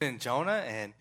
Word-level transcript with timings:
in 0.00 0.18
Jonah, 0.18 0.62
and 0.66 0.92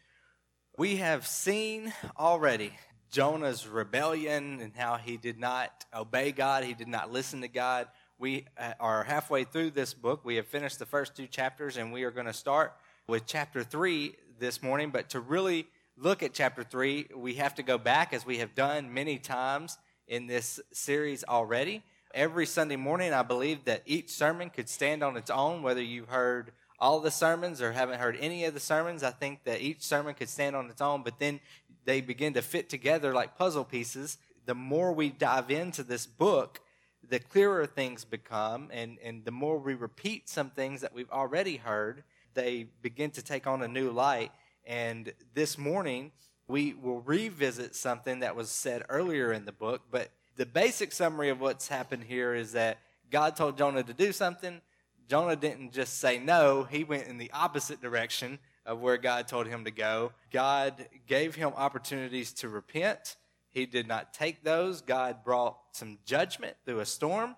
we 0.78 0.98
have 0.98 1.26
seen 1.26 1.94
already 2.18 2.72
Jonah's 3.12 3.68
rebellion 3.68 4.60
and 4.62 4.76
how 4.76 4.98
he 4.98 5.18
did 5.18 5.40
not 5.40 5.86
obey 5.94 6.32
God, 6.32 6.64
he 6.64 6.74
did 6.74 6.88
not 6.88 7.12
listen 7.12 7.42
to 7.42 7.48
God. 7.48 7.88
We 8.20 8.46
uh, 8.58 8.74
are 8.80 9.04
halfway 9.04 9.44
through 9.44 9.72
this 9.72 9.94
book. 9.94 10.24
We 10.24 10.36
have 10.36 10.48
finished 10.48 10.80
the 10.80 10.86
first 10.86 11.16
two 11.16 11.28
chapters, 11.28 11.78
and 11.78 11.92
we 11.92 12.04
are 12.04 12.12
going 12.12 12.28
to 12.28 12.34
start 12.34 12.74
with 13.08 13.26
chapter 13.26 13.64
three 13.64 14.16
this 14.40 14.62
morning. 14.62 14.92
But 14.92 15.10
to 15.10 15.20
really 15.20 15.68
look 15.98 16.24
at 16.24 16.34
chapter 16.34 16.64
three, 16.64 17.08
we 17.16 17.36
have 17.36 17.56
to 17.56 17.64
go 17.64 17.78
back, 17.78 18.14
as 18.14 18.26
we 18.26 18.38
have 18.38 18.56
done 18.56 18.94
many 18.94 19.18
times 19.18 19.78
in 20.08 20.28
this 20.28 20.60
series 20.72 21.24
already. 21.28 21.84
Every 22.14 22.46
Sunday 22.46 22.76
morning, 22.76 23.12
I 23.12 23.24
believe 23.24 23.66
that 23.66 23.82
each 23.88 24.12
sermon 24.12 24.52
could 24.52 24.70
stand 24.70 25.04
on 25.04 25.18
its 25.18 25.32
own, 25.32 25.64
whether 25.64 25.82
you 25.82 26.06
heard 26.06 26.52
all 26.84 27.00
the 27.00 27.10
sermons 27.10 27.62
or 27.62 27.72
haven't 27.72 27.98
heard 27.98 28.18
any 28.20 28.44
of 28.44 28.54
the 28.54 28.60
sermons. 28.60 29.04
I 29.04 29.12
think 29.12 29.46
that 29.46 29.62
each 29.62 29.82
sermon 29.82 30.16
could 30.16 30.28
stand 30.28 30.54
on 30.54 30.70
its 30.70 30.82
own, 30.82 31.02
but 31.02 31.18
then 31.18 31.40
they 31.86 32.02
begin 32.02 32.34
to 32.34 32.42
fit 32.42 32.70
together 32.70 33.14
like 33.14 33.38
puzzle 33.38 33.64
pieces. 33.64 34.18
The 34.46 34.54
more 34.54 34.92
we 34.92 35.10
dive 35.10 35.50
into 35.50 35.82
this 35.82 36.06
book, 36.06 36.60
the 37.08 37.20
clearer 37.20 37.66
things 37.66 38.04
become, 38.04 38.68
and, 38.70 38.98
and 39.02 39.24
the 39.24 39.32
more 39.32 39.58
we 39.60 39.76
repeat 39.76 40.28
some 40.28 40.50
things 40.50 40.82
that 40.82 40.94
we've 40.94 41.10
already 41.10 41.56
heard, 41.56 42.04
they 42.34 42.68
begin 42.82 43.12
to 43.12 43.22
take 43.22 43.48
on 43.48 43.62
a 43.62 43.68
new 43.70 43.90
light. 43.90 44.34
And 44.68 45.14
this 45.34 45.58
morning, 45.58 46.12
we 46.50 46.74
will 46.74 47.00
revisit 47.00 47.78
something 47.78 48.20
that 48.20 48.36
was 48.36 48.50
said 48.50 48.84
earlier 48.90 49.32
in 49.32 49.46
the 49.46 49.54
book, 49.54 49.84
but 49.90 50.10
the 50.36 50.46
basic 50.46 50.92
summary 50.92 51.30
of 51.30 51.40
what's 51.40 51.70
happened 51.70 52.04
here 52.04 52.36
is 52.36 52.52
that 52.52 52.80
God 53.10 53.38
told 53.38 53.58
Jonah 53.58 53.84
to 53.84 53.94
do 53.94 54.12
something, 54.12 54.60
Jonah 55.08 55.36
didn't 55.36 55.74
just 55.74 56.00
say 56.00 56.18
no, 56.18 56.64
he 56.64 56.84
went 56.84 57.08
in 57.08 57.18
the 57.18 57.32
opposite 57.32 57.82
direction 57.82 58.40
of 58.66 58.80
where 58.80 58.98
God 58.98 59.28
told 59.28 59.48
him 59.48 59.66
to 59.66 59.72
go. 59.72 60.14
God 60.32 60.88
gave 61.08 61.36
him 61.36 61.52
opportunities 61.56 62.32
to 62.34 62.50
repent. 62.50 63.18
He 63.50 63.66
did 63.66 63.88
not 63.88 64.14
take 64.14 64.44
those. 64.44 64.82
God 64.82 65.24
brought 65.24 65.58
some 65.72 66.00
judgment 66.06 66.56
through 66.66 66.80
a 66.80 66.86
storm, 66.86 67.36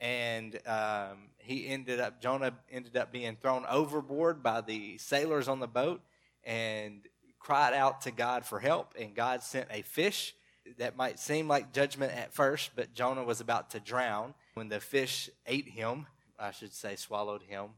and 0.00 0.58
um, 0.66 1.30
he 1.38 1.66
ended 1.66 2.00
up, 2.00 2.20
Jonah 2.20 2.52
ended 2.70 2.96
up 2.96 3.10
being 3.10 3.36
thrown 3.36 3.64
overboard 3.68 4.42
by 4.42 4.60
the 4.60 4.98
sailors 4.98 5.48
on 5.48 5.60
the 5.60 5.66
boat 5.66 6.02
and 6.44 7.02
cried 7.38 7.74
out 7.74 8.02
to 8.02 8.10
God 8.10 8.44
for 8.44 8.60
help, 8.60 8.94
and 8.98 9.14
God 9.14 9.42
sent 9.42 9.68
a 9.70 9.82
fish. 9.82 10.34
That 10.78 10.96
might 10.96 11.20
seem 11.20 11.46
like 11.46 11.72
judgment 11.72 12.12
at 12.12 12.34
first, 12.34 12.72
but 12.74 12.92
Jonah 12.92 13.22
was 13.22 13.40
about 13.40 13.70
to 13.70 13.80
drown 13.80 14.34
when 14.54 14.68
the 14.68 14.80
fish 14.80 15.30
ate 15.46 15.68
him 15.68 16.06
I 16.38 16.50
should 16.50 16.72
say, 16.72 16.96
swallowed 16.96 17.42
him, 17.42 17.70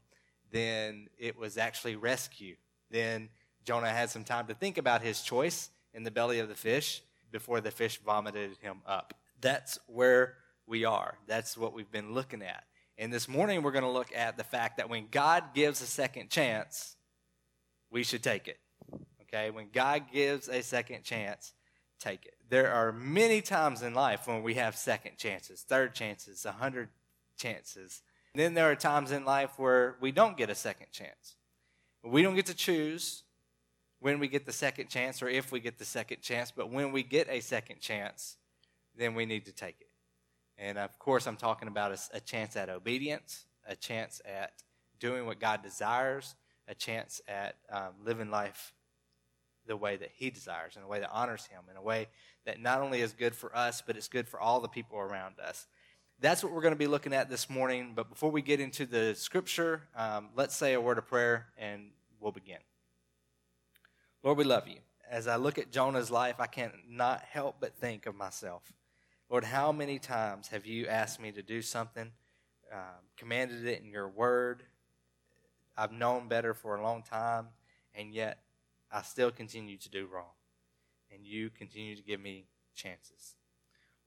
then 0.51 1.07
it 1.17 1.37
was 1.37 1.57
actually 1.57 1.95
rescue. 1.95 2.55
Then 2.89 3.29
Jonah 3.65 3.89
had 3.89 4.09
some 4.09 4.23
time 4.23 4.47
to 4.47 4.53
think 4.53 4.77
about 4.77 5.01
his 5.01 5.21
choice 5.21 5.69
in 5.93 6.03
the 6.03 6.11
belly 6.11 6.39
of 6.39 6.49
the 6.49 6.55
fish 6.55 7.01
before 7.31 7.61
the 7.61 7.71
fish 7.71 7.99
vomited 8.03 8.57
him 8.61 8.81
up. 8.85 9.13
That's 9.41 9.79
where 9.87 10.35
we 10.65 10.85
are. 10.85 11.17
That's 11.27 11.57
what 11.57 11.73
we've 11.73 11.91
been 11.91 12.13
looking 12.13 12.41
at. 12.41 12.63
And 12.97 13.13
this 13.13 13.29
morning, 13.29 13.61
we're 13.61 13.71
going 13.71 13.85
to 13.85 13.89
look 13.89 14.13
at 14.15 14.37
the 14.37 14.43
fact 14.43 14.77
that 14.77 14.89
when 14.89 15.07
God 15.09 15.53
gives 15.53 15.81
a 15.81 15.85
second 15.85 16.29
chance, 16.29 16.95
we 17.89 18.03
should 18.03 18.23
take 18.23 18.47
it. 18.47 18.59
Okay? 19.21 19.51
When 19.51 19.69
God 19.71 20.05
gives 20.11 20.49
a 20.49 20.61
second 20.61 21.03
chance, 21.03 21.53
take 21.99 22.25
it. 22.25 22.35
There 22.49 22.71
are 22.71 22.91
many 22.91 23.41
times 23.41 23.83
in 23.83 23.93
life 23.93 24.27
when 24.27 24.43
we 24.43 24.55
have 24.55 24.75
second 24.75 25.17
chances, 25.17 25.61
third 25.61 25.93
chances, 25.93 26.45
a 26.45 26.51
hundred 26.51 26.89
chances 27.37 28.01
then 28.39 28.53
there 28.53 28.69
are 28.69 28.75
times 28.75 29.11
in 29.11 29.25
life 29.25 29.51
where 29.57 29.95
we 29.99 30.11
don't 30.11 30.37
get 30.37 30.49
a 30.49 30.55
second 30.55 30.87
chance. 30.91 31.35
We 32.03 32.21
don't 32.21 32.35
get 32.35 32.45
to 32.45 32.53
choose 32.53 33.23
when 33.99 34.19
we 34.19 34.27
get 34.27 34.45
the 34.45 34.53
second 34.53 34.87
chance 34.87 35.21
or 35.21 35.27
if 35.27 35.51
we 35.51 35.59
get 35.59 35.77
the 35.77 35.85
second 35.85 36.21
chance, 36.21 36.51
but 36.51 36.71
when 36.71 36.91
we 36.91 37.03
get 37.03 37.27
a 37.29 37.41
second 37.41 37.79
chance, 37.79 38.37
then 38.95 39.13
we 39.13 39.25
need 39.25 39.45
to 39.45 39.51
take 39.51 39.75
it. 39.81 39.89
And 40.57 40.77
of 40.77 40.97
course, 40.99 41.27
I'm 41.27 41.37
talking 41.37 41.67
about 41.67 41.91
a, 41.91 42.17
a 42.17 42.19
chance 42.19 42.55
at 42.55 42.69
obedience, 42.69 43.45
a 43.67 43.75
chance 43.75 44.21
at 44.25 44.51
doing 44.99 45.25
what 45.25 45.39
God 45.39 45.63
desires, 45.63 46.35
a 46.67 46.75
chance 46.75 47.21
at 47.27 47.55
um, 47.71 47.93
living 48.03 48.29
life 48.29 48.73
the 49.65 49.77
way 49.77 49.97
that 49.97 50.09
He 50.13 50.29
desires, 50.29 50.75
in 50.75 50.83
a 50.83 50.87
way 50.87 50.99
that 50.99 51.09
honors 51.11 51.45
Him, 51.45 51.61
in 51.69 51.77
a 51.77 51.81
way 51.81 52.07
that 52.45 52.61
not 52.61 52.81
only 52.81 53.01
is 53.01 53.13
good 53.13 53.35
for 53.35 53.55
us, 53.55 53.81
but 53.85 53.95
it's 53.97 54.07
good 54.07 54.27
for 54.27 54.39
all 54.39 54.59
the 54.59 54.67
people 54.67 54.97
around 54.97 55.35
us 55.39 55.67
that's 56.21 56.43
what 56.43 56.51
we're 56.51 56.61
going 56.61 56.73
to 56.73 56.79
be 56.79 56.87
looking 56.87 57.13
at 57.13 57.29
this 57.29 57.49
morning. 57.49 57.93
But 57.95 58.09
before 58.09 58.29
we 58.29 58.41
get 58.41 58.59
into 58.59 58.85
the 58.85 59.15
scripture, 59.15 59.83
um, 59.95 60.29
let's 60.35 60.55
say 60.55 60.73
a 60.73 60.81
word 60.81 60.97
of 60.97 61.07
prayer 61.07 61.47
and 61.57 61.91
we'll 62.19 62.31
begin. 62.31 62.57
Lord, 64.23 64.37
we 64.37 64.43
love 64.43 64.67
you. 64.67 64.79
As 65.09 65.27
I 65.27 65.37
look 65.37 65.57
at 65.57 65.71
Jonah's 65.71 66.11
life, 66.11 66.35
I 66.39 66.47
can't 66.47 66.73
help 67.31 67.55
but 67.59 67.75
think 67.75 68.05
of 68.05 68.15
myself. 68.15 68.73
Lord, 69.29 69.45
how 69.45 69.71
many 69.71 69.97
times 69.97 70.49
have 70.49 70.65
you 70.65 70.87
asked 70.87 71.21
me 71.21 71.31
to 71.31 71.41
do 71.41 71.61
something, 71.61 72.11
um, 72.71 72.79
commanded 73.15 73.65
it 73.65 73.81
in 73.81 73.89
your 73.89 74.09
word? 74.09 74.63
I've 75.77 75.91
known 75.91 76.27
better 76.27 76.53
for 76.53 76.75
a 76.75 76.83
long 76.83 77.03
time, 77.03 77.47
and 77.95 78.13
yet 78.13 78.39
I 78.91 79.03
still 79.03 79.31
continue 79.31 79.77
to 79.77 79.89
do 79.89 80.07
wrong. 80.07 80.33
And 81.11 81.25
you 81.25 81.49
continue 81.49 81.95
to 81.95 82.03
give 82.03 82.19
me 82.19 82.45
chances. 82.75 83.35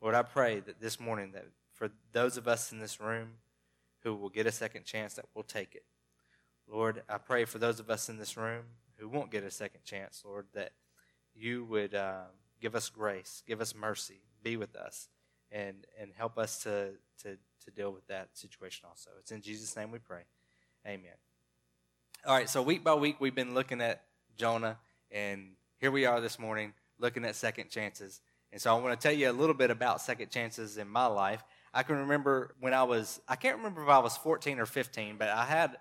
Lord, 0.01 0.15
I 0.15 0.23
pray 0.23 0.61
that 0.61 0.81
this 0.81 1.01
morning 1.01 1.33
that 1.33 1.47
for 1.83 1.91
those 2.13 2.37
of 2.37 2.47
us 2.47 2.71
in 2.71 2.79
this 2.79 3.01
room 3.01 3.31
who 4.05 4.15
will 4.15 4.29
get 4.29 4.47
a 4.47 4.53
second 4.53 4.85
chance, 4.85 5.15
that 5.15 5.25
we'll 5.35 5.43
take 5.43 5.75
it. 5.75 5.83
Lord, 6.69 7.03
I 7.09 7.19
pray 7.19 7.45
for 7.45 7.59
those 7.59 7.81
of 7.81 7.91
us 7.91 8.09
in 8.09 8.19
this 8.19 8.37
room 8.37 8.63
who 8.99 9.09
won't 9.09 9.33
get 9.33 9.43
a 9.43 9.51
second 9.51 9.83
chance, 9.83 10.23
Lord, 10.25 10.47
that 10.55 10.71
you 11.35 11.65
would 11.65 11.93
uh, 11.93 12.27
give 12.61 12.77
us 12.77 12.89
grace, 12.89 13.43
give 13.49 13.61
us 13.61 13.75
mercy, 13.75 14.21
be 14.45 14.57
with 14.57 14.77
us, 14.77 15.09
and, 15.51 15.85
and 16.01 16.13
help 16.17 16.39
us 16.39 16.63
to, 16.63 16.91
to, 17.25 17.37
to 17.65 17.71
deal 17.75 17.91
with 17.91 18.07
that 18.07 18.29
situation 18.35 18.85
also. 18.89 19.11
It's 19.19 19.33
in 19.33 19.43
Jesus' 19.43 19.75
name 19.75 19.91
we 19.91 19.99
pray. 19.99 20.23
Amen. 20.87 21.19
All 22.25 22.37
right, 22.37 22.49
so 22.49 22.63
week 22.63 22.85
by 22.85 22.95
week, 22.95 23.17
we've 23.19 23.35
been 23.35 23.55
looking 23.55 23.81
at 23.81 24.05
Jonah, 24.37 24.79
and 25.11 25.55
here 25.81 25.91
we 25.91 26.07
are 26.07 26.21
this 26.21 26.39
morning 26.39 26.75
looking 27.01 27.25
at 27.25 27.35
second 27.35 27.71
chances. 27.71 28.21
And 28.53 28.61
so 28.61 28.73
I 28.73 28.79
want 28.79 29.01
to 29.01 29.09
tell 29.09 29.17
you 29.17 29.29
a 29.29 29.33
little 29.33 29.55
bit 29.55 29.73
about 29.73 30.01
second 30.01 30.31
chances 30.31 30.79
in 30.79 30.87
my 30.87 31.07
life. 31.07 31.43
I 31.75 31.83
can 31.83 31.97
remember 31.97 32.55
when 32.61 32.75
I 32.75 32.83
was, 32.83 33.21
I 33.29 33.37
can't 33.37 33.57
remember 33.57 33.83
if 33.83 33.89
I 33.89 33.99
was 33.99 34.17
14 34.17 34.59
or 34.59 34.67
15, 34.67 35.17
but 35.19 35.29
I 35.29 35.45
had, 35.45 35.77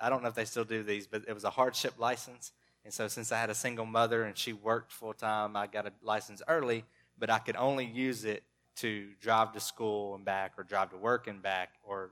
I 0.00 0.10
don't 0.10 0.22
know 0.22 0.28
if 0.28 0.34
they 0.34 0.44
still 0.44 0.64
do 0.64 0.82
these, 0.82 1.06
but 1.06 1.22
it 1.26 1.32
was 1.32 1.44
a 1.44 1.50
hardship 1.50 1.94
license. 1.98 2.52
And 2.84 2.92
so 2.92 3.08
since 3.08 3.32
I 3.32 3.38
had 3.38 3.48
a 3.48 3.54
single 3.54 3.86
mother 3.86 4.24
and 4.24 4.36
she 4.36 4.52
worked 4.52 4.92
full 4.92 5.14
time, 5.14 5.56
I 5.56 5.66
got 5.66 5.86
a 5.86 5.92
license 6.02 6.42
early, 6.48 6.84
but 7.18 7.30
I 7.30 7.38
could 7.38 7.56
only 7.56 7.86
use 7.86 8.24
it 8.24 8.42
to 8.76 9.08
drive 9.20 9.52
to 9.52 9.60
school 9.60 10.14
and 10.14 10.24
back 10.24 10.52
or 10.58 10.64
drive 10.64 10.90
to 10.90 10.96
work 10.96 11.26
and 11.28 11.42
back 11.42 11.70
or 11.82 12.10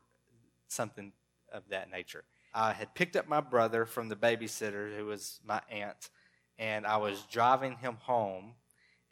something 0.68 1.12
of 1.52 1.62
that 1.70 1.90
nature. 1.90 2.24
I 2.54 2.72
had 2.72 2.94
picked 2.94 3.16
up 3.16 3.28
my 3.28 3.40
brother 3.40 3.84
from 3.84 4.08
the 4.08 4.16
babysitter, 4.16 4.96
who 4.96 5.06
was 5.06 5.40
my 5.44 5.60
aunt, 5.70 6.10
and 6.58 6.86
I 6.86 6.96
was 6.96 7.22
driving 7.30 7.76
him 7.76 7.96
home. 8.00 8.54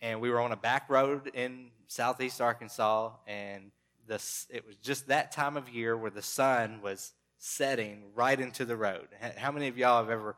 And 0.00 0.20
we 0.20 0.30
were 0.30 0.40
on 0.40 0.52
a 0.52 0.56
back 0.56 0.88
road 0.88 1.30
in 1.34 1.70
southeast 1.88 2.40
Arkansas, 2.40 3.10
and 3.26 3.72
the, 4.08 4.20
it 4.50 4.66
was 4.66 4.76
just 4.76 5.08
that 5.08 5.30
time 5.32 5.56
of 5.56 5.69
year 5.69 5.96
where 5.96 6.10
the 6.10 6.22
sun 6.22 6.80
was 6.82 7.12
setting 7.38 8.02
right 8.14 8.41
into 8.41 8.64
the 8.64 8.76
road. 8.76 9.06
How 9.36 9.52
many 9.52 9.69
of 9.69 9.78
y'all 9.78 10.02
have 10.02 10.10
ever, 10.10 10.36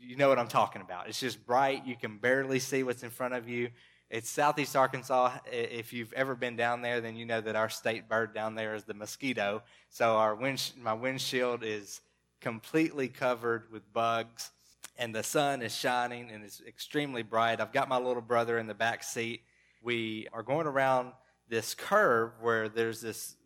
you 0.00 0.16
know 0.16 0.28
what 0.28 0.38
I'm 0.38 0.48
talking 0.48 0.82
about? 0.82 1.08
It's 1.08 1.20
just 1.20 1.46
bright. 1.46 1.86
You 1.86 1.94
can 1.94 2.18
barely 2.18 2.58
see 2.58 2.82
what's 2.82 3.02
in 3.02 3.10
front 3.10 3.34
of 3.34 3.48
you. 3.48 3.70
It's 4.10 4.30
southeast 4.30 4.74
Arkansas. 4.74 5.38
If 5.52 5.92
you've 5.92 6.12
ever 6.14 6.34
been 6.34 6.56
down 6.56 6.80
there, 6.80 7.00
then 7.00 7.14
you 7.14 7.26
know 7.26 7.40
that 7.42 7.56
our 7.56 7.68
state 7.68 8.08
bird 8.08 8.34
down 8.34 8.54
there 8.54 8.74
is 8.74 8.84
the 8.84 8.94
mosquito. 8.94 9.62
So 9.90 10.16
our 10.16 10.34
wind, 10.34 10.72
my 10.82 10.94
windshield 10.94 11.62
is 11.62 12.00
completely 12.40 13.08
covered 13.08 13.70
with 13.70 13.92
bugs, 13.92 14.50
and 14.96 15.14
the 15.14 15.22
sun 15.22 15.60
is 15.60 15.76
shining 15.76 16.30
and 16.30 16.42
it's 16.42 16.62
extremely 16.66 17.22
bright. 17.22 17.60
I've 17.60 17.72
got 17.72 17.88
my 17.88 17.98
little 17.98 18.22
brother 18.22 18.58
in 18.58 18.66
the 18.66 18.74
back 18.74 19.04
seat. 19.04 19.42
We 19.82 20.26
are 20.32 20.42
going 20.42 20.66
around 20.66 21.12
this 21.48 21.74
curve 21.74 22.32
where 22.40 22.68
there's 22.68 23.00
this 23.00 23.36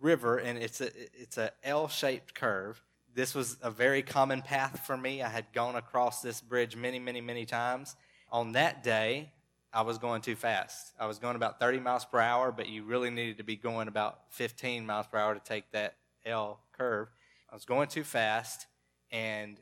river 0.00 0.38
and 0.38 0.58
it's 0.58 0.80
a 0.80 0.90
it's 1.14 1.38
a 1.38 1.52
L-shaped 1.64 2.34
curve. 2.34 2.82
This 3.14 3.34
was 3.34 3.56
a 3.62 3.70
very 3.70 4.02
common 4.02 4.42
path 4.42 4.82
for 4.86 4.96
me. 4.96 5.22
I 5.22 5.28
had 5.28 5.52
gone 5.52 5.76
across 5.76 6.22
this 6.22 6.40
bridge 6.40 6.76
many, 6.76 6.98
many, 6.98 7.20
many 7.20 7.44
times. 7.46 7.96
On 8.30 8.52
that 8.52 8.84
day, 8.84 9.32
I 9.72 9.82
was 9.82 9.98
going 9.98 10.22
too 10.22 10.36
fast. 10.36 10.92
I 11.00 11.06
was 11.06 11.18
going 11.18 11.34
about 11.34 11.58
30 11.58 11.80
miles 11.80 12.04
per 12.04 12.20
hour, 12.20 12.52
but 12.52 12.68
you 12.68 12.84
really 12.84 13.10
needed 13.10 13.38
to 13.38 13.44
be 13.44 13.56
going 13.56 13.88
about 13.88 14.20
15 14.30 14.86
miles 14.86 15.06
per 15.06 15.18
hour 15.18 15.34
to 15.34 15.40
take 15.40 15.70
that 15.72 15.96
L 16.24 16.60
curve. 16.72 17.08
I 17.50 17.54
was 17.54 17.64
going 17.64 17.88
too 17.88 18.04
fast, 18.04 18.66
and 19.10 19.58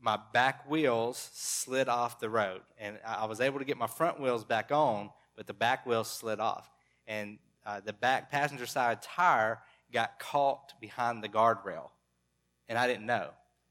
my 0.00 0.18
back 0.32 0.68
wheels 0.68 1.30
slid 1.32 1.88
off 1.88 2.20
the 2.20 2.28
road. 2.28 2.60
And 2.78 2.98
I 3.06 3.26
was 3.26 3.40
able 3.40 3.58
to 3.58 3.64
get 3.64 3.78
my 3.78 3.86
front 3.86 4.20
wheels 4.20 4.44
back 4.44 4.70
on, 4.70 5.10
but 5.36 5.46
the 5.46 5.54
back 5.54 5.86
wheels 5.86 6.08
slid 6.08 6.40
off 6.40 6.68
and 7.08 7.38
uh, 7.66 7.80
the 7.84 7.92
back 7.92 8.30
passenger 8.30 8.66
side 8.66 9.02
tire 9.02 9.60
got 9.92 10.20
caught 10.20 10.74
behind 10.80 11.24
the 11.24 11.28
guardrail, 11.28 11.90
and 12.68 12.78
I 12.78 12.86
didn't 12.86 13.06
know. 13.06 13.30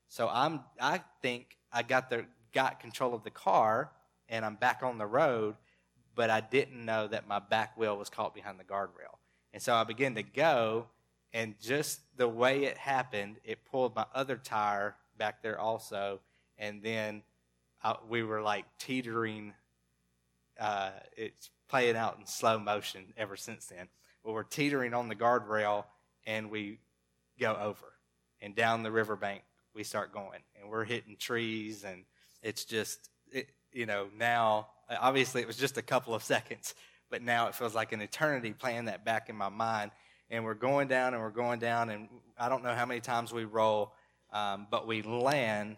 So 0.09 0.29
I'm, 0.31 0.61
I 0.81 1.01
think 1.21 1.57
I 1.71 1.83
got 1.83 2.09
the 2.09 2.25
got 2.53 2.79
control 2.79 3.13
of 3.13 3.23
the 3.23 3.29
car 3.29 3.91
and 4.29 4.43
I'm 4.43 4.55
back 4.55 4.81
on 4.83 4.97
the 4.97 5.05
road, 5.05 5.55
but 6.15 6.29
I 6.29 6.41
didn't 6.41 6.83
know 6.83 7.07
that 7.07 7.27
my 7.27 7.39
back 7.39 7.77
wheel 7.77 7.97
was 7.97 8.09
caught 8.09 8.33
behind 8.33 8.59
the 8.59 8.63
guardrail. 8.63 9.17
And 9.53 9.61
so 9.61 9.73
I 9.73 9.83
began 9.83 10.15
to 10.15 10.23
go, 10.23 10.87
and 11.33 11.55
just 11.61 11.99
the 12.17 12.27
way 12.27 12.65
it 12.65 12.77
happened, 12.77 13.37
it 13.43 13.63
pulled 13.65 13.95
my 13.95 14.05
other 14.13 14.37
tire 14.37 14.95
back 15.17 15.41
there 15.41 15.59
also. 15.59 16.19
And 16.57 16.81
then 16.81 17.21
I, 17.83 17.95
we 18.09 18.23
were 18.23 18.41
like 18.41 18.65
teetering. 18.79 19.53
Uh, 20.59 20.91
it's 21.67 21.71
playing 21.71 21.95
out 21.95 22.17
in 22.19 22.25
slow 22.25 22.59
motion 22.59 23.13
ever 23.17 23.35
since 23.35 23.65
then. 23.65 23.87
We're 24.23 24.43
teetering 24.43 24.93
on 24.93 25.07
the 25.09 25.15
guardrail, 25.15 25.85
and 26.25 26.51
we 26.51 26.79
go 27.39 27.55
over. 27.55 27.85
And 28.41 28.55
down 28.55 28.83
the 28.83 28.91
riverbank, 28.91 29.41
we 29.73 29.83
start 29.83 30.13
going. 30.13 30.41
And 30.59 30.69
we're 30.69 30.83
hitting 30.83 31.15
trees, 31.17 31.83
and 31.83 32.03
it's 32.41 32.65
just, 32.65 33.09
it, 33.31 33.49
you 33.71 33.85
know, 33.85 34.07
now, 34.17 34.67
obviously 34.89 35.41
it 35.41 35.47
was 35.47 35.57
just 35.57 35.77
a 35.77 35.81
couple 35.81 36.13
of 36.13 36.23
seconds, 36.23 36.75
but 37.09 37.21
now 37.21 37.47
it 37.47 37.55
feels 37.55 37.73
like 37.73 37.93
an 37.93 38.01
eternity 38.01 38.51
playing 38.51 38.85
that 38.85 39.05
back 39.05 39.29
in 39.29 39.35
my 39.35 39.49
mind. 39.49 39.91
And 40.29 40.43
we're 40.43 40.55
going 40.55 40.87
down 40.87 41.13
and 41.13 41.23
we're 41.23 41.29
going 41.29 41.59
down, 41.59 41.89
and 41.89 42.09
I 42.37 42.49
don't 42.49 42.63
know 42.63 42.75
how 42.75 42.85
many 42.85 42.99
times 42.99 43.31
we 43.31 43.45
roll, 43.45 43.93
um, 44.33 44.67
but 44.69 44.87
we 44.87 45.01
land, 45.01 45.77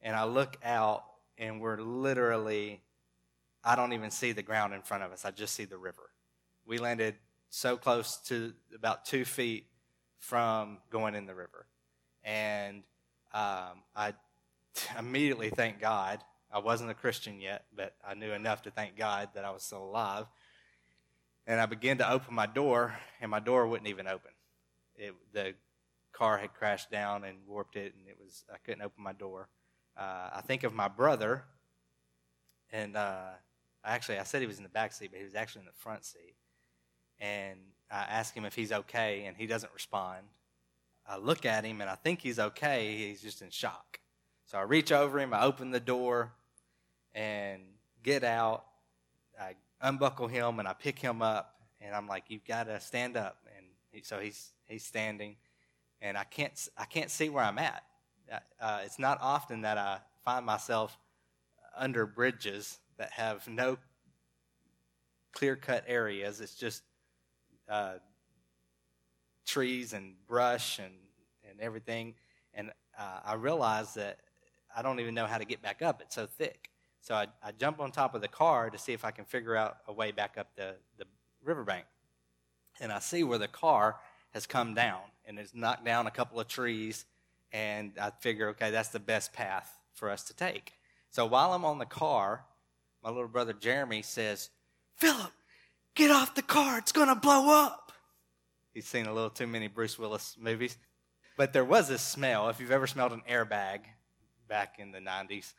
and 0.00 0.16
I 0.16 0.24
look 0.24 0.56
out, 0.64 1.04
and 1.36 1.60
we're 1.60 1.78
literally, 1.78 2.80
I 3.68 3.76
don't 3.76 3.92
even 3.92 4.10
see 4.10 4.32
the 4.32 4.42
ground 4.42 4.72
in 4.72 4.80
front 4.80 5.02
of 5.02 5.12
us. 5.12 5.26
I 5.26 5.30
just 5.30 5.54
see 5.54 5.66
the 5.66 5.76
river. 5.76 6.08
We 6.64 6.78
landed 6.78 7.16
so 7.50 7.76
close 7.76 8.16
to 8.28 8.54
about 8.74 9.04
two 9.04 9.26
feet 9.26 9.66
from 10.20 10.78
going 10.88 11.14
in 11.14 11.26
the 11.26 11.34
river. 11.34 11.66
And 12.24 12.82
um, 13.34 13.82
I 13.94 14.14
immediately 14.98 15.50
thank 15.50 15.80
God. 15.80 16.24
I 16.50 16.60
wasn't 16.60 16.90
a 16.90 16.94
Christian 16.94 17.42
yet, 17.42 17.66
but 17.76 17.92
I 18.02 18.14
knew 18.14 18.32
enough 18.32 18.62
to 18.62 18.70
thank 18.70 18.96
God 18.96 19.28
that 19.34 19.44
I 19.44 19.50
was 19.50 19.64
still 19.64 19.84
alive. 19.84 20.24
And 21.46 21.60
I 21.60 21.66
began 21.66 21.98
to 21.98 22.10
open 22.10 22.34
my 22.34 22.46
door, 22.46 22.96
and 23.20 23.30
my 23.30 23.40
door 23.40 23.66
wouldn't 23.66 23.90
even 23.90 24.06
open. 24.06 24.30
It, 24.96 25.14
the 25.34 25.52
car 26.14 26.38
had 26.38 26.54
crashed 26.54 26.90
down 26.90 27.22
and 27.22 27.36
warped 27.46 27.76
it, 27.76 27.92
and 27.98 28.08
it 28.08 28.16
was 28.18 28.44
I 28.50 28.56
couldn't 28.64 28.80
open 28.80 29.04
my 29.04 29.12
door. 29.12 29.50
Uh, 29.94 30.30
I 30.36 30.40
think 30.40 30.64
of 30.64 30.72
my 30.72 30.88
brother, 30.88 31.44
and 32.72 32.96
uh, 32.96 33.32
actually 33.84 34.18
I 34.18 34.24
said 34.24 34.40
he 34.40 34.46
was 34.46 34.58
in 34.58 34.62
the 34.62 34.68
back 34.68 34.92
seat, 34.92 35.10
but 35.10 35.18
he 35.18 35.24
was 35.24 35.34
actually 35.34 35.60
in 35.60 35.66
the 35.66 35.72
front 35.72 36.04
seat. 36.04 36.34
And 37.20 37.58
I 37.90 38.00
ask 38.00 38.34
him 38.34 38.44
if 38.44 38.54
he's 38.54 38.72
okay, 38.72 39.24
and 39.24 39.36
he 39.36 39.46
doesn't 39.46 39.72
respond. 39.72 40.24
I 41.06 41.16
look 41.16 41.46
at 41.46 41.64
him, 41.64 41.80
and 41.80 41.88
I 41.88 41.94
think 41.94 42.20
he's 42.20 42.38
okay. 42.38 42.96
He's 42.96 43.22
just 43.22 43.42
in 43.42 43.50
shock. 43.50 43.98
So 44.44 44.58
I 44.58 44.62
reach 44.62 44.92
over 44.92 45.18
him, 45.18 45.34
I 45.34 45.42
open 45.42 45.70
the 45.70 45.80
door, 45.80 46.32
and 47.14 47.62
get 48.02 48.24
out. 48.24 48.64
I 49.40 49.54
unbuckle 49.80 50.28
him, 50.28 50.58
and 50.58 50.68
I 50.68 50.72
pick 50.72 50.98
him 50.98 51.22
up, 51.22 51.54
and 51.80 51.94
I'm 51.94 52.06
like, 52.06 52.24
"You've 52.28 52.44
got 52.44 52.64
to 52.64 52.80
stand 52.80 53.16
up." 53.16 53.38
And 53.56 53.66
he, 53.90 54.02
so 54.02 54.18
he's 54.18 54.52
he's 54.66 54.84
standing, 54.84 55.36
and 56.00 56.16
I 56.16 56.24
can't 56.24 56.68
I 56.76 56.84
can't 56.84 57.10
see 57.10 57.28
where 57.28 57.44
I'm 57.44 57.58
at. 57.58 57.84
Uh, 58.60 58.80
it's 58.84 58.98
not 58.98 59.18
often 59.22 59.62
that 59.62 59.78
I 59.78 59.98
find 60.24 60.44
myself 60.44 60.98
under 61.76 62.06
bridges 62.06 62.78
that 62.98 63.12
have 63.12 63.46
no 63.48 63.78
clear 65.32 65.56
cut 65.56 65.84
areas. 65.86 66.40
It's 66.40 66.54
just 66.54 66.82
uh, 67.68 67.94
trees 69.46 69.92
and 69.92 70.14
brush 70.26 70.78
and, 70.78 70.94
and 71.48 71.60
everything. 71.60 72.14
And 72.54 72.70
uh, 72.98 73.20
I 73.24 73.34
realized 73.34 73.96
that 73.96 74.18
I 74.76 74.82
don't 74.82 75.00
even 75.00 75.14
know 75.14 75.26
how 75.26 75.38
to 75.38 75.44
get 75.44 75.62
back 75.62 75.80
up. 75.82 76.02
It's 76.02 76.14
so 76.14 76.26
thick. 76.26 76.70
So 77.00 77.14
I, 77.14 77.26
I 77.42 77.52
jump 77.52 77.80
on 77.80 77.90
top 77.90 78.14
of 78.14 78.20
the 78.20 78.28
car 78.28 78.70
to 78.70 78.78
see 78.78 78.92
if 78.92 79.04
I 79.04 79.10
can 79.10 79.24
figure 79.24 79.56
out 79.56 79.78
a 79.86 79.92
way 79.92 80.12
back 80.12 80.36
up 80.36 80.48
the, 80.56 80.74
the 80.98 81.04
riverbank. 81.42 81.86
And 82.80 82.92
I 82.92 82.98
see 82.98 83.24
where 83.24 83.38
the 83.38 83.48
car 83.48 83.96
has 84.30 84.46
come 84.46 84.74
down 84.74 85.00
and 85.24 85.38
has 85.38 85.54
knocked 85.54 85.84
down 85.84 86.06
a 86.06 86.10
couple 86.10 86.38
of 86.40 86.48
trees. 86.48 87.04
And 87.52 87.92
I 88.00 88.10
figure, 88.20 88.48
okay, 88.50 88.70
that's 88.70 88.90
the 88.90 89.00
best 89.00 89.32
path 89.32 89.78
for 89.94 90.10
us 90.10 90.24
to 90.24 90.34
take. 90.34 90.72
So 91.10 91.24
while 91.24 91.52
I'm 91.52 91.64
on 91.64 91.78
the 91.78 91.86
car, 91.86 92.44
my 93.02 93.10
little 93.10 93.28
brother 93.28 93.52
Jeremy 93.52 94.02
says, 94.02 94.50
Phillip, 94.96 95.32
get 95.94 96.10
off 96.10 96.34
the 96.34 96.42
car. 96.42 96.78
It's 96.78 96.92
going 96.92 97.08
to 97.08 97.14
blow 97.14 97.50
up. 97.50 97.92
He's 98.72 98.86
seen 98.86 99.06
a 99.06 99.12
little 99.12 99.30
too 99.30 99.46
many 99.46 99.68
Bruce 99.68 99.98
Willis 99.98 100.36
movies. 100.38 100.76
But 101.36 101.52
there 101.52 101.64
was 101.64 101.88
this 101.88 102.02
smell. 102.02 102.48
If 102.48 102.60
you've 102.60 102.72
ever 102.72 102.86
smelled 102.86 103.12
an 103.12 103.22
airbag 103.30 103.80
back 104.48 104.76
in 104.78 104.90
the 104.90 104.98
90s, 104.98 105.52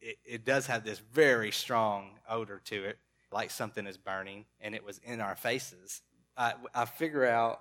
it, 0.00 0.18
it 0.24 0.44
does 0.44 0.66
have 0.66 0.84
this 0.84 1.00
very 1.12 1.50
strong 1.50 2.18
odor 2.28 2.60
to 2.66 2.84
it, 2.84 2.98
like 3.32 3.50
something 3.50 3.86
is 3.86 3.96
burning, 3.96 4.44
and 4.60 4.74
it 4.74 4.84
was 4.84 4.98
in 4.98 5.20
our 5.20 5.34
faces. 5.34 6.02
I, 6.36 6.54
I 6.74 6.84
figure 6.84 7.26
out, 7.26 7.60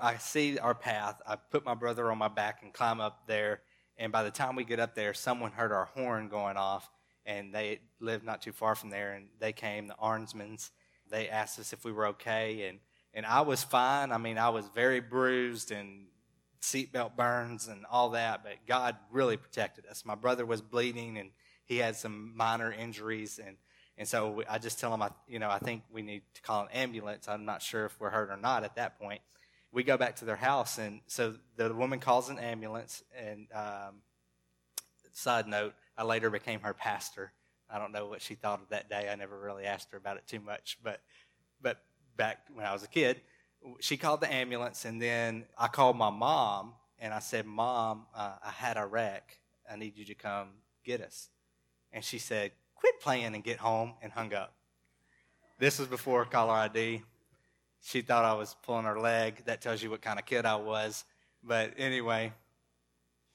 I 0.00 0.18
see 0.18 0.58
our 0.58 0.74
path. 0.74 1.20
I 1.26 1.36
put 1.36 1.64
my 1.64 1.74
brother 1.74 2.10
on 2.10 2.18
my 2.18 2.28
back 2.28 2.62
and 2.62 2.72
climb 2.72 3.00
up 3.00 3.26
there. 3.26 3.62
And 3.96 4.12
by 4.12 4.22
the 4.22 4.30
time 4.30 4.56
we 4.56 4.64
get 4.64 4.80
up 4.80 4.94
there, 4.94 5.14
someone 5.14 5.52
heard 5.52 5.72
our 5.72 5.86
horn 5.86 6.28
going 6.28 6.56
off, 6.56 6.90
and 7.26 7.52
they 7.52 7.80
lived 8.00 8.24
not 8.24 8.40
too 8.40 8.52
far 8.52 8.74
from 8.74 8.90
there. 8.90 9.12
And 9.12 9.26
they 9.40 9.52
came, 9.52 9.88
the 9.88 9.96
Arnsmans. 10.02 10.70
They 11.10 11.28
asked 11.28 11.58
us 11.58 11.72
if 11.72 11.84
we 11.84 11.92
were 11.92 12.06
okay, 12.08 12.68
and 12.68 12.78
and 13.12 13.26
I 13.26 13.40
was 13.42 13.62
fine. 13.62 14.12
I 14.12 14.18
mean, 14.18 14.38
I 14.38 14.48
was 14.50 14.68
very 14.74 15.00
bruised 15.00 15.70
and 15.70 16.06
seatbelt 16.60 17.16
burns 17.16 17.68
and 17.68 17.86
all 17.90 18.10
that, 18.10 18.42
but 18.42 18.54
God 18.66 18.96
really 19.10 19.36
protected 19.36 19.86
us. 19.86 20.04
My 20.04 20.14
brother 20.14 20.44
was 20.44 20.60
bleeding, 20.60 21.18
and 21.18 21.30
he 21.64 21.78
had 21.78 21.96
some 21.96 22.36
minor 22.36 22.72
injuries, 22.72 23.40
and 23.44 23.56
and 23.98 24.06
so 24.06 24.42
I 24.48 24.58
just 24.58 24.78
tell 24.78 24.92
him, 24.92 25.02
I, 25.02 25.10
you 25.26 25.38
know, 25.38 25.48
I 25.48 25.58
think 25.58 25.82
we 25.90 26.02
need 26.02 26.22
to 26.34 26.42
call 26.42 26.62
an 26.62 26.68
ambulance. 26.72 27.28
I'm 27.28 27.46
not 27.46 27.62
sure 27.62 27.86
if 27.86 27.98
we're 27.98 28.10
hurt 28.10 28.30
or 28.30 28.36
not 28.36 28.62
at 28.62 28.76
that 28.76 28.98
point. 28.98 29.22
We 29.72 29.84
go 29.84 29.96
back 29.96 30.16
to 30.16 30.24
their 30.24 30.36
house, 30.36 30.78
and 30.78 31.00
so 31.06 31.34
the 31.56 31.72
woman 31.72 31.98
calls 31.98 32.28
an 32.28 32.38
ambulance. 32.38 33.02
And 33.16 33.46
um, 33.54 34.02
side 35.12 35.46
note, 35.46 35.74
I 35.96 36.04
later 36.04 36.30
became 36.30 36.60
her 36.60 36.74
pastor. 36.74 37.32
I 37.70 37.78
don't 37.78 37.92
know 37.92 38.06
what 38.06 38.22
she 38.22 38.34
thought 38.34 38.60
of 38.60 38.68
that 38.68 38.88
day. 38.88 39.08
I 39.10 39.14
never 39.16 39.38
really 39.38 39.64
asked 39.64 39.90
her 39.92 39.98
about 39.98 40.16
it 40.16 40.26
too 40.26 40.40
much, 40.40 40.78
but 40.82 41.00
but 41.60 41.78
back 42.16 42.38
when 42.52 42.64
I 42.66 42.72
was 42.72 42.82
a 42.82 42.88
kid, 42.88 43.20
she 43.80 43.96
called 43.96 44.20
the 44.20 44.32
ambulance, 44.32 44.84
and 44.84 45.00
then 45.00 45.46
I 45.58 45.68
called 45.68 45.96
my 45.96 46.10
mom, 46.10 46.74
and 46.98 47.12
I 47.12 47.18
said, 47.18 47.46
"Mom, 47.46 48.06
uh, 48.14 48.36
I 48.42 48.50
had 48.50 48.76
a 48.76 48.86
wreck. 48.86 49.38
I 49.70 49.76
need 49.76 49.96
you 49.96 50.04
to 50.04 50.14
come 50.14 50.48
get 50.84 51.00
us." 51.00 51.30
And 51.92 52.04
she 52.04 52.18
said, 52.18 52.52
"Quit 52.74 53.00
playing 53.00 53.34
and 53.34 53.42
get 53.42 53.58
home," 53.58 53.94
and 54.02 54.12
hung 54.12 54.32
up. 54.34 54.54
This 55.58 55.78
was 55.78 55.88
before 55.88 56.24
caller 56.26 56.52
ID. 56.52 57.02
She 57.82 58.02
thought 58.02 58.24
I 58.24 58.34
was 58.34 58.54
pulling 58.62 58.84
her 58.84 59.00
leg. 59.00 59.44
That 59.46 59.60
tells 59.60 59.82
you 59.82 59.90
what 59.90 60.02
kind 60.02 60.18
of 60.18 60.26
kid 60.26 60.44
I 60.44 60.56
was. 60.56 61.04
But 61.42 61.74
anyway, 61.78 62.32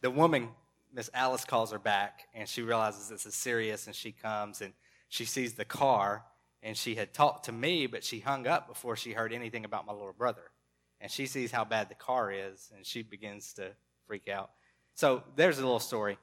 the 0.01 0.11
woman, 0.11 0.49
Miss 0.93 1.09
Alice, 1.13 1.45
calls 1.45 1.71
her 1.71 1.79
back, 1.79 2.27
and 2.33 2.47
she 2.47 2.61
realizes 2.61 3.07
this 3.07 3.25
is 3.25 3.33
serious, 3.33 3.87
and 3.87 3.95
she 3.95 4.11
comes 4.11 4.61
and 4.61 4.73
she 5.09 5.25
sees 5.25 5.53
the 5.53 5.65
car 5.65 6.23
and 6.63 6.77
she 6.77 6.95
had 6.95 7.13
talked 7.13 7.45
to 7.45 7.51
me, 7.51 7.87
but 7.87 8.03
she 8.03 8.19
hung 8.19 8.47
up 8.47 8.67
before 8.67 8.95
she 8.95 9.13
heard 9.13 9.33
anything 9.33 9.65
about 9.65 9.85
my 9.85 9.93
little 9.93 10.13
brother. 10.13 10.51
And 10.99 11.11
she 11.11 11.25
sees 11.25 11.51
how 11.51 11.65
bad 11.65 11.89
the 11.89 11.95
car 11.95 12.31
is, 12.31 12.71
and 12.75 12.85
she 12.85 13.01
begins 13.01 13.53
to 13.53 13.71
freak 14.05 14.29
out. 14.29 14.51
So 14.93 15.23
there's 15.35 15.57
a 15.57 15.61
little 15.61 15.79
story. 15.79 16.19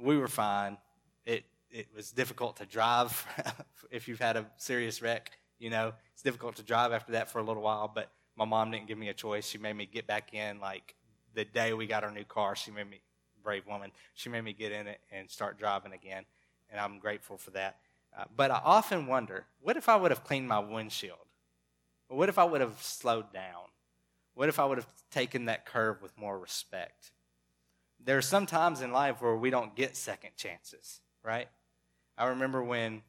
We 0.00 0.16
were 0.16 0.28
fine. 0.28 0.78
It 1.24 1.44
it 1.70 1.88
was 1.94 2.12
difficult 2.12 2.56
to 2.58 2.66
drive 2.66 3.26
if 3.90 4.06
you've 4.06 4.20
had 4.20 4.36
a 4.36 4.46
serious 4.56 5.02
wreck. 5.02 5.32
You 5.58 5.70
know, 5.70 5.92
it's 6.12 6.22
difficult 6.22 6.56
to 6.56 6.62
drive 6.62 6.92
after 6.92 7.12
that 7.12 7.30
for 7.30 7.40
a 7.40 7.42
little 7.42 7.62
while. 7.62 7.90
But 7.92 8.12
my 8.36 8.44
mom 8.44 8.70
didn't 8.70 8.86
give 8.86 8.98
me 8.98 9.08
a 9.08 9.14
choice. 9.14 9.48
She 9.48 9.58
made 9.58 9.74
me 9.74 9.86
get 9.86 10.06
back 10.06 10.32
in. 10.32 10.60
Like 10.60 10.94
the 11.34 11.44
day 11.44 11.72
we 11.72 11.86
got 11.88 12.04
our 12.04 12.12
new 12.12 12.24
car, 12.24 12.54
she 12.54 12.70
made 12.70 12.88
me 12.88 13.00
brave 13.46 13.64
woman. 13.68 13.92
She 14.14 14.28
made 14.28 14.42
me 14.42 14.52
get 14.52 14.72
in 14.72 14.88
it 14.88 15.00
and 15.12 15.30
start 15.30 15.56
driving 15.56 15.92
again, 15.92 16.24
and 16.68 16.80
I'm 16.80 16.98
grateful 16.98 17.38
for 17.38 17.52
that. 17.52 17.76
Uh, 18.18 18.24
but 18.34 18.50
I 18.50 18.60
often 18.64 19.06
wonder 19.06 19.46
what 19.60 19.76
if 19.76 19.88
I 19.88 19.94
would 19.94 20.10
have 20.10 20.24
cleaned 20.24 20.48
my 20.48 20.58
windshield? 20.58 21.18
what 22.08 22.28
if 22.28 22.38
I 22.38 22.44
would 22.44 22.60
have 22.60 22.80
slowed 22.80 23.32
down? 23.32 23.64
What 24.34 24.48
if 24.48 24.60
I 24.60 24.64
would 24.64 24.78
have 24.78 24.86
taken 25.10 25.46
that 25.46 25.66
curve 25.66 26.02
with 26.02 26.16
more 26.16 26.38
respect? 26.38 27.10
There 28.04 28.16
are 28.16 28.22
some 28.22 28.46
times 28.46 28.80
in 28.80 28.92
life 28.92 29.20
where 29.20 29.34
we 29.34 29.50
don't 29.50 29.74
get 29.74 29.96
second 29.96 30.30
chances, 30.36 31.00
right? 31.24 31.48
I 32.16 32.26
remember 32.26 32.62
when 32.62 33.02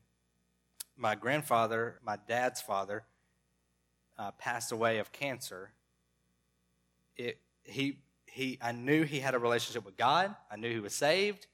my 0.96 1.14
grandfather, 1.14 2.00
my 2.04 2.18
dad's 2.28 2.60
father, 2.60 3.04
uh, 4.18 4.32
passed 4.32 4.72
away 4.72 4.98
of 4.98 5.12
cancer. 5.12 5.72
It, 7.16 7.40
he, 7.64 8.00
he, 8.38 8.60
I 8.62 8.72
knew 8.72 9.04
he 9.04 9.20
had 9.20 9.34
a 9.34 9.40
relationship 9.40 9.84
with 9.84 9.98
God. 9.98 10.34
I 10.52 10.58
knew 10.58 10.72
he 10.72 10.80
was 10.80 10.94
saved. 10.94 11.48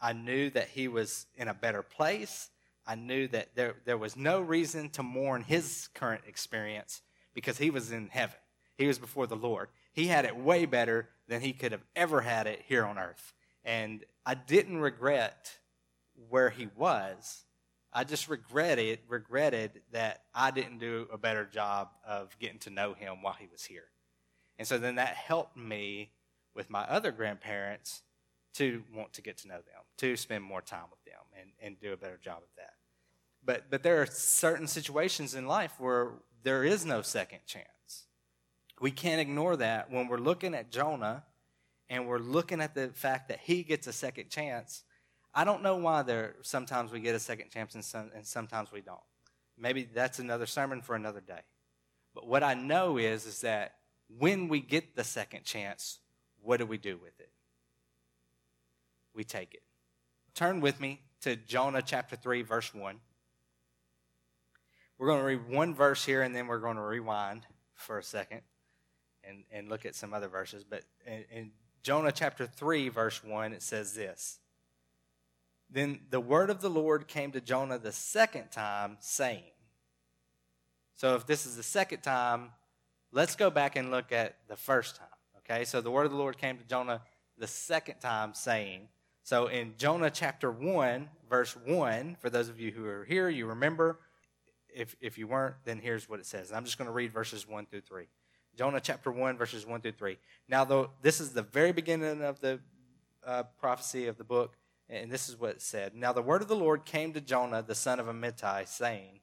I 0.00 0.12
knew 0.12 0.50
that 0.50 0.68
he 0.68 0.86
was 0.86 1.26
in 1.34 1.48
a 1.48 1.54
better 1.54 1.82
place. 1.82 2.50
I 2.86 2.96
knew 2.96 3.28
that 3.28 3.56
there, 3.56 3.76
there 3.86 3.96
was 3.96 4.14
no 4.14 4.40
reason 4.40 4.90
to 4.90 5.02
mourn 5.02 5.42
his 5.42 5.88
current 5.94 6.22
experience 6.26 7.00
because 7.34 7.56
he 7.56 7.70
was 7.70 7.92
in 7.92 8.08
heaven. 8.08 8.36
He 8.76 8.86
was 8.86 8.98
before 8.98 9.26
the 9.26 9.36
Lord. 9.36 9.68
He 9.94 10.06
had 10.06 10.26
it 10.26 10.36
way 10.36 10.66
better 10.66 11.08
than 11.28 11.40
he 11.40 11.54
could 11.54 11.72
have 11.72 11.84
ever 11.96 12.20
had 12.20 12.46
it 12.46 12.62
here 12.66 12.84
on 12.84 12.98
earth. 12.98 13.32
And 13.64 14.04
I 14.26 14.34
didn't 14.34 14.78
regret 14.78 15.58
where 16.28 16.50
he 16.50 16.68
was. 16.76 17.44
I 17.90 18.04
just 18.04 18.28
regretted 18.28 18.98
regretted 19.08 19.80
that 19.92 20.24
I 20.34 20.50
didn't 20.50 20.78
do 20.78 21.08
a 21.10 21.16
better 21.16 21.46
job 21.46 21.88
of 22.06 22.38
getting 22.38 22.58
to 22.60 22.70
know 22.70 22.92
him 22.92 23.22
while 23.22 23.36
he 23.38 23.48
was 23.50 23.64
here. 23.64 23.88
And 24.58 24.68
so 24.68 24.76
then 24.76 24.96
that 24.96 25.14
helped 25.14 25.56
me 25.56 26.10
with 26.58 26.68
my 26.68 26.82
other 26.82 27.12
grandparents 27.12 28.02
to 28.52 28.82
want 28.92 29.12
to 29.12 29.22
get 29.22 29.38
to 29.38 29.46
know 29.46 29.54
them, 29.54 29.84
to 29.96 30.16
spend 30.16 30.42
more 30.42 30.60
time 30.60 30.86
with 30.90 31.02
them 31.04 31.22
and, 31.40 31.50
and 31.62 31.80
do 31.80 31.92
a 31.92 31.96
better 31.96 32.18
job 32.20 32.38
of 32.38 32.48
that. 32.56 32.72
But 33.44 33.70
but 33.70 33.84
there 33.84 34.02
are 34.02 34.06
certain 34.06 34.66
situations 34.66 35.36
in 35.36 35.46
life 35.46 35.74
where 35.78 36.14
there 36.42 36.64
is 36.64 36.84
no 36.84 37.00
second 37.00 37.38
chance. 37.46 38.06
We 38.80 38.90
can't 38.90 39.20
ignore 39.20 39.56
that 39.56 39.88
when 39.92 40.08
we're 40.08 40.18
looking 40.18 40.52
at 40.52 40.72
Jonah 40.72 41.22
and 41.88 42.08
we're 42.08 42.18
looking 42.18 42.60
at 42.60 42.74
the 42.74 42.88
fact 42.88 43.28
that 43.28 43.38
he 43.40 43.62
gets 43.62 43.86
a 43.86 43.92
second 43.92 44.28
chance. 44.28 44.82
I 45.32 45.44
don't 45.44 45.62
know 45.62 45.76
why 45.76 46.02
there 46.02 46.34
sometimes 46.42 46.90
we 46.90 46.98
get 46.98 47.14
a 47.14 47.20
second 47.20 47.50
chance 47.50 47.76
and, 47.76 47.84
some, 47.84 48.10
and 48.16 48.26
sometimes 48.26 48.72
we 48.72 48.80
don't. 48.80 48.98
Maybe 49.56 49.84
that's 49.84 50.18
another 50.18 50.46
sermon 50.46 50.82
for 50.82 50.96
another 50.96 51.20
day. 51.20 51.42
But 52.16 52.26
what 52.26 52.42
I 52.42 52.54
know 52.54 52.98
is 52.98 53.26
is 53.26 53.42
that 53.42 53.74
when 54.08 54.48
we 54.48 54.58
get 54.60 54.96
the 54.96 55.04
second 55.04 55.44
chance, 55.44 56.00
what 56.42 56.58
do 56.58 56.66
we 56.66 56.78
do 56.78 56.96
with 56.96 57.18
it? 57.20 57.30
We 59.14 59.24
take 59.24 59.54
it. 59.54 59.62
Turn 60.34 60.60
with 60.60 60.80
me 60.80 61.00
to 61.22 61.36
Jonah 61.36 61.82
chapter 61.82 62.16
3 62.16 62.42
verse 62.42 62.72
1. 62.74 63.00
We're 64.98 65.06
going 65.06 65.20
to 65.20 65.24
read 65.24 65.48
one 65.48 65.74
verse 65.74 66.04
here 66.04 66.22
and 66.22 66.34
then 66.34 66.46
we're 66.46 66.58
going 66.58 66.76
to 66.76 66.82
rewind 66.82 67.46
for 67.74 67.98
a 67.98 68.02
second 68.02 68.42
and, 69.22 69.44
and 69.52 69.68
look 69.68 69.86
at 69.86 69.94
some 69.94 70.12
other 70.12 70.28
verses. 70.28 70.64
But 70.64 70.82
in, 71.06 71.24
in 71.30 71.50
Jonah 71.82 72.12
chapter 72.12 72.46
3, 72.46 72.88
verse 72.88 73.22
1, 73.22 73.52
it 73.52 73.62
says 73.62 73.94
this 73.94 74.40
Then 75.70 76.00
the 76.10 76.20
word 76.20 76.50
of 76.50 76.60
the 76.60 76.70
Lord 76.70 77.06
came 77.06 77.32
to 77.32 77.40
Jonah 77.40 77.78
the 77.78 77.92
second 77.92 78.50
time, 78.50 78.96
saying, 79.00 79.52
So 80.96 81.14
if 81.14 81.26
this 81.26 81.46
is 81.46 81.56
the 81.56 81.62
second 81.62 82.00
time, 82.00 82.50
let's 83.12 83.36
go 83.36 83.50
back 83.50 83.76
and 83.76 83.90
look 83.90 84.12
at 84.12 84.36
the 84.48 84.56
first 84.56 84.96
time. 84.96 85.08
Okay, 85.50 85.64
so 85.64 85.80
the 85.80 85.90
word 85.90 86.04
of 86.04 86.10
the 86.10 86.18
Lord 86.18 86.36
came 86.36 86.58
to 86.58 86.64
Jonah 86.64 87.00
the 87.38 87.46
second 87.46 88.00
time, 88.00 88.34
saying, 88.34 88.88
So 89.22 89.46
in 89.46 89.74
Jonah 89.78 90.10
chapter 90.10 90.50
1, 90.50 91.08
verse 91.30 91.56
1, 91.64 92.18
for 92.20 92.28
those 92.28 92.50
of 92.50 92.60
you 92.60 92.70
who 92.70 92.84
are 92.84 93.04
here, 93.04 93.30
you 93.30 93.46
remember. 93.46 93.98
If, 94.68 94.94
if 95.00 95.16
you 95.16 95.26
weren't, 95.26 95.54
then 95.64 95.78
here's 95.78 96.06
what 96.06 96.20
it 96.20 96.26
says. 96.26 96.52
I'm 96.52 96.66
just 96.66 96.76
going 96.76 96.86
to 96.86 96.92
read 96.92 97.12
verses 97.14 97.48
1 97.48 97.64
through 97.66 97.80
3. 97.80 98.04
Jonah 98.58 98.80
chapter 98.80 99.10
1, 99.10 99.38
verses 99.38 99.66
1 99.66 99.80
through 99.80 99.92
3. 99.92 100.18
Now, 100.48 100.64
though, 100.66 100.90
this 101.00 101.18
is 101.18 101.30
the 101.30 101.42
very 101.42 101.72
beginning 101.72 102.22
of 102.22 102.40
the 102.40 102.60
uh, 103.26 103.44
prophecy 103.58 104.06
of 104.06 104.18
the 104.18 104.24
book, 104.24 104.54
and 104.90 105.10
this 105.10 105.30
is 105.30 105.40
what 105.40 105.50
it 105.50 105.62
said. 105.62 105.94
Now, 105.94 106.12
the 106.12 106.20
word 106.20 106.42
of 106.42 106.48
the 106.48 106.56
Lord 106.56 106.84
came 106.84 107.14
to 107.14 107.22
Jonah, 107.22 107.62
the 107.62 107.74
son 107.74 107.98
of 107.98 108.06
Amittai, 108.06 108.68
saying, 108.68 109.20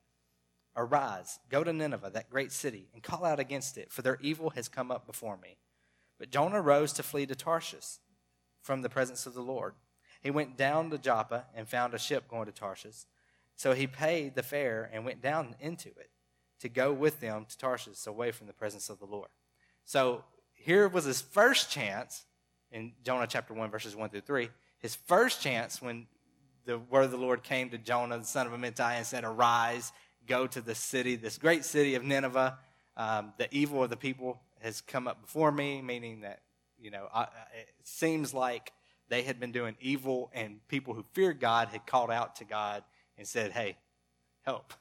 Arise, 0.76 1.38
go 1.50 1.64
to 1.64 1.72
Nineveh, 1.72 2.10
that 2.10 2.32
great 2.32 2.52
city, 2.52 2.88
and 2.96 3.04
call 3.04 3.26
out 3.26 3.40
against 3.40 3.78
it, 3.78 3.92
for 3.92 4.02
their 4.02 4.18
evil 4.22 4.50
has 4.52 4.68
come 4.68 4.90
up 4.90 5.06
before 5.06 5.38
me. 5.38 5.58
But 6.20 6.30
Jonah 6.32 6.62
rose 6.62 6.94
to 6.94 7.04
flee 7.04 7.26
to 7.26 7.36
Tarshish 7.36 8.00
from 8.62 8.82
the 8.82 8.90
presence 8.90 9.26
of 9.26 9.34
the 9.34 9.42
Lord. 9.42 9.74
He 10.22 10.32
went 10.32 10.58
down 10.58 10.90
to 10.90 10.98
Joppa 10.98 11.46
and 11.54 11.68
found 11.68 11.94
a 11.94 12.00
ship 12.00 12.28
going 12.28 12.46
to 12.48 12.52
Tarshish. 12.52 13.06
So 13.56 13.74
he 13.74 13.88
paid 13.88 14.36
the 14.36 14.44
fare 14.44 14.90
and 14.92 15.06
went 15.06 15.22
down 15.22 15.56
into 15.60 15.90
it 15.90 16.10
to 16.60 16.70
go 16.70 16.92
with 16.92 17.20
them 17.20 17.46
to 17.48 17.58
Tarshish 17.58 18.08
away 18.08 18.32
from 18.32 18.48
the 18.48 18.54
presence 18.54 18.90
of 18.90 19.00
the 19.00 19.06
Lord. 19.06 19.30
So 19.84 20.24
here 20.54 20.88
was 20.88 21.06
his 21.06 21.22
first 21.22 21.70
chance 21.70 22.26
in 22.72 22.94
Jonah 23.04 23.28
chapter 23.28 23.54
1, 23.54 23.70
verses 23.70 23.96
1 23.96 24.10
through 24.10 24.22
3. 24.22 24.50
His 24.80 24.96
first 24.96 25.42
chance 25.42 25.82
when 25.82 26.08
the 26.66 26.80
word 26.80 27.06
of 27.06 27.12
the 27.12 27.18
Lord 27.18 27.44
came 27.44 27.70
to 27.70 27.78
Jonah, 27.78 28.18
the 28.18 28.26
son 28.26 28.48
of 28.48 28.54
Amittai, 28.54 28.94
and 28.94 29.06
said, 29.06 29.24
Arise, 29.24 29.92
go 30.28 30.48
to 30.48 30.62
the 30.62 30.76
city, 30.76 31.16
this 31.16 31.38
great 31.38 31.64
city 31.64 31.96
of 31.96 32.04
Nineveh. 32.04 32.58
Um, 32.98 33.34
the 33.38 33.54
evil 33.54 33.84
of 33.84 33.90
the 33.90 33.98
people 33.98 34.40
has 34.66 34.82
come 34.82 35.08
up 35.08 35.22
before 35.22 35.52
me, 35.52 35.80
meaning 35.80 36.22
that, 36.22 36.40
you 36.80 36.90
know, 36.90 37.08
I, 37.14 37.24
it 37.54 37.70
seems 37.84 38.34
like 38.34 38.74
they 39.10 39.22
had 39.22 39.40
been 39.40 39.52
doing 39.52 39.76
evil, 39.80 40.32
and 40.34 40.60
people 40.68 40.96
who 40.96 41.06
feared 41.14 41.40
God 41.40 41.68
had 41.68 41.86
called 41.86 42.10
out 42.10 42.38
to 42.38 42.46
God 42.46 42.84
and 43.16 43.28
said, 43.28 43.52
Hey, 43.52 43.78
help. 44.42 44.74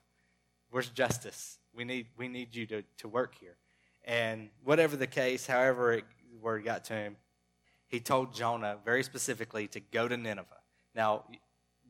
Where's 0.71 0.88
justice? 0.88 1.59
We 1.76 1.85
need, 1.85 2.07
we 2.17 2.29
need 2.29 2.57
you 2.57 2.64
to, 2.69 2.83
to 2.97 3.09
work 3.09 3.35
here. 3.38 3.57
And 4.07 4.49
whatever 4.64 4.97
the 4.97 5.07
case, 5.07 5.47
however 5.47 5.93
it, 5.93 6.05
word 6.41 6.64
got 6.64 6.85
to 6.87 6.95
him, 6.95 7.17
he 7.87 8.00
told 8.00 8.35
Jonah 8.35 8.79
very 8.87 9.03
specifically 9.03 9.69
to 9.69 9.81
go 9.81 10.09
to 10.09 10.17
Nineveh. 10.17 10.62
Now, 10.95 11.25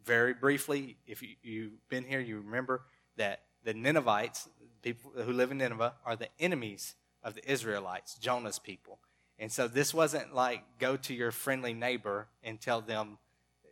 very 0.05 0.35
briefly, 0.35 0.97
if 1.07 1.23
you, 1.23 1.29
you've 1.43 1.89
been 1.89 2.05
here, 2.05 2.21
you 2.21 2.39
remember 2.39 2.83
that 3.17 3.43
the 3.63 3.73
Ninevites, 3.73 4.49
people 4.83 5.13
who 5.17 5.33
live 5.33 5.53
in 5.53 5.59
Nineveh, 5.59 5.95
are 6.05 6.17
the 6.17 6.29
enemies 6.41 6.97
of 7.25 7.35
the 7.35 7.51
Israelites, 7.51 8.15
Jonah's 8.17 8.59
people. 8.59 8.99
And 9.39 9.51
so 9.51 9.67
this 9.67 9.93
wasn't 9.93 10.35
like 10.35 10.63
go 10.79 10.97
to 10.97 11.15
your 11.15 11.33
friendly 11.33 11.75
neighbor 11.75 12.29
and 12.45 12.61
tell 12.61 12.81
them, 12.81 13.19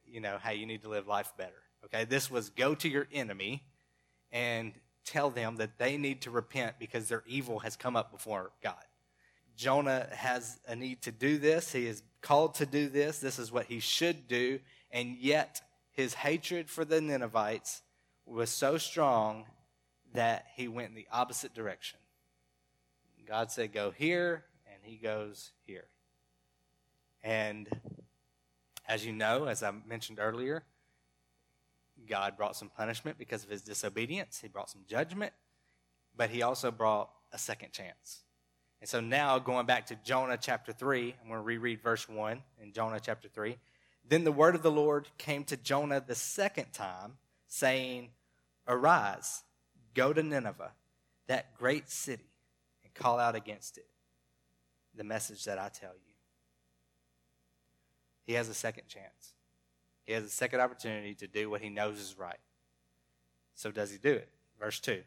you 0.06 0.21
know, 0.21 0.38
hey, 0.42 0.56
you 0.56 0.66
need 0.66 0.82
to 0.82 0.88
live 0.88 1.06
life 1.06 1.32
better. 1.37 1.52
Okay, 1.85 2.04
this 2.04 2.30
was 2.30 2.50
go 2.50 2.75
to 2.75 2.88
your 2.88 3.06
enemy 3.12 3.62
and 4.32 4.73
tell 5.04 5.30
them 5.30 5.56
that 5.56 5.78
they 5.78 5.97
need 5.97 6.23
to 6.23 6.30
repent 6.30 6.76
because 6.78 7.09
their 7.09 7.23
evil 7.26 7.61
has 7.61 7.76
come 7.76 7.97
up 7.97 8.11
before 8.11 8.50
God. 8.62 8.75
Jonah 9.56 10.09
has 10.12 10.59
a 10.66 10.75
need 10.75 11.02
to 11.02 11.12
do 11.12 11.38
this. 11.38 11.73
He 11.73 11.87
is 11.87 12.02
called 12.23 12.54
to 12.54 12.66
do 12.66 12.88
this. 12.88 13.18
This 13.18 13.38
is 13.38 13.52
what 13.52 13.66
he 13.66 13.80
should 13.80 14.26
do. 14.26 14.59
And 14.90 15.16
yet, 15.16 15.61
his 15.92 16.14
hatred 16.14 16.71
for 16.71 16.85
the 16.85 17.00
Ninevites 17.00 17.82
was 18.25 18.50
so 18.50 18.78
strong 18.78 19.44
that 20.14 20.47
he 20.56 20.68
went 20.68 20.90
in 20.90 20.94
the 20.94 21.09
opposite 21.12 21.54
direction. 21.54 21.99
God 23.26 23.50
said, 23.50 23.73
Go 23.73 23.91
here, 23.91 24.45
and 24.67 24.76
he 24.83 24.97
goes 24.97 25.52
here. 25.67 25.87
And 27.23 27.69
as 28.88 29.07
you 29.07 29.12
know, 29.12 29.47
as 29.47 29.62
I 29.62 29.73
mentioned 29.87 30.19
earlier, 30.21 30.64
God 32.09 32.37
brought 32.37 32.57
some 32.57 32.69
punishment 32.69 33.19
because 33.19 33.45
of 33.45 33.50
his 33.50 33.62
disobedience. 33.62 34.41
He 34.41 34.49
brought 34.49 34.71
some 34.71 34.83
judgment, 34.88 35.33
but 36.17 36.31
he 36.31 36.43
also 36.43 36.71
brought 36.71 37.11
a 37.33 37.38
second 37.38 37.73
chance. 37.73 38.23
And 38.81 38.88
so 38.88 39.00
now, 39.00 39.38
going 39.38 39.67
back 39.67 39.87
to 39.87 39.97
Jonah 40.05 40.37
chapter 40.37 40.73
3, 40.73 41.14
I'm 41.23 41.29
going 41.29 41.38
to 41.38 41.45
reread 41.45 41.81
verse 41.81 42.09
1 42.09 42.43
in 42.61 42.73
Jonah 42.73 42.99
chapter 43.00 43.29
3. 43.29 43.57
Then 44.09 44.25
the 44.25 44.33
word 44.33 44.57
of 44.57 44.62
the 44.62 44.73
Lord 44.73 45.09
came 45.19 45.45
to 45.45 45.57
Jonah 45.57 46.02
the 46.05 46.17
second 46.17 46.73
time, 46.73 47.19
saying, 47.47 48.09
Arise, 48.67 49.45
go 49.95 50.12
to 50.12 50.23
Nineveh, 50.23 50.73
that 51.29 51.57
great 51.57 51.88
city, 51.88 52.32
call 52.95 53.19
out 53.19 53.35
against 53.35 53.79
it 53.79 53.87
the 54.95 55.05
message 55.05 55.45
that 55.45 55.59
I 55.59 55.69
tell 55.69 55.93
you. 55.95 56.13
He 58.27 58.35
has 58.35 58.49
a 58.49 58.55
second 58.55 58.89
chance. 58.89 59.35
He 60.05 60.13
has 60.13 60.25
a 60.25 60.29
second 60.29 60.61
opportunity 60.61 61.15
to 61.15 61.27
do 61.27 61.51
what 61.51 61.61
he 61.61 61.71
knows 61.71 61.99
is 61.99 62.17
right. 62.19 62.39
So 63.55 63.71
does 63.71 63.91
he 63.91 63.99
do 63.99 64.13
it? 64.13 64.29
Verse 64.59 64.81
2. 64.81 65.03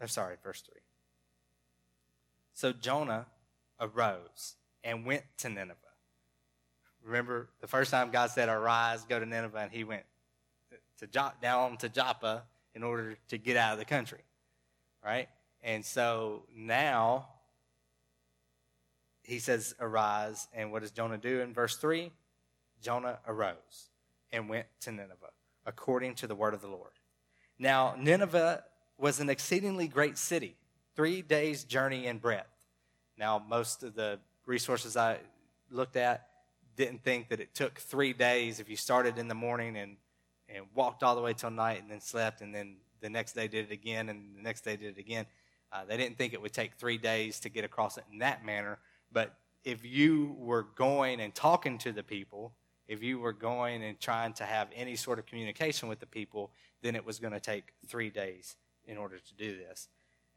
I'm 0.00 0.08
sorry, 0.08 0.36
verse 0.42 0.62
3. 0.62 0.80
So 2.54 2.72
Jonah 2.72 3.26
arose 3.80 4.56
and 4.84 5.04
went 5.04 5.22
to 5.38 5.48
Nineveh. 5.48 5.74
Remember 7.04 7.48
the 7.60 7.66
first 7.66 7.90
time 7.90 8.10
God 8.10 8.30
said, 8.30 8.48
Arise, 8.48 9.04
go 9.08 9.18
to 9.18 9.26
Nineveh, 9.26 9.58
and 9.58 9.72
he 9.72 9.84
went 9.84 10.02
to 10.98 11.06
Jop, 11.06 11.40
down 11.40 11.76
to 11.78 11.88
Joppa 11.88 12.42
in 12.74 12.82
order 12.82 13.16
to 13.28 13.38
get 13.38 13.56
out 13.56 13.72
of 13.72 13.78
the 13.78 13.84
country. 13.84 14.20
Right? 15.04 15.28
And 15.62 15.84
so 15.84 16.44
now 16.54 17.28
he 19.22 19.38
says, 19.38 19.74
Arise. 19.80 20.48
And 20.54 20.72
what 20.72 20.82
does 20.82 20.90
Jonah 20.90 21.18
do 21.18 21.40
in 21.40 21.52
verse 21.52 21.76
3? 21.76 22.10
Jonah 22.80 23.18
arose 23.26 23.90
and 24.32 24.48
went 24.48 24.66
to 24.80 24.92
Nineveh, 24.92 25.32
according 25.66 26.14
to 26.16 26.26
the 26.26 26.34
word 26.34 26.54
of 26.54 26.60
the 26.60 26.68
Lord. 26.68 26.92
Now, 27.58 27.94
Nineveh 27.98 28.64
was 28.96 29.20
an 29.20 29.28
exceedingly 29.28 29.88
great 29.88 30.16
city, 30.16 30.56
three 30.94 31.22
days' 31.22 31.64
journey 31.64 32.06
in 32.06 32.18
breadth. 32.18 32.48
Now, 33.16 33.42
most 33.46 33.82
of 33.82 33.94
the 33.94 34.18
resources 34.46 34.96
I 34.96 35.18
looked 35.70 35.96
at 35.96 36.28
didn't 36.76 37.02
think 37.02 37.28
that 37.28 37.40
it 37.40 37.54
took 37.54 37.78
three 37.78 38.12
days 38.12 38.60
if 38.60 38.68
you 38.68 38.76
started 38.76 39.18
in 39.18 39.28
the 39.28 39.34
morning 39.34 39.76
and, 39.76 39.96
and 40.48 40.64
walked 40.74 41.02
all 41.02 41.16
the 41.16 41.20
way 41.20 41.34
till 41.34 41.50
night 41.50 41.82
and 41.82 41.90
then 41.90 42.00
slept 42.00 42.40
and 42.40 42.54
then 42.54 42.76
the 43.00 43.10
next 43.10 43.32
day 43.32 43.48
did 43.48 43.66
it 43.70 43.72
again 43.72 44.08
and 44.08 44.36
the 44.36 44.42
next 44.42 44.62
day 44.62 44.76
did 44.76 44.96
it 44.96 45.00
again. 45.00 45.26
Uh, 45.72 45.84
they 45.84 45.96
didn't 45.96 46.16
think 46.16 46.32
it 46.32 46.40
would 46.40 46.52
take 46.52 46.74
three 46.74 46.98
days 46.98 47.40
to 47.40 47.48
get 47.48 47.64
across 47.64 47.98
it 47.98 48.04
in 48.10 48.18
that 48.18 48.44
manner. 48.44 48.78
But 49.12 49.34
if 49.64 49.84
you 49.84 50.34
were 50.38 50.62
going 50.74 51.20
and 51.20 51.34
talking 51.34 51.78
to 51.78 51.92
the 51.92 52.02
people, 52.02 52.52
if 52.86 53.02
you 53.02 53.18
were 53.18 53.32
going 53.34 53.82
and 53.82 54.00
trying 54.00 54.32
to 54.34 54.44
have 54.44 54.68
any 54.74 54.96
sort 54.96 55.18
of 55.18 55.26
communication 55.26 55.88
with 55.88 56.00
the 56.00 56.06
people, 56.06 56.50
then 56.82 56.96
it 56.96 57.04
was 57.04 57.18
going 57.18 57.34
to 57.34 57.40
take 57.40 57.74
three 57.86 58.08
days 58.08 58.56
in 58.86 58.96
order 58.96 59.18
to 59.18 59.34
do 59.34 59.56
this. 59.56 59.88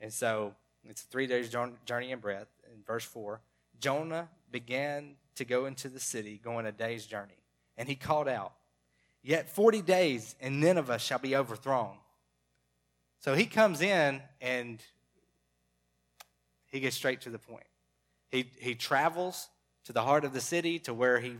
And 0.01 0.11
so 0.11 0.53
it's 0.87 1.03
a 1.03 1.07
three 1.07 1.27
days 1.27 1.49
journey 1.49 2.11
in 2.11 2.19
breadth. 2.19 2.49
In 2.73 2.83
verse 2.83 3.05
4, 3.05 3.39
Jonah 3.79 4.27
began 4.51 5.15
to 5.35 5.45
go 5.45 5.65
into 5.65 5.87
the 5.87 5.99
city, 5.99 6.39
going 6.43 6.65
a 6.65 6.71
day's 6.71 7.05
journey. 7.05 7.37
And 7.77 7.87
he 7.87 7.95
called 7.95 8.27
out, 8.27 8.53
Yet 9.23 9.49
40 9.49 9.83
days, 9.83 10.35
and 10.41 10.59
Nineveh 10.59 10.97
shall 10.97 11.19
be 11.19 11.35
overthrown. 11.35 11.95
So 13.19 13.35
he 13.35 13.45
comes 13.45 13.81
in 13.81 14.19
and 14.41 14.81
he 16.71 16.79
gets 16.79 16.95
straight 16.95 17.21
to 17.21 17.29
the 17.29 17.39
point. 17.39 17.65
He, 18.29 18.49
he 18.57 18.75
travels 18.75 19.49
to 19.85 19.93
the 19.93 20.01
heart 20.01 20.23
of 20.23 20.33
the 20.33 20.41
city 20.41 20.79
to 20.79 20.93
where 20.93 21.19
he, 21.19 21.35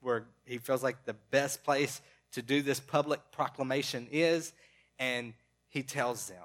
where 0.00 0.26
he 0.44 0.58
feels 0.58 0.82
like 0.82 1.04
the 1.04 1.14
best 1.30 1.64
place 1.64 2.00
to 2.32 2.42
do 2.42 2.62
this 2.62 2.80
public 2.80 3.20
proclamation 3.32 4.06
is, 4.12 4.52
and 4.98 5.32
he 5.68 5.82
tells 5.82 6.28
them 6.28 6.44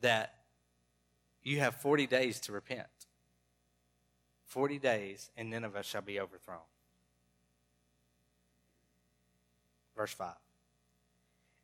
that 0.00 0.34
you 1.42 1.60
have 1.60 1.74
40 1.76 2.06
days 2.06 2.40
to 2.40 2.52
repent. 2.52 2.86
40 4.44 4.78
days, 4.78 5.30
and 5.36 5.48
Nineveh 5.48 5.82
shall 5.82 6.02
be 6.02 6.20
overthrown. 6.20 6.58
Verse 9.96 10.12
5. 10.12 10.34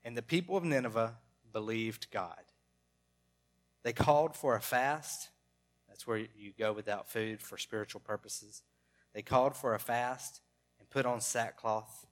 And 0.05 0.17
the 0.17 0.23
people 0.23 0.57
of 0.57 0.65
Nineveh 0.65 1.17
believed 1.53 2.11
God. 2.13 2.45
They 3.87 3.93
called 3.93 4.35
for 4.35 4.57
a 4.57 4.61
fast. 4.61 5.29
That's 5.87 6.09
where 6.09 6.19
you 6.19 6.53
go 6.59 6.73
without 6.73 7.09
food 7.09 7.41
for 7.41 7.57
spiritual 7.57 8.01
purposes. 8.01 8.63
They 9.15 9.23
called 9.23 9.55
for 9.55 9.77
a 9.77 9.79
fast 9.79 10.41
and 10.81 10.91
put 10.91 11.07
on 11.07 11.21
sackcloth 11.21 12.05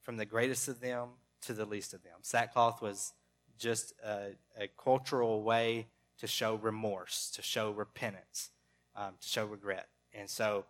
from 0.00 0.16
the 0.16 0.24
greatest 0.24 0.66
of 0.66 0.80
them 0.80 1.10
to 1.42 1.52
the 1.52 1.64
least 1.64 1.94
of 1.94 2.02
them. 2.02 2.14
Sackcloth 2.22 2.82
was 2.82 3.12
just 3.56 3.92
a, 4.04 4.30
a 4.58 4.66
cultural 4.76 5.44
way 5.44 5.86
to 6.18 6.26
show 6.26 6.56
remorse, 6.56 7.30
to 7.36 7.40
show 7.40 7.70
repentance, 7.70 8.50
um, 8.96 9.12
to 9.20 9.28
show 9.28 9.46
regret. 9.46 9.86
And 10.12 10.28
so 10.28 10.64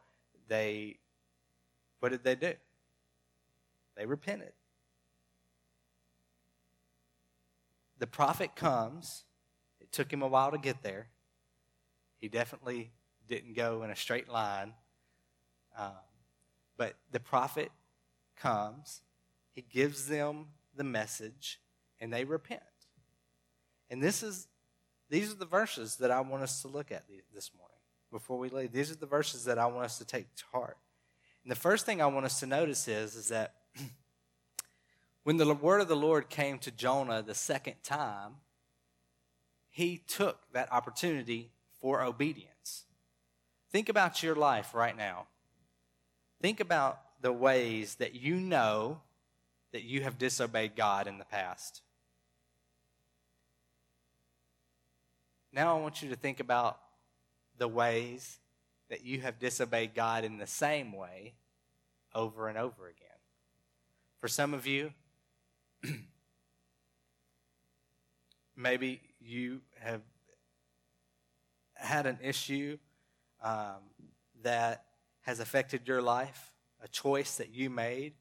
they, 0.49 0.99
what 2.01 2.11
did 2.11 2.25
they 2.25 2.35
do? 2.35 2.53
They 3.97 4.05
repented. 4.05 4.53
The 7.99 8.07
prophet 8.07 8.55
comes. 8.55 9.25
Took 9.93 10.13
him 10.13 10.23
a 10.23 10.29
while 10.29 10.51
to 10.51 10.59
get 10.59 10.83
there. 10.83 11.09
He 12.19 12.29
definitely 12.29 12.91
didn't 13.29 13.55
go 13.55 13.83
in 13.83 13.91
a 13.91 13.97
straight 13.97 14.29
line. 14.29 14.73
Um, 15.79 15.93
but 16.77 16.95
the 17.11 17.21
prophet 17.21 17.71
comes, 18.37 19.03
he 19.53 19.63
gives 19.63 20.07
them 20.07 20.47
the 20.75 20.85
message, 20.85 21.61
and 22.01 22.13
they 22.13 22.25
repent. 22.25 22.63
And 23.91 24.03
this 24.03 24.23
is 24.23 24.49
these 25.13 25.31
are 25.31 25.37
the 25.37 25.45
verses 25.45 25.97
that 25.97 26.11
I 26.11 26.23
want 26.23 26.43
us 26.43 26.63
to 26.63 26.69
look 26.69 26.91
at 26.91 27.05
this 27.35 27.51
morning 27.55 27.77
before 28.11 28.39
we 28.39 28.49
leave. 28.49 28.73
These 28.73 28.91
are 28.91 28.97
the 28.97 29.05
verses 29.05 29.45
that 29.45 29.59
I 29.59 29.67
want 29.67 29.85
us 29.85 29.99
to 29.99 30.07
take 30.07 30.35
to 30.37 30.45
heart. 30.53 30.79
And 31.45 31.51
the 31.51 31.57
first 31.57 31.85
thing 31.85 32.01
I 32.01 32.07
want 32.07 32.25
us 32.25 32.41
to 32.41 32.47
notice 32.47 32.89
is, 32.89 33.15
is 33.15 33.29
that 33.29 33.57
when 35.25 35.37
the 35.37 35.53
word 35.53 35.83
of 35.83 35.89
the 35.89 35.97
Lord 35.97 36.31
came 36.31 36.59
to 36.61 36.71
Jonah 36.71 37.21
the 37.21 37.35
second 37.35 37.75
time, 37.83 38.37
he 39.73 39.97
took 40.07 40.39
that 40.53 40.71
opportunity 40.71 41.51
for 41.81 42.03
obedience. 42.03 42.85
Think 43.71 43.89
about 43.89 44.23
your 44.23 44.37
life 44.37 44.75
right 44.75 44.97
now. 44.97 45.27
Think 46.43 46.61
about 46.61 47.01
the 47.23 47.33
ways 47.33 47.95
that 47.97 48.15
you 48.15 48.37
know 48.37 49.01
that 49.73 49.83
you 49.83 50.03
have 50.03 50.19
disobeyed 50.19 50.77
God 50.77 51.07
in 51.07 51.17
the 51.17 51.25
past. 51.25 51.81
Now 55.55 55.75
I 55.75 55.81
want 55.81 56.03
you 56.03 56.11
to 56.11 56.17
think 56.17 56.39
about 56.39 56.79
the 57.57 57.69
ways 57.69 58.39
that 58.91 59.07
you 59.07 59.23
have 59.23 59.39
disobeyed 59.39 59.95
God 59.95 60.25
in 60.25 60.37
the 60.37 60.47
same 60.47 60.93
way 60.93 61.33
over 62.15 62.49
and 62.49 62.59
over 62.59 62.89
again. 62.89 63.09
For 64.21 64.29
some 64.29 64.53
of 64.53 64.67
you, 64.67 64.93
maybe 68.57 69.01
you 69.25 69.61
have 69.81 70.03
had 71.75 72.07
an 72.07 72.19
issue 72.23 72.79
um, 73.43 73.81
that 74.43 74.85
has 75.23 75.41
affected 75.41 75.87
your 75.87 76.03
life, 76.03 76.53
a 76.83 76.89
choice 76.89 77.37
that 77.37 77.53
you 77.53 77.71
made, 77.71 78.15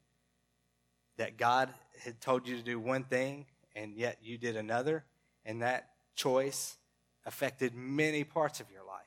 that 1.16 1.36
God 1.36 1.68
had 2.04 2.20
told 2.20 2.48
you 2.48 2.56
to 2.56 2.62
do 2.62 2.78
one 2.78 3.04
thing 3.04 3.46
and 3.74 3.94
yet 3.94 4.18
you 4.22 4.38
did 4.38 4.56
another, 4.56 5.04
and 5.44 5.62
that 5.62 5.90
choice 6.14 6.76
affected 7.24 7.74
many 7.74 8.24
parts 8.24 8.60
of 8.60 8.66
your 8.70 8.84
life. 8.84 9.00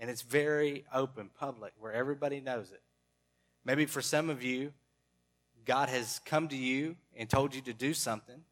And 0.00 0.08
it's 0.08 0.22
very 0.22 0.84
open, 0.92 1.30
public, 1.38 1.72
where 1.78 1.92
everybody 1.92 2.40
knows 2.40 2.70
it. 2.70 2.82
Maybe 3.64 3.86
for 3.86 4.00
some 4.00 4.30
of 4.30 4.42
you, 4.42 4.72
God 5.64 5.88
has 5.88 6.20
come 6.24 6.48
to 6.48 6.56
you 6.56 6.96
and 7.16 7.28
told 7.28 7.54
you 7.54 7.60
to 7.62 7.72
do 7.72 7.92
something, 7.92 8.42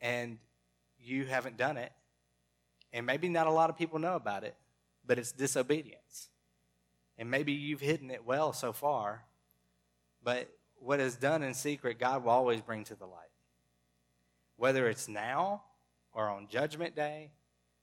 and 0.00 0.38
you 1.08 1.24
haven't 1.24 1.56
done 1.56 1.76
it. 1.76 1.92
And 2.92 3.06
maybe 3.06 3.28
not 3.28 3.46
a 3.46 3.52
lot 3.52 3.70
of 3.70 3.76
people 3.76 3.98
know 3.98 4.16
about 4.16 4.44
it, 4.44 4.56
but 5.06 5.18
it's 5.18 5.32
disobedience. 5.32 6.28
And 7.18 7.30
maybe 7.30 7.52
you've 7.52 7.80
hidden 7.80 8.10
it 8.10 8.24
well 8.24 8.52
so 8.52 8.72
far, 8.72 9.24
but 10.22 10.48
what 10.76 11.00
is 11.00 11.16
done 11.16 11.42
in 11.42 11.54
secret, 11.54 11.98
God 11.98 12.24
will 12.24 12.30
always 12.30 12.60
bring 12.60 12.84
to 12.84 12.94
the 12.94 13.06
light. 13.06 13.30
Whether 14.56 14.88
it's 14.88 15.08
now 15.08 15.64
or 16.12 16.28
on 16.28 16.48
Judgment 16.48 16.94
Day, 16.94 17.32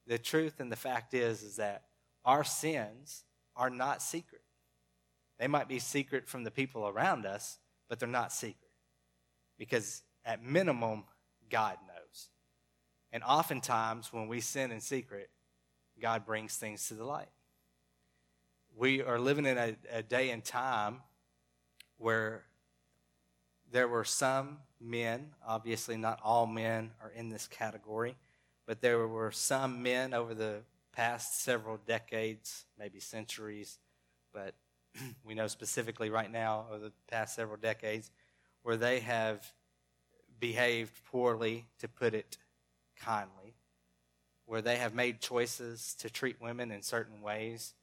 the 0.07 0.17
truth 0.17 0.59
and 0.59 0.71
the 0.71 0.77
fact 0.77 1.13
is, 1.13 1.43
is 1.43 1.57
that 1.57 1.83
our 2.23 2.43
sins 2.43 3.23
are 3.55 3.69
not 3.69 4.01
secret. 4.01 4.41
They 5.39 5.47
might 5.47 5.67
be 5.67 5.79
secret 5.79 6.27
from 6.27 6.43
the 6.43 6.51
people 6.51 6.87
around 6.87 7.25
us, 7.25 7.59
but 7.89 7.99
they're 7.99 8.07
not 8.07 8.31
secret. 8.31 8.71
Because 9.57 10.03
at 10.23 10.43
minimum, 10.43 11.03
God 11.49 11.77
knows. 11.87 11.94
And 13.11 13.23
oftentimes, 13.23 14.11
when 14.11 14.27
we 14.27 14.41
sin 14.41 14.71
in 14.71 14.81
secret, 14.81 15.29
God 16.01 16.25
brings 16.25 16.57
things 16.57 16.87
to 16.89 16.93
the 16.95 17.05
light. 17.05 17.29
We 18.75 19.01
are 19.01 19.19
living 19.19 19.45
in 19.45 19.57
a, 19.57 19.75
a 19.91 20.03
day 20.03 20.31
and 20.31 20.43
time 20.43 21.01
where 21.97 22.43
there 23.71 23.87
were 23.87 24.03
some 24.03 24.59
men, 24.81 25.31
obviously, 25.45 25.97
not 25.97 26.19
all 26.23 26.45
men 26.45 26.91
are 27.01 27.11
in 27.11 27.29
this 27.29 27.47
category, 27.47 28.15
but 28.65 28.81
there 28.81 29.07
were 29.07 29.31
some 29.31 29.81
men 29.81 30.13
over 30.13 30.33
the 30.33 30.61
past 30.91 31.41
several 31.41 31.77
decades, 31.85 32.65
maybe 32.77 32.99
centuries, 32.99 33.79
but 34.33 34.53
we 35.25 35.33
know 35.33 35.47
specifically 35.47 36.09
right 36.09 36.31
now 36.31 36.65
over 36.71 36.85
the 36.85 36.91
past 37.09 37.35
several 37.35 37.57
decades 37.57 38.11
where 38.63 38.77
they 38.77 38.99
have 38.99 39.53
behaved 40.39 41.03
poorly, 41.05 41.65
to 41.79 41.87
put 41.87 42.13
it 42.13 42.37
kindly, 42.95 43.55
where 44.45 44.61
they 44.61 44.77
have 44.77 44.93
made 44.93 45.21
choices 45.21 45.95
to 45.99 46.09
treat 46.09 46.41
women 46.41 46.71
in 46.71 46.81
certain 46.81 47.21
ways 47.21 47.73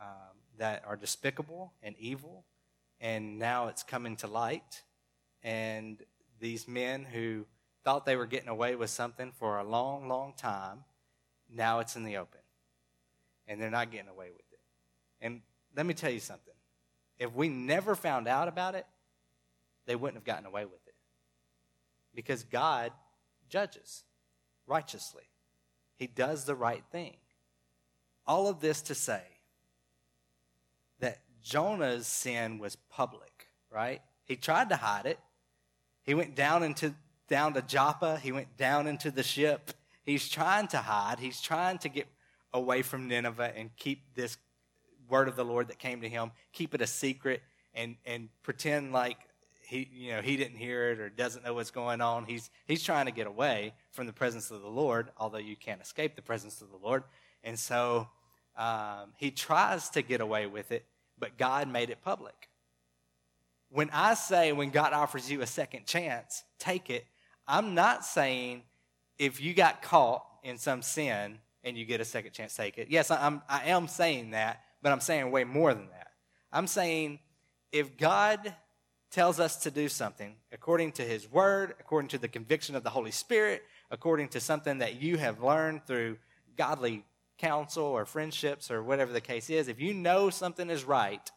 um, 0.00 0.36
that 0.58 0.82
are 0.86 0.96
despicable 0.96 1.72
and 1.82 1.94
evil, 1.98 2.44
and 3.00 3.38
now 3.38 3.68
it's 3.68 3.82
coming 3.82 4.16
to 4.16 4.26
light. 4.26 4.82
And 5.42 5.98
these 6.40 6.68
men 6.68 7.04
who 7.04 7.46
thought 7.84 8.04
they 8.04 8.16
were 8.16 8.26
getting 8.26 8.48
away 8.48 8.74
with 8.76 8.90
something 8.90 9.32
for 9.32 9.58
a 9.58 9.64
long, 9.64 10.08
long 10.08 10.34
time, 10.36 10.84
now 11.54 11.78
it's 11.80 11.96
in 11.96 12.04
the 12.04 12.18
open. 12.18 12.40
And 13.48 13.60
they're 13.60 13.70
not 13.70 13.90
getting 13.90 14.08
away 14.08 14.28
with 14.30 14.44
it. 14.52 14.60
And 15.20 15.40
let 15.74 15.86
me 15.86 15.94
tell 15.94 16.10
you 16.10 16.20
something. 16.20 16.54
If 17.18 17.34
we 17.34 17.48
never 17.48 17.94
found 17.94 18.28
out 18.28 18.48
about 18.48 18.74
it, 18.74 18.86
they 19.86 19.96
wouldn't 19.96 20.16
have 20.16 20.24
gotten 20.24 20.46
away 20.46 20.64
with 20.64 20.86
it. 20.86 20.94
Because 22.14 22.44
God 22.44 22.92
judges 23.48 24.04
righteously, 24.70 25.24
He 25.96 26.06
does 26.06 26.44
the 26.44 26.54
right 26.54 26.84
thing. 26.90 27.16
All 28.26 28.48
of 28.48 28.60
this 28.60 28.80
to 28.82 28.94
say 28.94 29.22
that 31.00 31.18
Jonah's 31.42 32.06
sin 32.06 32.58
was 32.58 32.76
public, 32.76 33.48
right? 33.70 34.00
He 34.24 34.36
tried 34.36 34.68
to 34.68 34.76
hide 34.76 35.06
it. 35.06 35.18
He 36.04 36.14
went 36.14 36.36
down 36.36 36.62
into 36.62 36.94
down 37.28 37.54
to 37.54 37.62
Joppa. 37.62 38.18
He 38.18 38.32
went 38.32 38.56
down 38.56 38.86
into 38.86 39.10
the 39.10 39.22
ship. 39.22 39.72
He's 40.04 40.28
trying 40.28 40.68
to 40.68 40.78
hide. 40.78 41.18
He's 41.18 41.40
trying 41.40 41.78
to 41.78 41.88
get 41.88 42.06
away 42.52 42.82
from 42.82 43.08
Nineveh 43.08 43.52
and 43.56 43.74
keep 43.76 44.14
this 44.14 44.36
word 45.08 45.28
of 45.28 45.36
the 45.36 45.44
Lord 45.44 45.68
that 45.68 45.78
came 45.78 46.00
to 46.00 46.08
him, 46.08 46.30
keep 46.52 46.74
it 46.74 46.80
a 46.80 46.86
secret 46.86 47.42
and, 47.74 47.96
and 48.06 48.28
pretend 48.42 48.92
like 48.92 49.18
he, 49.66 49.88
you 49.92 50.12
know, 50.12 50.20
he 50.20 50.36
didn't 50.36 50.56
hear 50.56 50.90
it 50.90 51.00
or 51.00 51.08
doesn't 51.08 51.44
know 51.44 51.54
what's 51.54 51.70
going 51.70 52.00
on. 52.00 52.24
He's, 52.24 52.50
he's 52.66 52.82
trying 52.82 53.06
to 53.06 53.12
get 53.12 53.26
away 53.26 53.72
from 53.90 54.06
the 54.06 54.12
presence 54.12 54.50
of 54.50 54.62
the 54.62 54.68
Lord, 54.68 55.10
although 55.16 55.38
you 55.38 55.56
can't 55.56 55.80
escape 55.80 56.16
the 56.16 56.22
presence 56.22 56.60
of 56.60 56.70
the 56.70 56.76
Lord. 56.76 57.02
And 57.42 57.58
so 57.58 58.08
um, 58.56 59.12
he 59.16 59.30
tries 59.30 59.90
to 59.90 60.02
get 60.02 60.20
away 60.20 60.46
with 60.46 60.72
it, 60.72 60.84
but 61.18 61.36
God 61.38 61.68
made 61.68 61.90
it 61.90 62.02
public. 62.02 62.48
When 63.70 63.90
I 63.92 64.14
say 64.14 64.52
when 64.52 64.70
God 64.70 64.92
offers 64.92 65.30
you 65.30 65.42
a 65.42 65.46
second 65.46 65.86
chance, 65.86 66.44
take 66.58 66.90
it, 66.90 67.06
I'm 67.46 67.74
not 67.74 68.04
saying 68.04 68.62
if 69.18 69.40
you 69.40 69.54
got 69.54 69.82
caught 69.82 70.24
in 70.42 70.58
some 70.58 70.82
sin 70.82 71.38
and 71.62 71.76
you 71.76 71.84
get 71.84 72.00
a 72.00 72.04
second 72.04 72.32
chance, 72.32 72.54
take 72.54 72.78
it. 72.78 72.88
Yes, 72.90 73.10
I'm, 73.10 73.42
I 73.48 73.66
am 73.66 73.86
saying 73.86 74.30
that, 74.30 74.62
but 74.82 74.92
I'm 74.92 75.00
saying 75.00 75.30
way 75.30 75.44
more 75.44 75.74
than 75.74 75.88
that. 75.90 76.08
I'm 76.52 76.66
saying 76.66 77.20
if 77.70 77.96
God 77.96 78.54
tells 79.10 79.40
us 79.40 79.56
to 79.58 79.70
do 79.70 79.88
something 79.88 80.34
according 80.52 80.92
to 80.92 81.02
his 81.02 81.30
word, 81.30 81.74
according 81.80 82.08
to 82.08 82.18
the 82.18 82.28
conviction 82.28 82.76
of 82.76 82.82
the 82.82 82.90
Holy 82.90 83.10
Spirit, 83.10 83.62
according 83.90 84.28
to 84.28 84.40
something 84.40 84.78
that 84.78 85.00
you 85.00 85.18
have 85.18 85.42
learned 85.42 85.86
through 85.86 86.18
godly 86.56 87.04
counsel 87.38 87.84
or 87.84 88.04
friendships 88.04 88.70
or 88.70 88.82
whatever 88.82 89.12
the 89.12 89.20
case 89.20 89.50
is, 89.50 89.68
if 89.68 89.80
you 89.80 89.94
know 89.94 90.30
something 90.30 90.70
is 90.70 90.84
right, 90.84 91.30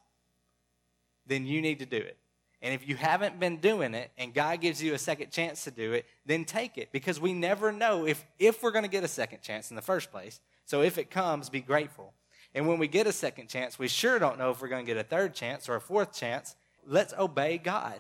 then 1.26 1.46
you 1.46 1.62
need 1.62 1.80
to 1.80 1.86
do 1.86 1.98
it. 1.98 2.18
And 2.62 2.74
if 2.74 2.88
you 2.88 2.96
haven't 2.96 3.40
been 3.40 3.58
doing 3.58 3.94
it 3.94 4.12
and 4.18 4.34
God 4.34 4.62
gives 4.62 4.82
you 4.82 4.94
a 4.94 4.98
second 4.98 5.32
chance 5.32 5.66
to 5.66 5.72
do 5.72 5.92
it, 5.94 6.06
then 6.26 6.46
take 6.46 6.78
it 6.78 6.92
because 6.92 7.20
we 7.20 7.34
never 7.34 7.72
know 7.74 8.06
if, 8.06 8.26
if 8.40 8.64
we're 8.64 8.72
going 8.72 8.86
to 8.86 8.90
get 8.90 9.04
a 9.04 9.08
second 9.10 9.42
chance 9.42 9.70
in 9.70 9.76
the 9.76 9.82
first 9.82 10.12
place. 10.12 10.40
So 10.66 10.82
if 10.82 10.98
it 10.98 11.12
comes, 11.12 11.50
be 11.50 11.60
grateful. 11.60 12.14
And 12.56 12.68
when 12.68 12.80
we 12.80 12.88
get 12.88 13.06
a 13.06 13.12
second 13.12 13.50
chance, 13.50 13.78
we 13.78 13.90
sure 13.90 14.18
don't 14.18 14.38
know 14.38 14.52
if 14.52 14.62
we're 14.62 14.70
going 14.70 14.86
to 14.86 14.90
get 14.90 14.98
a 15.00 15.04
third 15.04 15.34
chance 15.34 15.68
or 15.68 15.76
a 15.76 15.82
fourth 15.82 16.14
chance. 16.14 16.56
Let's 16.86 17.14
obey 17.18 17.58
God. 17.58 18.00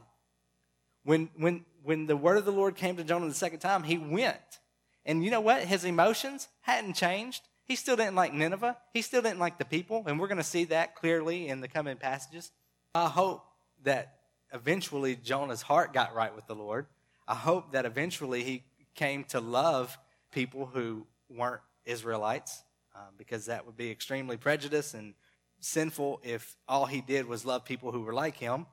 When, 1.04 1.30
when, 1.38 1.66
when 1.84 2.08
the 2.08 2.18
word 2.18 2.38
of 2.38 2.46
the 2.46 2.52
Lord 2.52 2.76
came 2.76 2.96
to 2.98 3.04
Jonah 3.04 3.28
the 3.28 3.34
second 3.34 3.60
time, 3.60 3.84
he 3.84 3.98
went. 3.98 4.38
And 5.06 5.24
you 5.24 5.32
know 5.32 5.42
what? 5.42 5.63
His 5.63 5.84
emotions 5.84 6.48
hadn't 6.62 6.94
changed. 6.94 7.42
He 7.66 7.76
still 7.76 7.96
didn't 7.96 8.16
like 8.16 8.34
Nineveh. 8.34 8.78
He 8.94 9.02
still 9.02 9.22
didn't 9.22 9.39
like 9.39 9.58
the 9.58 9.66
people. 9.66 10.04
And 10.08 10.20
we're 10.20 10.28
going 10.28 10.38
to 10.38 10.44
see 10.44 10.66
that 10.66 10.96
clearly 10.96 11.48
in 11.48 11.62
the 11.62 11.68
coming 11.68 11.98
passages. 11.98 12.52
I 12.96 13.08
hope 13.08 13.44
that 13.84 14.16
eventually 14.54 15.16
Jonah's 15.16 15.62
heart 15.62 15.94
got 15.94 16.13
right 16.13 16.34
with 16.36 16.48
the 16.48 16.56
Lord. 16.56 16.86
I 17.28 17.36
hope 17.36 17.72
that 17.72 17.86
eventually 17.86 18.44
he 18.44 18.63
came 18.96 19.24
to 19.26 19.39
love 19.39 19.98
people 20.32 20.66
who 20.66 21.08
weren't 21.30 21.62
Israelites, 21.86 22.63
um, 22.96 23.13
because 23.18 23.48
that 23.48 23.66
would 23.66 23.78
be 23.78 23.92
extremely 23.92 24.38
prejudiced 24.38 24.94
and 24.94 25.13
sinful 25.60 26.22
if 26.24 26.56
all 26.68 26.86
he 26.86 27.02
did 27.02 27.26
was 27.26 27.46
love 27.46 27.66
people 27.66 27.92
who 27.92 28.02
were 28.02 28.13
like 28.13 28.38
him. 28.38 28.66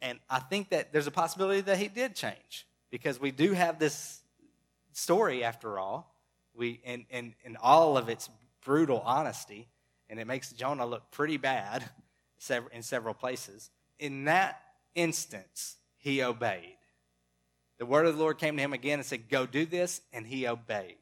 And 0.00 0.18
I 0.30 0.38
think 0.38 0.70
that 0.70 0.92
there's 0.92 1.06
a 1.06 1.12
possibility 1.12 1.60
that 1.62 1.78
he 1.78 1.88
did 1.88 2.14
change 2.14 2.66
because 2.90 3.20
we 3.20 3.30
do 3.30 3.52
have 3.52 3.78
this 3.78 4.22
story 4.92 5.42
after 5.42 5.78
all. 5.78 6.14
We 6.54 6.80
in 6.84 7.06
in, 7.10 7.34
in 7.44 7.56
all 7.56 7.96
of 7.96 8.08
its 8.08 8.30
brutal 8.64 9.00
honesty, 9.00 9.68
and 10.08 10.18
it 10.18 10.26
makes 10.26 10.52
Jonah 10.52 10.86
look 10.86 11.10
pretty 11.10 11.36
bad 11.36 11.84
in 12.72 12.82
several 12.82 13.14
places. 13.14 13.70
In 13.98 14.24
that 14.24 14.60
instance, 14.94 15.76
he 15.96 16.22
obeyed. 16.22 16.76
The 17.78 17.86
word 17.86 18.06
of 18.06 18.16
the 18.16 18.20
Lord 18.20 18.38
came 18.38 18.56
to 18.56 18.62
him 18.62 18.72
again 18.72 18.98
and 18.98 19.06
said, 19.06 19.28
Go 19.28 19.46
do 19.46 19.64
this, 19.64 20.00
and 20.12 20.26
he 20.26 20.46
obeyed. 20.46 20.96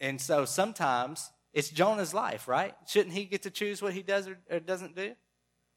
And 0.00 0.20
so 0.20 0.44
sometimes 0.44 1.30
it's 1.52 1.70
Jonah's 1.70 2.12
life, 2.12 2.48
right? 2.48 2.74
Shouldn't 2.86 3.14
he 3.14 3.24
get 3.24 3.42
to 3.44 3.50
choose 3.50 3.80
what 3.80 3.94
he 3.94 4.02
does 4.02 4.28
or, 4.28 4.38
or 4.50 4.60
doesn't 4.60 4.94
do? 4.94 5.14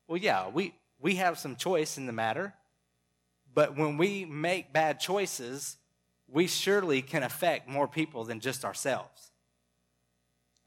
Well, 0.08 0.17
yeah, 0.17 0.49
we, 0.49 0.73
we 1.00 1.16
have 1.16 1.40
some 1.40 1.56
choice 1.56 1.98
in 1.98 2.06
the 2.06 2.14
matter. 2.14 2.54
But 3.54 3.76
when 3.76 3.98
we 3.98 4.26
make 4.26 4.74
bad 4.74 5.00
choices, 5.00 5.78
we 6.28 6.48
surely 6.48 7.02
can 7.02 7.24
affect 7.24 7.68
more 7.68 7.88
people 7.88 8.24
than 8.24 8.40
just 8.40 8.64
ourselves. 8.64 9.32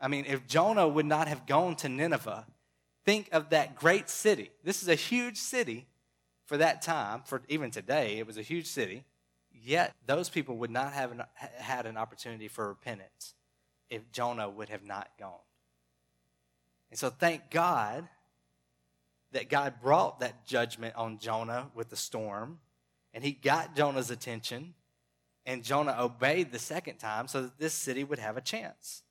I 0.01 0.09
mean, 0.09 0.25
if 0.27 0.47
Jonah 0.47 0.89
would 0.89 1.07
not 1.07 1.29
have 1.29 1.47
gone 1.47 1.77
to 1.77 1.89
Nineveh, 1.89 2.47
think 3.05 3.29
of 3.33 3.51
that 3.51 3.77
great 3.77 4.09
city. 4.09 4.51
This 4.65 4.83
is 4.83 4.89
a 4.89 4.97
huge 4.97 5.37
city 5.37 5.87
for 6.47 6.57
that 6.57 6.83
time, 6.83 7.23
for 7.25 7.43
even 7.49 7.71
today, 7.71 8.19
it 8.19 8.27
was 8.27 8.37
a 8.37 8.43
huge 8.43 8.67
city. 8.67 9.05
Yet 9.53 9.95
those 10.07 10.29
people 10.29 10.57
would 10.59 10.71
not 10.71 10.93
have 10.93 11.13
an, 11.13 11.23
had 11.35 11.87
an 11.87 11.97
opportunity 11.97 12.49
for 12.49 12.69
repentance 12.69 13.35
if 13.89 14.11
Jonah 14.11 14.51
would 14.51 14.69
have 14.69 14.83
not 14.83 15.09
gone. 15.19 15.39
And 16.91 16.99
so 16.99 17.11
thank 17.11 17.51
God 17.51 18.09
that 19.33 19.49
God 19.49 19.75
brought 19.83 20.21
that 20.21 20.47
judgment 20.47 20.95
on 20.97 21.19
Jonah 21.19 21.71
with 21.75 21.91
the 21.91 21.97
storm, 21.97 22.59
and 23.15 23.25
he 23.25 23.33
got 23.33 23.75
Jonah's 23.75 24.11
attention, 24.11 24.75
and 25.45 25.63
Jonah 25.63 25.97
obeyed 25.99 26.53
the 26.53 26.59
second 26.59 26.99
time 26.99 27.29
so 27.29 27.43
that 27.43 27.59
this 27.59 27.75
city 27.75 28.05
would 28.05 28.19
have 28.19 28.37
a 28.37 28.41
chance. 28.41 29.03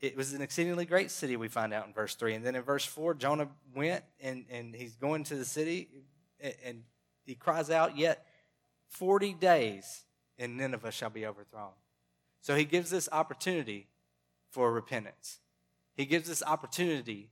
It 0.00 0.16
was 0.16 0.32
an 0.32 0.42
exceedingly 0.42 0.84
great 0.84 1.10
city, 1.10 1.36
we 1.36 1.48
find 1.48 1.72
out 1.72 1.86
in 1.86 1.92
verse 1.92 2.14
3. 2.16 2.34
And 2.34 2.44
then 2.44 2.56
in 2.56 2.62
verse 2.62 2.84
4, 2.84 3.14
Jonah 3.14 3.48
went 3.74 4.04
and, 4.20 4.44
and 4.50 4.74
he's 4.74 4.96
going 4.96 5.24
to 5.24 5.36
the 5.36 5.44
city, 5.44 5.88
and 6.64 6.82
he 7.24 7.34
cries 7.34 7.70
out, 7.70 7.96
Yet 7.96 8.26
40 8.88 9.34
days, 9.34 10.04
and 10.38 10.56
Nineveh 10.56 10.90
shall 10.90 11.10
be 11.10 11.24
overthrown. 11.24 11.70
So 12.40 12.56
he 12.56 12.64
gives 12.64 12.90
this 12.90 13.08
opportunity 13.12 13.86
for 14.50 14.72
repentance. 14.72 15.38
He 15.94 16.04
gives 16.04 16.28
this 16.28 16.42
opportunity 16.42 17.30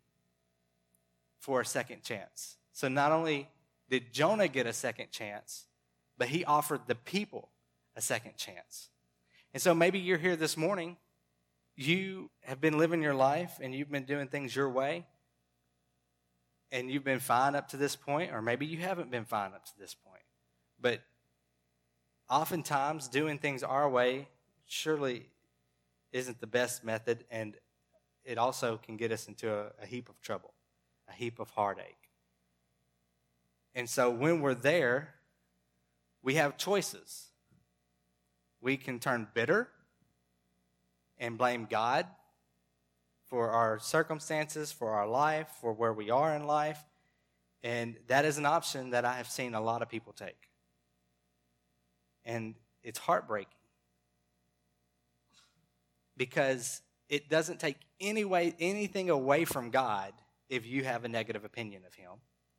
for 1.40 1.60
a 1.60 1.66
second 1.66 2.02
chance. 2.02 2.56
So 2.72 2.86
not 2.86 3.10
only 3.10 3.48
did 3.88 4.12
Jonah 4.12 4.46
get 4.46 4.66
a 4.66 4.72
second 4.72 5.10
chance, 5.10 5.66
but 6.16 6.28
he 6.28 6.44
offered 6.44 6.82
the 6.86 6.94
people 6.94 7.48
a 7.96 8.00
second 8.00 8.36
chance. 8.36 8.90
And 9.52 9.60
so 9.60 9.74
maybe 9.74 9.98
you're 9.98 10.18
here 10.18 10.36
this 10.36 10.56
morning, 10.56 10.96
you 11.76 12.30
have 12.44 12.60
been 12.60 12.78
living 12.78 13.02
your 13.02 13.14
life 13.14 13.58
and 13.60 13.74
you've 13.74 13.90
been 13.90 14.04
doing 14.04 14.28
things 14.28 14.54
your 14.54 14.68
way, 14.70 15.06
and 16.70 16.90
you've 16.90 17.04
been 17.04 17.18
fine 17.18 17.56
up 17.56 17.68
to 17.68 17.76
this 17.76 17.96
point, 17.96 18.32
or 18.32 18.40
maybe 18.40 18.64
you 18.64 18.78
haven't 18.78 19.10
been 19.10 19.24
fine 19.24 19.52
up 19.54 19.64
to 19.64 19.72
this 19.78 19.94
point. 19.94 20.22
But 20.80 21.00
oftentimes, 22.28 23.08
doing 23.08 23.38
things 23.38 23.64
our 23.64 23.88
way 23.90 24.28
surely 24.66 25.26
isn't 26.12 26.40
the 26.40 26.46
best 26.46 26.84
method, 26.84 27.24
and 27.30 27.56
it 28.24 28.38
also 28.38 28.78
can 28.80 28.96
get 28.96 29.10
us 29.10 29.26
into 29.26 29.52
a, 29.52 29.72
a 29.82 29.86
heap 29.86 30.08
of 30.08 30.20
trouble, 30.20 30.52
a 31.10 31.12
heap 31.12 31.38
of 31.38 31.50
heartache. 31.50 31.96
And 33.74 33.88
so 33.88 34.10
when 34.10 34.40
we're 34.40 34.54
there, 34.54 35.14
we 36.22 36.34
have 36.34 36.56
choices. 36.56 37.28
We 38.60 38.76
can 38.76 38.98
turn 38.98 39.28
bitter 39.34 39.68
and 41.18 41.38
blame 41.38 41.66
God 41.68 42.06
for 43.26 43.50
our 43.50 43.78
circumstances, 43.78 44.72
for 44.72 44.90
our 44.90 45.06
life, 45.06 45.48
for 45.60 45.72
where 45.72 45.92
we 45.92 46.10
are 46.10 46.34
in 46.34 46.46
life. 46.46 46.82
And 47.62 47.96
that 48.08 48.24
is 48.24 48.38
an 48.38 48.46
option 48.46 48.90
that 48.90 49.04
I 49.04 49.14
have 49.14 49.28
seen 49.28 49.54
a 49.54 49.60
lot 49.60 49.82
of 49.82 49.88
people 49.88 50.12
take. 50.12 50.48
And 52.24 52.54
it's 52.82 52.98
heartbreaking 52.98 53.52
because 56.16 56.82
it 57.08 57.28
doesn't 57.28 57.60
take 57.60 57.76
any 58.00 58.24
way, 58.24 58.54
anything 58.58 59.10
away 59.10 59.44
from 59.44 59.70
God 59.70 60.12
if 60.50 60.66
you 60.66 60.84
have 60.84 61.04
a 61.04 61.08
negative 61.08 61.44
opinion 61.44 61.82
of 61.86 61.94
Him. 61.94 62.10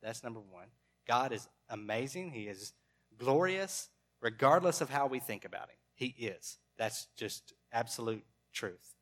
That's 0.02 0.24
number 0.24 0.40
one. 0.40 0.66
God 1.06 1.32
is 1.32 1.48
amazing. 1.68 2.32
He 2.32 2.48
is 2.48 2.72
glorious, 3.18 3.90
regardless 4.20 4.80
of 4.80 4.90
how 4.90 5.06
we 5.06 5.20
think 5.20 5.44
about 5.44 5.68
Him. 5.68 5.76
He 5.94 6.06
is. 6.18 6.58
That's 6.76 7.06
just 7.16 7.52
absolute 7.70 8.24
truth. 8.52 8.94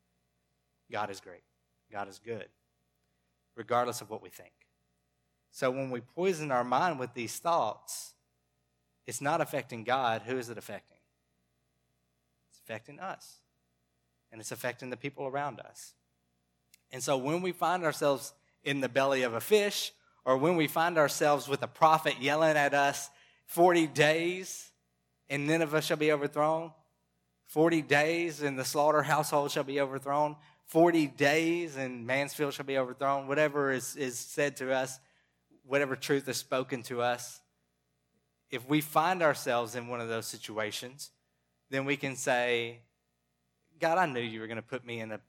God 0.91 1.09
is 1.09 1.19
great. 1.19 1.43
God 1.91 2.07
is 2.09 2.19
good, 2.19 2.47
regardless 3.55 4.01
of 4.01 4.09
what 4.09 4.21
we 4.21 4.29
think. 4.29 4.51
So 5.51 5.71
when 5.71 5.89
we 5.89 6.01
poison 6.01 6.51
our 6.51 6.63
mind 6.63 6.99
with 6.99 7.13
these 7.13 7.37
thoughts, 7.39 8.13
it's 9.07 9.21
not 9.21 9.41
affecting 9.41 9.83
God. 9.83 10.21
Who 10.25 10.37
is 10.37 10.49
it 10.49 10.57
affecting? 10.57 10.99
It's 12.49 12.59
affecting 12.59 12.99
us 12.99 13.37
and 14.31 14.39
it's 14.39 14.51
affecting 14.51 14.89
the 14.89 14.97
people 14.97 15.27
around 15.27 15.59
us. 15.59 15.93
And 16.91 17.03
so 17.03 17.17
when 17.17 17.41
we 17.41 17.51
find 17.51 17.83
ourselves 17.83 18.33
in 18.63 18.81
the 18.81 18.89
belly 18.89 19.23
of 19.23 19.33
a 19.33 19.41
fish, 19.41 19.91
or 20.25 20.37
when 20.37 20.55
we 20.55 20.67
find 20.67 20.97
ourselves 20.97 21.47
with 21.47 21.63
a 21.63 21.67
prophet 21.67 22.15
yelling 22.19 22.57
at 22.57 22.73
us 22.73 23.09
40 23.47 23.87
days 23.87 24.71
and 25.29 25.47
Nineveh 25.47 25.81
shall 25.81 25.97
be 25.97 26.11
overthrown, 26.11 26.71
40 27.47 27.81
days 27.81 28.41
and 28.41 28.57
the 28.57 28.65
Slaughter 28.65 29.03
household 29.03 29.51
shall 29.51 29.63
be 29.63 29.81
overthrown, 29.81 30.35
40 30.65 31.07
days 31.07 31.75
and 31.75 32.05
Mansfield 32.05 32.53
shall 32.53 32.65
be 32.65 32.77
overthrown, 32.77 33.27
whatever 33.27 33.71
is, 33.71 33.95
is 33.95 34.17
said 34.17 34.55
to 34.57 34.73
us, 34.73 34.99
whatever 35.65 35.95
truth 35.95 36.27
is 36.29 36.37
spoken 36.37 36.83
to 36.83 37.01
us, 37.01 37.41
if 38.51 38.67
we 38.67 38.81
find 38.81 39.21
ourselves 39.21 39.75
in 39.75 39.87
one 39.87 40.01
of 40.01 40.09
those 40.09 40.27
situations, 40.27 41.11
then 41.69 41.85
we 41.85 41.95
can 41.95 42.15
say, 42.15 42.81
God, 43.79 43.97
I 43.97 44.05
knew 44.05 44.19
you 44.19 44.41
were 44.41 44.47
going 44.47 44.57
to 44.57 44.61
put 44.61 44.85
me 44.85 44.99
in 44.99 45.11
a 45.11 45.19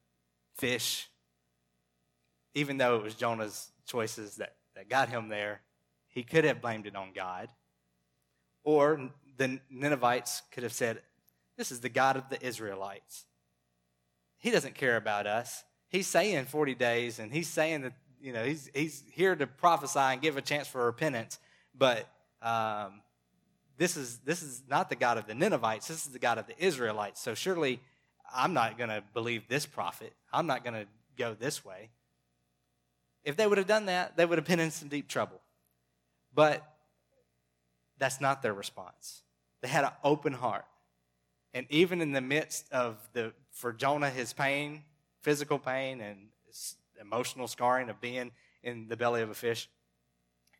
fish, 0.56 1.08
even 2.54 2.78
though 2.78 2.96
it 2.96 3.02
was 3.02 3.14
Jonah's 3.14 3.70
choices 3.86 4.36
that, 4.36 4.54
that 4.74 4.88
got 4.88 5.08
him 5.08 5.28
there. 5.28 5.60
He 6.08 6.22
could 6.22 6.44
have 6.44 6.60
blamed 6.60 6.86
it 6.86 6.96
on 6.96 7.12
God. 7.14 7.48
Or 8.64 9.10
the 9.36 9.60
Ninevites 9.70 10.42
could 10.52 10.62
have 10.62 10.72
said, 10.72 11.00
This 11.56 11.72
is 11.72 11.80
the 11.80 11.88
God 11.88 12.16
of 12.16 12.28
the 12.28 12.44
Israelites. 12.44 13.24
He 14.38 14.50
doesn't 14.50 14.74
care 14.74 14.96
about 14.96 15.26
us. 15.26 15.64
He's 15.88 16.06
saying 16.06 16.46
40 16.46 16.74
days, 16.74 17.18
and 17.18 17.32
he's 17.32 17.48
saying 17.48 17.82
that, 17.82 17.92
you 18.20 18.32
know, 18.32 18.44
he's, 18.44 18.70
he's 18.74 19.04
here 19.12 19.36
to 19.36 19.46
prophesy 19.46 19.98
and 19.98 20.22
give 20.22 20.36
a 20.36 20.42
chance 20.42 20.66
for 20.66 20.84
repentance. 20.84 21.38
But 21.76 22.08
um, 22.40 23.02
this, 23.76 23.96
is, 23.96 24.18
this 24.18 24.42
is 24.42 24.62
not 24.68 24.88
the 24.88 24.96
God 24.96 25.18
of 25.18 25.26
the 25.26 25.34
Ninevites. 25.34 25.88
This 25.88 26.06
is 26.06 26.12
the 26.12 26.18
God 26.18 26.38
of 26.38 26.46
the 26.46 26.64
Israelites. 26.64 27.20
So 27.20 27.34
surely 27.34 27.80
I'm 28.34 28.54
not 28.54 28.78
going 28.78 28.90
to 28.90 29.02
believe 29.12 29.48
this 29.48 29.66
prophet. 29.66 30.12
I'm 30.32 30.46
not 30.46 30.64
going 30.64 30.74
to 30.74 30.86
go 31.16 31.34
this 31.34 31.64
way. 31.64 31.90
If 33.24 33.36
they 33.36 33.46
would 33.46 33.58
have 33.58 33.66
done 33.66 33.86
that, 33.86 34.16
they 34.16 34.24
would 34.24 34.38
have 34.38 34.46
been 34.46 34.60
in 34.60 34.70
some 34.70 34.88
deep 34.88 35.08
trouble. 35.08 35.40
But 36.34 36.64
that's 37.98 38.20
not 38.20 38.42
their 38.42 38.54
response. 38.54 39.22
They 39.60 39.68
had 39.68 39.84
an 39.84 39.92
open 40.02 40.32
heart. 40.32 40.64
And 41.54 41.66
even 41.70 42.00
in 42.00 42.12
the 42.12 42.20
midst 42.20 42.70
of 42.72 42.96
the, 43.12 43.32
for 43.52 43.72
Jonah, 43.72 44.10
his 44.10 44.32
pain, 44.32 44.82
physical 45.20 45.58
pain 45.58 46.00
and 46.00 46.28
emotional 47.00 47.46
scarring 47.46 47.88
of 47.90 48.00
being 48.00 48.32
in 48.62 48.88
the 48.88 48.96
belly 48.96 49.22
of 49.22 49.30
a 49.30 49.34
fish, 49.34 49.68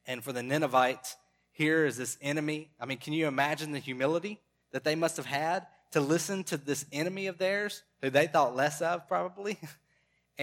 and 0.07 0.23
for 0.23 0.33
the 0.33 0.43
Ninevites, 0.43 1.17
here 1.53 1.87
is 1.87 1.97
this 1.97 2.19
enemy. 2.21 2.71
I 2.81 2.87
mean, 2.87 2.99
can 2.99 3.13
you 3.13 3.27
imagine 3.27 3.73
the 3.73 3.79
humility 3.79 4.41
that 4.73 4.85
they 4.85 4.95
must 4.95 5.17
have 5.17 5.27
had 5.27 5.67
to 5.93 6.01
listen 6.01 6.45
to 6.45 6.57
this 6.57 6.85
enemy 6.93 7.27
of 7.27 7.39
theirs 7.39 7.83
who 8.01 8.11
they 8.11 8.27
thought 8.27 8.57
less 8.57 8.83
of, 8.83 9.07
probably? 9.07 9.59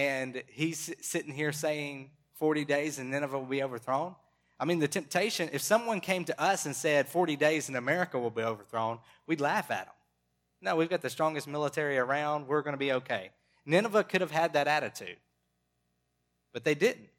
and 0.00 0.42
he's 0.46 0.90
sitting 1.02 1.34
here 1.34 1.52
saying 1.52 2.10
40 2.32 2.64
days 2.64 2.98
and 2.98 3.10
Nineveh 3.10 3.38
will 3.38 3.44
be 3.44 3.62
overthrown. 3.62 4.14
I 4.58 4.64
mean, 4.64 4.78
the 4.78 4.88
temptation, 4.88 5.50
if 5.52 5.60
someone 5.60 6.00
came 6.00 6.24
to 6.24 6.40
us 6.40 6.64
and 6.64 6.74
said 6.74 7.06
40 7.06 7.36
days 7.36 7.68
and 7.68 7.76
America 7.76 8.18
will 8.18 8.30
be 8.30 8.40
overthrown, 8.40 8.98
we'd 9.26 9.42
laugh 9.42 9.70
at 9.70 9.84
them. 9.84 9.94
No, 10.62 10.74
we've 10.74 10.88
got 10.88 11.02
the 11.02 11.10
strongest 11.10 11.46
military 11.46 11.98
around. 11.98 12.48
We're 12.48 12.62
going 12.62 12.72
to 12.72 12.78
be 12.78 12.92
okay. 12.92 13.30
Nineveh 13.66 14.04
could 14.04 14.22
have 14.22 14.30
had 14.30 14.54
that 14.54 14.68
attitude, 14.68 15.18
but 16.54 16.64
they 16.64 16.74
didn't. 16.74 17.10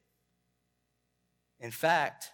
In 1.59 1.69
fact, 1.69 2.31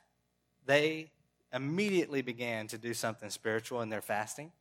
they 0.65 1.11
immediately 1.51 2.21
began 2.21 2.67
to 2.67 2.77
do 2.77 2.93
something 2.93 3.29
spiritual 3.29 3.81
in 3.81 3.89
their 3.89 4.01
fasting. 4.01 4.53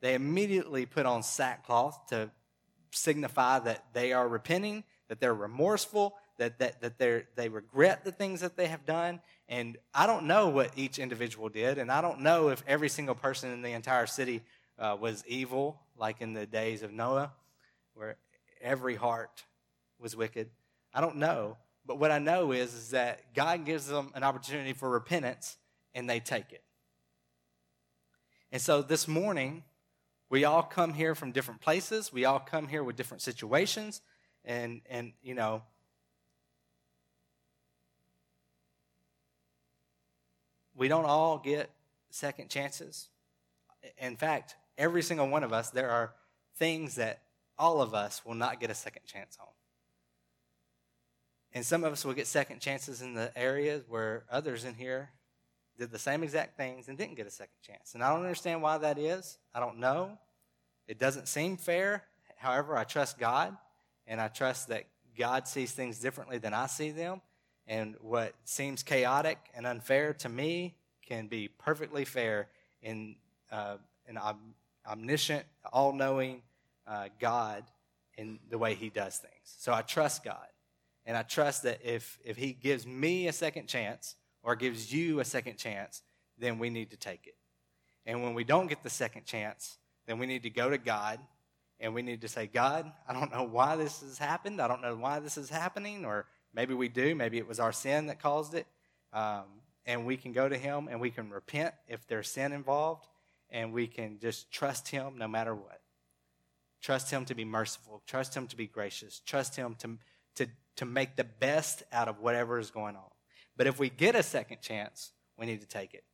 They 0.00 0.14
immediately 0.14 0.86
put 0.86 1.04
on 1.04 1.22
sackcloth 1.22 2.06
to 2.08 2.30
signify 2.96 3.58
that 3.60 3.84
they 3.92 4.12
are 4.12 4.26
repenting, 4.28 4.84
that 5.08 5.20
they're 5.20 5.34
remorseful, 5.34 6.14
that, 6.38 6.58
that, 6.58 6.80
that 6.80 6.98
they 6.98 7.22
they 7.34 7.48
regret 7.48 8.04
the 8.04 8.12
things 8.12 8.40
that 8.40 8.56
they 8.56 8.66
have 8.66 8.84
done. 8.84 9.20
And 9.48 9.78
I 9.94 10.06
don't 10.06 10.26
know 10.26 10.48
what 10.48 10.72
each 10.76 10.98
individual 10.98 11.48
did, 11.48 11.78
and 11.78 11.90
I 11.90 12.00
don't 12.00 12.20
know 12.20 12.48
if 12.48 12.62
every 12.66 12.88
single 12.88 13.14
person 13.14 13.52
in 13.52 13.62
the 13.62 13.72
entire 13.72 14.06
city 14.06 14.42
uh, 14.78 14.96
was 14.98 15.24
evil, 15.26 15.80
like 15.96 16.20
in 16.20 16.32
the 16.32 16.46
days 16.46 16.82
of 16.82 16.92
Noah, 16.92 17.32
where 17.94 18.16
every 18.60 18.96
heart 18.96 19.44
was 19.98 20.16
wicked. 20.16 20.50
I 20.92 21.00
don't 21.00 21.16
know. 21.16 21.56
But 21.86 21.98
what 21.98 22.10
I 22.10 22.18
know 22.18 22.50
is, 22.50 22.74
is 22.74 22.90
that 22.90 23.32
God 23.34 23.64
gives 23.64 23.86
them 23.86 24.10
an 24.14 24.24
opportunity 24.24 24.72
for 24.72 24.90
repentance, 24.90 25.56
and 25.94 26.10
they 26.10 26.18
take 26.18 26.52
it. 26.52 26.62
And 28.50 28.60
so 28.60 28.82
this 28.82 29.06
morning, 29.06 29.62
we 30.28 30.44
all 30.44 30.62
come 30.62 30.92
here 30.92 31.14
from 31.14 31.32
different 31.32 31.60
places. 31.60 32.12
We 32.12 32.24
all 32.24 32.40
come 32.40 32.66
here 32.66 32.82
with 32.82 32.96
different 32.96 33.22
situations. 33.22 34.00
And, 34.44 34.80
and 34.90 35.12
you 35.22 35.34
know, 35.34 35.62
we 40.76 40.88
don't 40.88 41.04
all 41.04 41.38
get 41.38 41.70
second 42.10 42.48
chances. 42.48 43.08
In 43.98 44.16
fact, 44.16 44.56
every 44.76 45.02
single 45.02 45.28
one 45.28 45.44
of 45.44 45.52
us, 45.52 45.70
there 45.70 45.90
are 45.90 46.12
things 46.56 46.96
that 46.96 47.22
all 47.58 47.80
of 47.80 47.94
us 47.94 48.24
will 48.24 48.34
not 48.34 48.60
get 48.60 48.70
a 48.70 48.74
second 48.74 49.02
chance 49.06 49.36
on. 49.40 49.46
And 51.52 51.64
some 51.64 51.84
of 51.84 51.92
us 51.92 52.04
will 52.04 52.14
get 52.14 52.26
second 52.26 52.60
chances 52.60 53.00
in 53.00 53.14
the 53.14 53.36
areas 53.36 53.84
where 53.88 54.24
others 54.30 54.64
in 54.64 54.74
here 54.74 55.10
did 55.78 55.90
the 55.90 55.98
same 55.98 56.22
exact 56.22 56.56
things 56.56 56.88
and 56.88 56.96
didn't 56.96 57.16
get 57.16 57.26
a 57.26 57.30
second 57.30 57.56
chance. 57.62 57.94
And 57.94 58.02
I 58.02 58.12
don't 58.12 58.22
understand 58.22 58.62
why 58.62 58.78
that 58.78 58.98
is. 58.98 59.38
I 59.54 59.60
don't 59.60 59.78
know. 59.78 60.18
It 60.86 60.98
doesn't 60.98 61.28
seem 61.28 61.56
fair. 61.56 62.04
However, 62.36 62.76
I 62.76 62.84
trust 62.84 63.18
God, 63.18 63.56
and 64.06 64.20
I 64.20 64.28
trust 64.28 64.68
that 64.68 64.84
God 65.18 65.48
sees 65.48 65.72
things 65.72 65.98
differently 65.98 66.38
than 66.38 66.54
I 66.54 66.66
see 66.66 66.90
them. 66.90 67.20
And 67.66 67.96
what 68.00 68.34
seems 68.44 68.82
chaotic 68.82 69.38
and 69.54 69.66
unfair 69.66 70.12
to 70.14 70.28
me 70.28 70.76
can 71.06 71.26
be 71.26 71.48
perfectly 71.48 72.04
fair 72.04 72.48
in 72.82 73.16
uh, 73.50 73.76
an 74.06 74.18
omniscient, 74.86 75.44
all 75.72 75.92
knowing 75.92 76.42
uh, 76.86 77.08
God 77.18 77.64
in 78.16 78.38
the 78.48 78.58
way 78.58 78.74
He 78.74 78.88
does 78.88 79.16
things. 79.16 79.56
So 79.58 79.72
I 79.72 79.82
trust 79.82 80.24
God. 80.24 80.46
And 81.04 81.16
I 81.16 81.22
trust 81.22 81.62
that 81.64 81.80
if, 81.84 82.18
if 82.24 82.36
He 82.36 82.52
gives 82.52 82.86
me 82.86 83.28
a 83.28 83.32
second 83.32 83.66
chance 83.66 84.16
or 84.46 84.56
gives 84.56 84.90
you 84.90 85.20
a 85.20 85.24
second 85.26 85.58
chance, 85.58 86.00
then 86.38 86.58
we 86.58 86.70
need 86.70 86.88
to 86.92 86.96
take 86.96 87.26
it. 87.26 87.36
And 88.06 88.22
when 88.22 88.32
we 88.32 88.44
don't 88.44 88.68
get 88.68 88.82
the 88.82 88.88
second 88.88 89.26
chance, 89.26 89.76
then 90.06 90.18
we 90.18 90.24
need 90.24 90.44
to 90.44 90.50
go 90.50 90.70
to 90.70 90.78
God 90.78 91.18
and 91.78 91.92
we 91.92 92.00
need 92.00 92.22
to 92.22 92.28
say, 92.28 92.46
God, 92.46 92.90
I 93.06 93.12
don't 93.12 93.30
know 93.30 93.42
why 93.42 93.76
this 93.76 94.00
has 94.00 94.16
happened. 94.16 94.62
I 94.62 94.68
don't 94.68 94.80
know 94.80 94.96
why 94.96 95.18
this 95.18 95.36
is 95.36 95.50
happening, 95.50 96.06
or 96.06 96.24
Maybe 96.56 96.72
we 96.72 96.88
do. 96.88 97.14
Maybe 97.14 97.36
it 97.36 97.46
was 97.46 97.60
our 97.60 97.72
sin 97.72 98.06
that 98.06 98.20
caused 98.20 98.54
it. 98.54 98.66
Um, 99.12 99.44
and 99.84 100.06
we 100.06 100.16
can 100.16 100.32
go 100.32 100.48
to 100.48 100.56
Him 100.56 100.88
and 100.90 101.00
we 101.00 101.10
can 101.10 101.30
repent 101.30 101.74
if 101.86 102.06
there's 102.08 102.28
sin 102.28 102.52
involved, 102.52 103.06
and 103.50 103.72
we 103.72 103.86
can 103.86 104.18
just 104.18 104.50
trust 104.50 104.88
Him 104.88 105.18
no 105.18 105.28
matter 105.28 105.54
what. 105.54 105.80
Trust 106.80 107.10
Him 107.10 107.26
to 107.26 107.34
be 107.34 107.44
merciful. 107.44 108.02
Trust 108.06 108.34
Him 108.34 108.46
to 108.48 108.56
be 108.56 108.66
gracious. 108.66 109.20
Trust 109.26 109.54
Him 109.54 109.76
to, 109.80 109.98
to, 110.36 110.50
to 110.76 110.86
make 110.86 111.14
the 111.14 111.24
best 111.24 111.82
out 111.92 112.08
of 112.08 112.20
whatever 112.20 112.58
is 112.58 112.70
going 112.70 112.96
on. 112.96 113.10
But 113.56 113.66
if 113.66 113.78
we 113.78 113.90
get 113.90 114.14
a 114.14 114.22
second 114.22 114.60
chance, 114.60 115.12
we 115.38 115.46
need 115.46 115.60
to 115.60 115.66
take 115.66 115.94
it. 115.94 116.04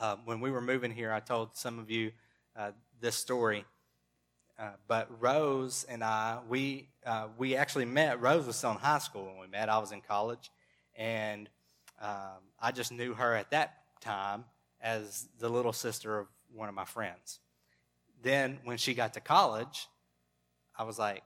Uh, 0.00 0.16
when 0.24 0.40
we 0.40 0.50
were 0.50 0.60
moving 0.60 0.90
here, 0.90 1.12
I 1.12 1.20
told 1.20 1.56
some 1.56 1.78
of 1.78 1.90
you 1.90 2.12
uh, 2.56 2.72
this 3.00 3.16
story. 3.16 3.64
Uh, 4.58 4.70
but 4.86 5.08
Rose 5.20 5.84
and 5.88 6.04
I, 6.04 6.38
we 6.48 6.88
uh, 7.04 7.26
we 7.36 7.56
actually 7.56 7.86
met. 7.86 8.20
Rose 8.20 8.46
was 8.46 8.56
still 8.56 8.70
in 8.70 8.76
high 8.76 8.98
school 8.98 9.24
when 9.26 9.40
we 9.40 9.46
met. 9.48 9.68
I 9.68 9.78
was 9.78 9.90
in 9.90 10.00
college, 10.00 10.50
and 10.94 11.48
um, 12.00 12.38
I 12.60 12.70
just 12.70 12.92
knew 12.92 13.14
her 13.14 13.34
at 13.34 13.50
that 13.50 13.78
time 14.00 14.44
as 14.80 15.28
the 15.40 15.48
little 15.48 15.72
sister 15.72 16.20
of 16.20 16.28
one 16.54 16.68
of 16.68 16.74
my 16.74 16.84
friends. 16.84 17.40
Then, 18.22 18.58
when 18.62 18.78
she 18.78 18.94
got 18.94 19.14
to 19.14 19.20
college, 19.20 19.88
I 20.78 20.84
was 20.84 21.00
like, 21.00 21.24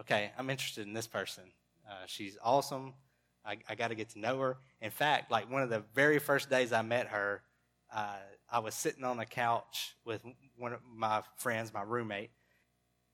"Okay, 0.00 0.32
I'm 0.36 0.50
interested 0.50 0.88
in 0.88 0.92
this 0.92 1.06
person. 1.06 1.44
Uh, 1.88 2.06
she's 2.06 2.36
awesome. 2.42 2.94
I, 3.44 3.58
I 3.68 3.74
got 3.74 3.88
to 3.88 3.94
get 3.94 4.10
to 4.10 4.18
know 4.18 4.38
her." 4.40 4.56
In 4.80 4.90
fact, 4.90 5.30
like 5.30 5.50
one 5.50 5.62
of 5.62 5.70
the 5.70 5.82
very 5.94 6.18
first 6.18 6.50
days 6.50 6.72
I 6.72 6.82
met 6.82 7.08
her, 7.08 7.42
uh, 7.92 8.16
I 8.50 8.58
was 8.58 8.74
sitting 8.74 9.04
on 9.04 9.18
a 9.18 9.26
couch 9.26 9.96
with 10.04 10.22
one 10.56 10.72
of 10.72 10.80
my 10.94 11.22
friends, 11.36 11.72
my 11.72 11.82
roommate. 11.82 12.30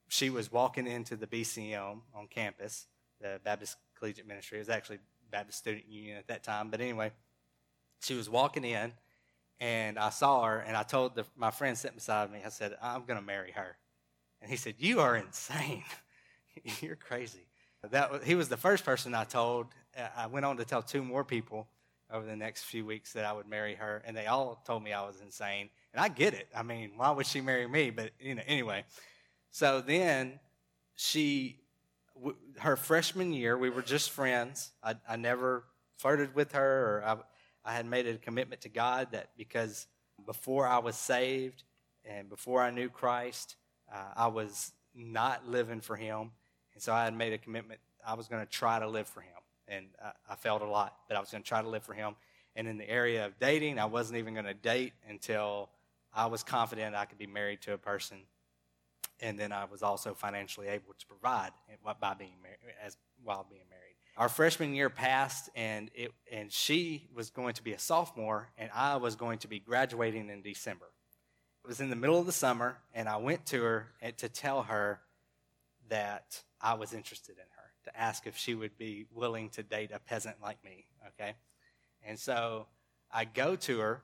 She 0.08 0.30
was 0.30 0.50
walking 0.50 0.86
into 0.86 1.16
the 1.16 1.26
BCM 1.26 2.00
on 2.14 2.26
campus, 2.28 2.86
the 3.20 3.40
Baptist 3.44 3.76
Collegiate 3.98 4.26
Ministry. 4.26 4.58
It 4.58 4.62
was 4.62 4.68
actually 4.68 4.98
Baptist 5.30 5.58
Student 5.58 5.88
Union 5.88 6.16
at 6.16 6.26
that 6.28 6.42
time. 6.42 6.70
But 6.70 6.80
anyway, 6.80 7.12
she 8.00 8.14
was 8.14 8.28
walking 8.28 8.64
in, 8.64 8.92
and 9.60 9.98
I 9.98 10.10
saw 10.10 10.44
her, 10.44 10.58
and 10.58 10.76
I 10.76 10.82
told 10.82 11.14
the, 11.14 11.24
my 11.36 11.50
friend 11.50 11.76
sitting 11.76 11.96
beside 11.96 12.32
me, 12.32 12.40
I 12.44 12.48
said, 12.48 12.76
I'm 12.82 13.04
going 13.04 13.18
to 13.18 13.24
marry 13.24 13.52
her. 13.52 13.76
And 14.40 14.50
he 14.50 14.56
said, 14.56 14.74
You 14.78 15.00
are 15.00 15.16
insane. 15.16 15.84
You're 16.80 16.96
crazy. 16.96 17.46
That 17.90 18.24
he 18.24 18.34
was 18.34 18.48
the 18.48 18.56
first 18.56 18.84
person 18.84 19.14
I 19.14 19.24
told. 19.24 19.66
I 20.16 20.26
went 20.26 20.46
on 20.46 20.56
to 20.58 20.64
tell 20.64 20.82
two 20.82 21.02
more 21.02 21.24
people 21.24 21.68
over 22.12 22.26
the 22.26 22.36
next 22.36 22.64
few 22.64 22.84
weeks 22.84 23.12
that 23.12 23.24
I 23.24 23.32
would 23.32 23.48
marry 23.48 23.74
her, 23.76 24.02
and 24.04 24.16
they 24.16 24.26
all 24.26 24.62
told 24.66 24.82
me 24.82 24.92
I 24.92 25.06
was 25.06 25.20
insane. 25.20 25.70
And 25.92 26.02
I 26.02 26.08
get 26.08 26.34
it. 26.34 26.48
I 26.54 26.62
mean, 26.62 26.92
why 26.96 27.10
would 27.10 27.26
she 27.26 27.40
marry 27.40 27.66
me? 27.66 27.90
But 27.90 28.10
you 28.20 28.34
know, 28.34 28.42
anyway. 28.46 28.84
So 29.50 29.80
then 29.80 30.38
she, 30.94 31.60
w- 32.14 32.36
her 32.58 32.76
freshman 32.76 33.32
year, 33.32 33.56
we 33.56 33.70
were 33.70 33.82
just 33.82 34.10
friends. 34.10 34.72
I, 34.82 34.96
I 35.08 35.16
never 35.16 35.64
flirted 35.98 36.34
with 36.34 36.52
her, 36.52 36.98
or 36.98 37.04
I, 37.04 37.16
I 37.70 37.74
had 37.74 37.86
made 37.86 38.06
a 38.06 38.16
commitment 38.16 38.62
to 38.62 38.68
God 38.68 39.08
that 39.12 39.30
because 39.36 39.86
before 40.26 40.66
I 40.66 40.78
was 40.78 40.96
saved 40.96 41.64
and 42.04 42.28
before 42.28 42.62
I 42.62 42.70
knew 42.70 42.88
Christ, 42.88 43.56
uh, 43.92 44.12
I 44.16 44.28
was 44.28 44.72
not 44.94 45.48
living 45.48 45.80
for 45.80 45.96
Him, 45.96 46.30
and 46.74 46.82
so 46.82 46.92
I 46.92 47.04
had 47.04 47.14
made 47.14 47.32
a 47.32 47.38
commitment. 47.38 47.80
I 48.06 48.14
was 48.14 48.28
going 48.28 48.44
to 48.44 48.50
try 48.50 48.78
to 48.78 48.88
live 48.88 49.08
for 49.08 49.20
Him 49.20 49.39
and 49.70 49.86
I, 50.02 50.12
I 50.32 50.34
failed 50.34 50.62
a 50.62 50.66
lot. 50.66 50.96
But 51.08 51.16
I 51.16 51.20
was 51.20 51.30
going 51.30 51.42
to 51.42 51.48
try 51.48 51.62
to 51.62 51.68
live 51.68 51.82
for 51.82 51.94
Him. 51.94 52.14
And 52.56 52.66
in 52.66 52.76
the 52.76 52.88
area 52.88 53.24
of 53.26 53.38
dating, 53.38 53.78
I 53.78 53.86
wasn't 53.86 54.18
even 54.18 54.34
going 54.34 54.46
to 54.46 54.54
date 54.54 54.92
until 55.08 55.70
I 56.12 56.26
was 56.26 56.42
confident 56.42 56.94
I 56.94 57.04
could 57.04 57.18
be 57.18 57.26
married 57.26 57.62
to 57.62 57.72
a 57.72 57.78
person. 57.78 58.18
And 59.20 59.38
then 59.38 59.52
I 59.52 59.64
was 59.64 59.82
also 59.82 60.14
financially 60.14 60.66
able 60.66 60.94
to 60.98 61.06
provide 61.06 61.50
by 62.00 62.14
being 62.14 62.32
married, 62.42 62.58
as 62.84 62.96
while 63.22 63.46
being 63.48 63.62
married. 63.70 63.80
Our 64.16 64.28
freshman 64.28 64.74
year 64.74 64.90
passed, 64.90 65.48
and 65.54 65.90
it 65.94 66.12
and 66.32 66.50
she 66.52 67.08
was 67.14 67.30
going 67.30 67.54
to 67.54 67.62
be 67.62 67.72
a 67.72 67.78
sophomore, 67.78 68.48
and 68.58 68.70
I 68.74 68.96
was 68.96 69.14
going 69.14 69.38
to 69.38 69.48
be 69.48 69.60
graduating 69.60 70.28
in 70.30 70.42
December. 70.42 70.86
It 71.64 71.68
was 71.68 71.80
in 71.80 71.90
the 71.90 71.96
middle 71.96 72.18
of 72.18 72.26
the 72.26 72.32
summer, 72.32 72.78
and 72.94 73.08
I 73.08 73.18
went 73.18 73.46
to 73.46 73.62
her 73.62 73.88
eh, 74.02 74.10
to 74.18 74.28
tell 74.28 74.62
her 74.62 75.00
that 75.88 76.42
I 76.60 76.74
was 76.74 76.92
interested 76.92 77.36
in 77.36 77.44
her 77.56 77.59
to 77.84 78.00
ask 78.00 78.26
if 78.26 78.36
she 78.36 78.54
would 78.54 78.76
be 78.76 79.06
willing 79.12 79.48
to 79.50 79.62
date 79.62 79.90
a 79.92 79.98
peasant 79.98 80.36
like 80.42 80.62
me, 80.64 80.86
okay? 81.08 81.34
And 82.06 82.18
so 82.18 82.66
I 83.12 83.24
go 83.24 83.56
to 83.56 83.78
her. 83.78 84.02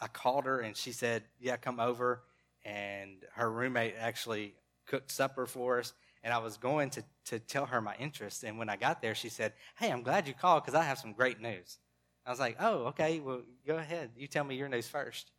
I 0.00 0.06
called 0.06 0.44
her 0.44 0.60
and 0.60 0.76
she 0.76 0.92
said, 0.92 1.24
Yeah, 1.40 1.56
come 1.56 1.80
over. 1.80 2.22
And 2.64 3.24
her 3.34 3.50
roommate 3.50 3.94
actually 3.98 4.54
cooked 4.86 5.10
supper 5.10 5.46
for 5.46 5.80
us. 5.80 5.92
And 6.22 6.32
I 6.32 6.38
was 6.38 6.56
going 6.56 6.90
to 6.90 7.04
to 7.26 7.38
tell 7.38 7.66
her 7.66 7.80
my 7.80 7.94
interest. 7.96 8.44
And 8.44 8.58
when 8.58 8.68
I 8.68 8.76
got 8.76 9.02
there, 9.02 9.14
she 9.14 9.28
said, 9.28 9.52
Hey, 9.78 9.90
I'm 9.90 10.02
glad 10.02 10.28
you 10.28 10.34
called 10.34 10.64
because 10.64 10.78
I 10.78 10.84
have 10.84 10.98
some 10.98 11.12
great 11.12 11.40
news. 11.40 11.78
I 12.26 12.30
was 12.30 12.40
like, 12.40 12.56
Oh, 12.60 12.86
okay, 12.86 13.20
well, 13.20 13.42
go 13.66 13.76
ahead. 13.76 14.10
You 14.16 14.26
tell 14.26 14.44
me 14.44 14.56
your 14.56 14.68
news 14.68 14.88
first. 14.88 15.32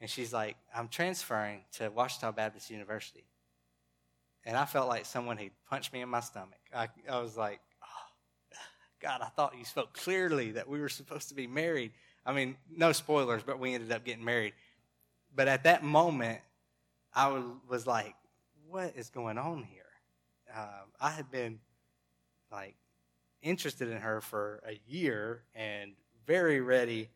And 0.00 0.10
she's 0.10 0.32
like, 0.32 0.56
I'm 0.74 0.88
transferring 0.88 1.62
to 1.72 1.90
Ouachita 1.90 2.30
Baptist 2.32 2.70
University. 2.70 3.24
And 4.46 4.56
I 4.56 4.64
felt 4.64 4.88
like 4.88 5.04
someone 5.04 5.36
had 5.36 5.50
punched 5.68 5.92
me 5.92 6.00
in 6.00 6.08
my 6.08 6.20
stomach. 6.20 6.60
I, 6.72 6.88
I 7.10 7.20
was 7.20 7.36
like, 7.36 7.60
Oh, 7.82 8.56
God, 9.02 9.20
I 9.20 9.26
thought 9.26 9.58
you 9.58 9.64
spoke 9.64 9.92
clearly 9.92 10.52
that 10.52 10.68
we 10.68 10.80
were 10.80 10.88
supposed 10.88 11.28
to 11.30 11.34
be 11.34 11.48
married. 11.48 11.90
I 12.24 12.32
mean, 12.32 12.56
no 12.70 12.92
spoilers, 12.92 13.42
but 13.42 13.58
we 13.58 13.74
ended 13.74 13.90
up 13.90 14.04
getting 14.04 14.24
married. 14.24 14.54
But 15.34 15.48
at 15.48 15.64
that 15.64 15.82
moment, 15.82 16.40
I 17.12 17.42
was, 17.68 17.86
like, 17.86 18.14
what 18.68 18.92
is 18.96 19.10
going 19.10 19.36
on 19.36 19.64
here? 19.64 19.82
Um, 20.56 20.92
I 21.00 21.10
had 21.10 21.30
been 21.30 21.58
like 22.52 22.76
interested 23.42 23.88
in 23.88 23.98
her 23.98 24.20
for 24.20 24.62
a 24.66 24.78
year 24.86 25.42
and 25.54 25.92
very 26.26 26.60
ready 26.60 27.10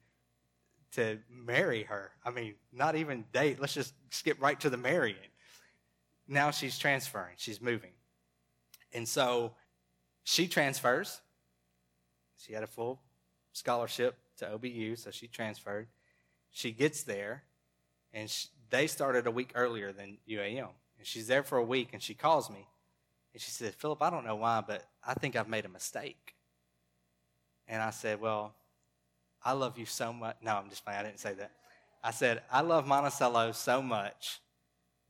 to 0.92 1.18
marry 1.30 1.84
her. 1.84 2.10
I 2.24 2.30
mean, 2.30 2.54
not 2.72 2.96
even 2.96 3.24
date. 3.32 3.60
Let's 3.60 3.74
just 3.74 3.94
skip 4.10 4.40
right 4.40 4.58
to 4.60 4.70
the 4.70 4.76
marrying. 4.76 5.16
Now 6.30 6.52
she's 6.52 6.78
transferring, 6.78 7.34
she's 7.36 7.60
moving. 7.60 7.90
And 8.92 9.06
so 9.06 9.52
she 10.22 10.46
transfers. 10.46 11.20
She 12.38 12.52
had 12.52 12.62
a 12.62 12.68
full 12.68 13.00
scholarship 13.52 14.16
to 14.38 14.46
OBU, 14.46 14.96
so 14.96 15.10
she 15.10 15.26
transferred. 15.26 15.88
She 16.52 16.70
gets 16.70 17.02
there, 17.02 17.42
and 18.14 18.30
she, 18.30 18.48
they 18.70 18.86
started 18.86 19.26
a 19.26 19.30
week 19.30 19.50
earlier 19.56 19.92
than 19.92 20.18
UAM. 20.28 20.68
And 20.98 21.06
she's 21.06 21.26
there 21.26 21.42
for 21.42 21.58
a 21.58 21.64
week, 21.64 21.90
and 21.92 22.00
she 22.00 22.14
calls 22.14 22.48
me. 22.48 22.68
And 23.32 23.42
she 23.42 23.50
said, 23.50 23.74
Phillip, 23.74 24.00
I 24.00 24.08
don't 24.08 24.24
know 24.24 24.36
why, 24.36 24.62
but 24.66 24.84
I 25.04 25.14
think 25.14 25.34
I've 25.34 25.48
made 25.48 25.64
a 25.64 25.68
mistake. 25.68 26.34
And 27.66 27.82
I 27.82 27.90
said, 27.90 28.20
Well, 28.20 28.54
I 29.44 29.52
love 29.52 29.78
you 29.78 29.86
so 29.86 30.12
much. 30.12 30.36
No, 30.42 30.56
I'm 30.56 30.68
just 30.68 30.84
playing. 30.84 31.00
I 31.00 31.02
didn't 31.02 31.20
say 31.20 31.34
that. 31.34 31.50
I 32.04 32.12
said, 32.12 32.42
I 32.52 32.60
love 32.60 32.86
Monticello 32.86 33.52
so 33.52 33.82
much 33.82 34.40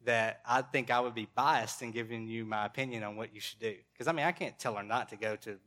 that 0.05 0.41
I 0.47 0.63
think 0.63 0.91
I 0.91 1.01
would 1.01 1.15
be 1.15 1.29
biased 1.35 1.83
in 1.83 1.91
giving 1.91 2.27
you 2.27 2.45
my 2.45 2.65
opinion 2.65 3.03
on 3.03 3.17
what 3.17 3.35
you 3.35 3.41
should 3.41 3.59
do. 3.59 3.75
Because, 3.93 4.09
I 4.09 4.13
mean, 4.13 4.25
I 4.25 4.33
can't 4.33 4.59
tell 4.59 4.75
her 4.75 4.83
not 4.83 5.11
to 5.11 5.17
go 5.17 5.37
to 5.37 5.59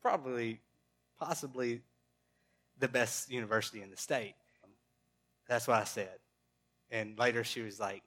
probably, 0.00 0.60
possibly 1.18 1.82
the 2.78 2.88
best 2.88 3.30
university 3.30 3.82
in 3.82 3.90
the 3.90 3.96
state. 3.96 4.34
That's 5.48 5.66
what 5.66 5.80
I 5.80 5.84
said. 5.84 6.18
And 6.90 7.18
later 7.18 7.42
she 7.42 7.62
was 7.62 7.80
like, 7.80 8.02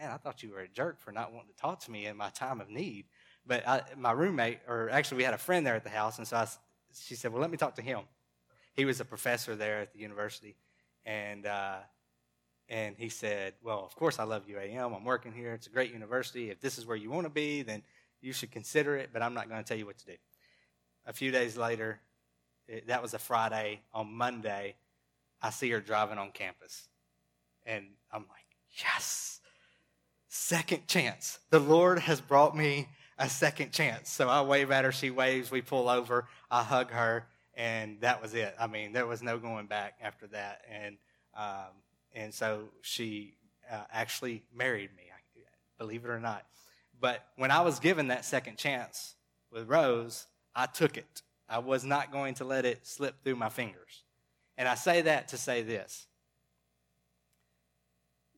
Man, 0.00 0.12
I 0.12 0.16
thought 0.16 0.44
you 0.44 0.50
were 0.50 0.60
a 0.60 0.68
jerk 0.68 1.00
for 1.00 1.10
not 1.10 1.32
wanting 1.32 1.48
to 1.48 1.60
talk 1.60 1.80
to 1.80 1.90
me 1.90 2.06
in 2.06 2.16
my 2.16 2.30
time 2.30 2.60
of 2.60 2.70
need. 2.70 3.06
But 3.44 3.66
I, 3.66 3.82
my 3.96 4.12
roommate, 4.12 4.60
or 4.68 4.90
actually, 4.90 5.16
we 5.16 5.24
had 5.24 5.34
a 5.34 5.38
friend 5.38 5.66
there 5.66 5.74
at 5.74 5.82
the 5.82 5.90
house, 5.90 6.18
and 6.18 6.26
so 6.26 6.36
I, 6.36 6.46
she 6.94 7.16
said, 7.16 7.32
Well, 7.32 7.40
let 7.40 7.50
me 7.50 7.56
talk 7.56 7.74
to 7.76 7.82
him. 7.82 8.02
He 8.74 8.84
was 8.84 9.00
a 9.00 9.04
professor 9.04 9.56
there 9.56 9.80
at 9.80 9.92
the 9.92 9.98
university. 9.98 10.54
And, 11.04 11.46
uh, 11.46 11.78
and 12.68 12.96
he 12.96 13.08
said, 13.08 13.54
Well, 13.62 13.84
of 13.84 13.94
course, 13.96 14.18
I 14.18 14.24
love 14.24 14.46
UAM. 14.46 14.94
I'm 14.94 15.04
working 15.04 15.32
here. 15.32 15.54
It's 15.54 15.66
a 15.66 15.70
great 15.70 15.92
university. 15.92 16.50
If 16.50 16.60
this 16.60 16.78
is 16.78 16.86
where 16.86 16.96
you 16.96 17.10
want 17.10 17.26
to 17.26 17.30
be, 17.30 17.62
then 17.62 17.82
you 18.20 18.32
should 18.32 18.50
consider 18.50 18.96
it, 18.96 19.10
but 19.12 19.22
I'm 19.22 19.34
not 19.34 19.48
going 19.48 19.62
to 19.62 19.66
tell 19.66 19.78
you 19.78 19.86
what 19.86 19.98
to 19.98 20.06
do. 20.06 20.16
A 21.06 21.12
few 21.12 21.30
days 21.30 21.56
later, 21.56 22.00
it, 22.66 22.88
that 22.88 23.02
was 23.02 23.14
a 23.14 23.18
Friday. 23.18 23.80
On 23.94 24.12
Monday, 24.12 24.76
I 25.40 25.50
see 25.50 25.70
her 25.70 25.80
driving 25.80 26.18
on 26.18 26.30
campus. 26.32 26.88
And 27.64 27.86
I'm 28.12 28.22
like, 28.22 28.46
yes, 28.82 29.40
second 30.28 30.86
chance. 30.86 31.38
The 31.50 31.60
Lord 31.60 32.00
has 32.00 32.20
brought 32.20 32.56
me 32.56 32.88
a 33.18 33.28
second 33.28 33.72
chance. 33.72 34.10
So 34.10 34.28
I 34.28 34.42
wave 34.42 34.70
at 34.70 34.84
her, 34.84 34.92
she 34.92 35.10
waves, 35.10 35.50
we 35.50 35.62
pull 35.62 35.88
over, 35.88 36.26
I 36.50 36.62
hug 36.62 36.90
her, 36.90 37.26
and 37.54 38.00
that 38.00 38.22
was 38.22 38.34
it. 38.34 38.54
I 38.58 38.66
mean, 38.66 38.92
there 38.92 39.06
was 39.06 39.22
no 39.22 39.38
going 39.38 39.66
back 39.66 39.94
after 40.02 40.26
that. 40.28 40.60
And, 40.70 40.96
um, 41.36 41.72
and 42.14 42.32
so 42.32 42.64
she 42.82 43.34
uh, 43.70 43.82
actually 43.92 44.42
married 44.54 44.90
me, 44.96 45.04
believe 45.78 46.04
it 46.04 46.10
or 46.10 46.20
not. 46.20 46.44
But 47.00 47.24
when 47.36 47.50
I 47.50 47.60
was 47.60 47.78
given 47.78 48.08
that 48.08 48.24
second 48.24 48.58
chance 48.58 49.14
with 49.50 49.68
Rose, 49.68 50.26
I 50.54 50.66
took 50.66 50.96
it. 50.96 51.22
I 51.48 51.60
was 51.60 51.84
not 51.84 52.12
going 52.12 52.34
to 52.34 52.44
let 52.44 52.66
it 52.66 52.86
slip 52.86 53.22
through 53.22 53.36
my 53.36 53.48
fingers. 53.48 54.02
And 54.58 54.68
I 54.68 54.74
say 54.74 55.02
that 55.02 55.28
to 55.28 55.38
say 55.38 55.62
this 55.62 56.06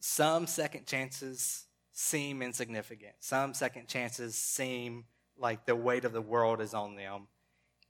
some 0.00 0.46
second 0.46 0.86
chances 0.86 1.64
seem 1.92 2.42
insignificant, 2.42 3.14
some 3.20 3.54
second 3.54 3.88
chances 3.88 4.34
seem 4.34 5.04
like 5.38 5.64
the 5.64 5.76
weight 5.76 6.04
of 6.04 6.12
the 6.12 6.22
world 6.22 6.60
is 6.60 6.74
on 6.74 6.96
them. 6.96 7.28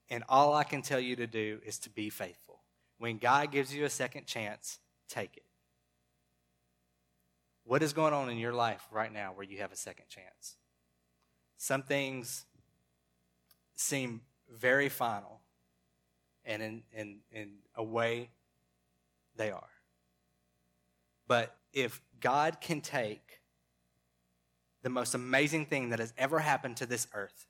And 0.09 0.25
all 0.29 0.55
I 0.55 0.64
can 0.64 0.83
tell 0.83 1.01
you 1.01 1.16
to 1.16 1.27
do 1.27 1.61
is 1.64 1.79
to 1.81 1.90
be 1.90 2.11
faithful. 2.11 2.61
When 2.99 3.19
God 3.19 3.53
gives 3.53 3.75
you 3.75 3.85
a 3.85 3.90
second 3.90 4.27
chance, 4.27 4.79
take 5.09 5.37
it. 5.37 5.45
What 7.71 7.85
is 7.85 7.93
going 7.93 8.13
on 8.13 8.29
in 8.29 8.37
your 8.37 8.53
life 8.53 8.85
right 8.91 9.13
now 9.13 9.31
where 9.33 9.47
you 9.47 9.59
have 9.59 9.71
a 9.71 9.77
second 9.77 10.07
chance? 10.09 10.57
Some 11.57 11.85
things 11.85 12.45
seem 13.77 14.23
very 14.53 14.89
final, 14.89 15.39
and 16.45 16.61
in, 16.65 16.83
in, 16.93 17.19
in 17.31 17.51
a 17.77 17.85
way, 17.85 18.31
they 19.37 19.53
are. 19.53 19.69
But 21.29 21.55
if 21.73 22.03
God 22.19 22.61
can 22.61 22.81
take 22.81 23.41
the 24.83 24.91
most 24.91 25.15
amazing 25.15 25.67
thing 25.67 25.91
that 25.91 26.01
has 26.01 26.13
ever 26.19 26.41
happened 26.41 26.77
to 26.79 26.87
this 26.87 27.07
earth, 27.15 27.47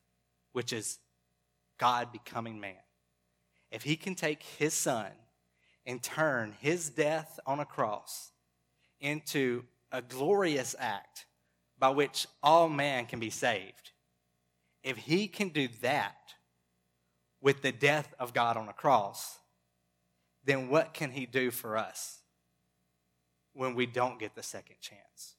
which 0.52 0.70
is 0.70 0.98
God 1.78 2.12
becoming 2.12 2.60
man, 2.60 2.74
if 3.72 3.84
he 3.84 3.96
can 3.96 4.14
take 4.14 4.42
his 4.42 4.74
son 4.74 5.12
and 5.86 6.02
turn 6.02 6.56
his 6.60 6.90
death 6.90 7.40
on 7.46 7.58
a 7.58 7.64
cross 7.64 8.32
into 9.00 9.64
a 9.92 10.02
glorious 10.02 10.74
act 10.78 11.26
by 11.78 11.90
which 11.90 12.26
all 12.42 12.68
man 12.68 13.06
can 13.06 13.20
be 13.20 13.30
saved, 13.30 13.92
if 14.82 14.96
he 14.96 15.28
can 15.28 15.48
do 15.48 15.68
that, 15.82 16.16
with 17.40 17.62
the 17.62 17.72
death 17.72 18.14
of 18.18 18.34
God 18.34 18.56
on 18.56 18.68
a 18.68 18.72
cross, 18.72 19.38
then 20.44 20.68
what 20.68 20.94
can 20.94 21.10
He 21.10 21.26
do 21.26 21.50
for 21.50 21.76
us 21.76 22.18
when 23.52 23.74
we 23.74 23.86
don't 23.86 24.18
get 24.18 24.34
the 24.34 24.42
second 24.42 24.76
chance? 24.80 25.34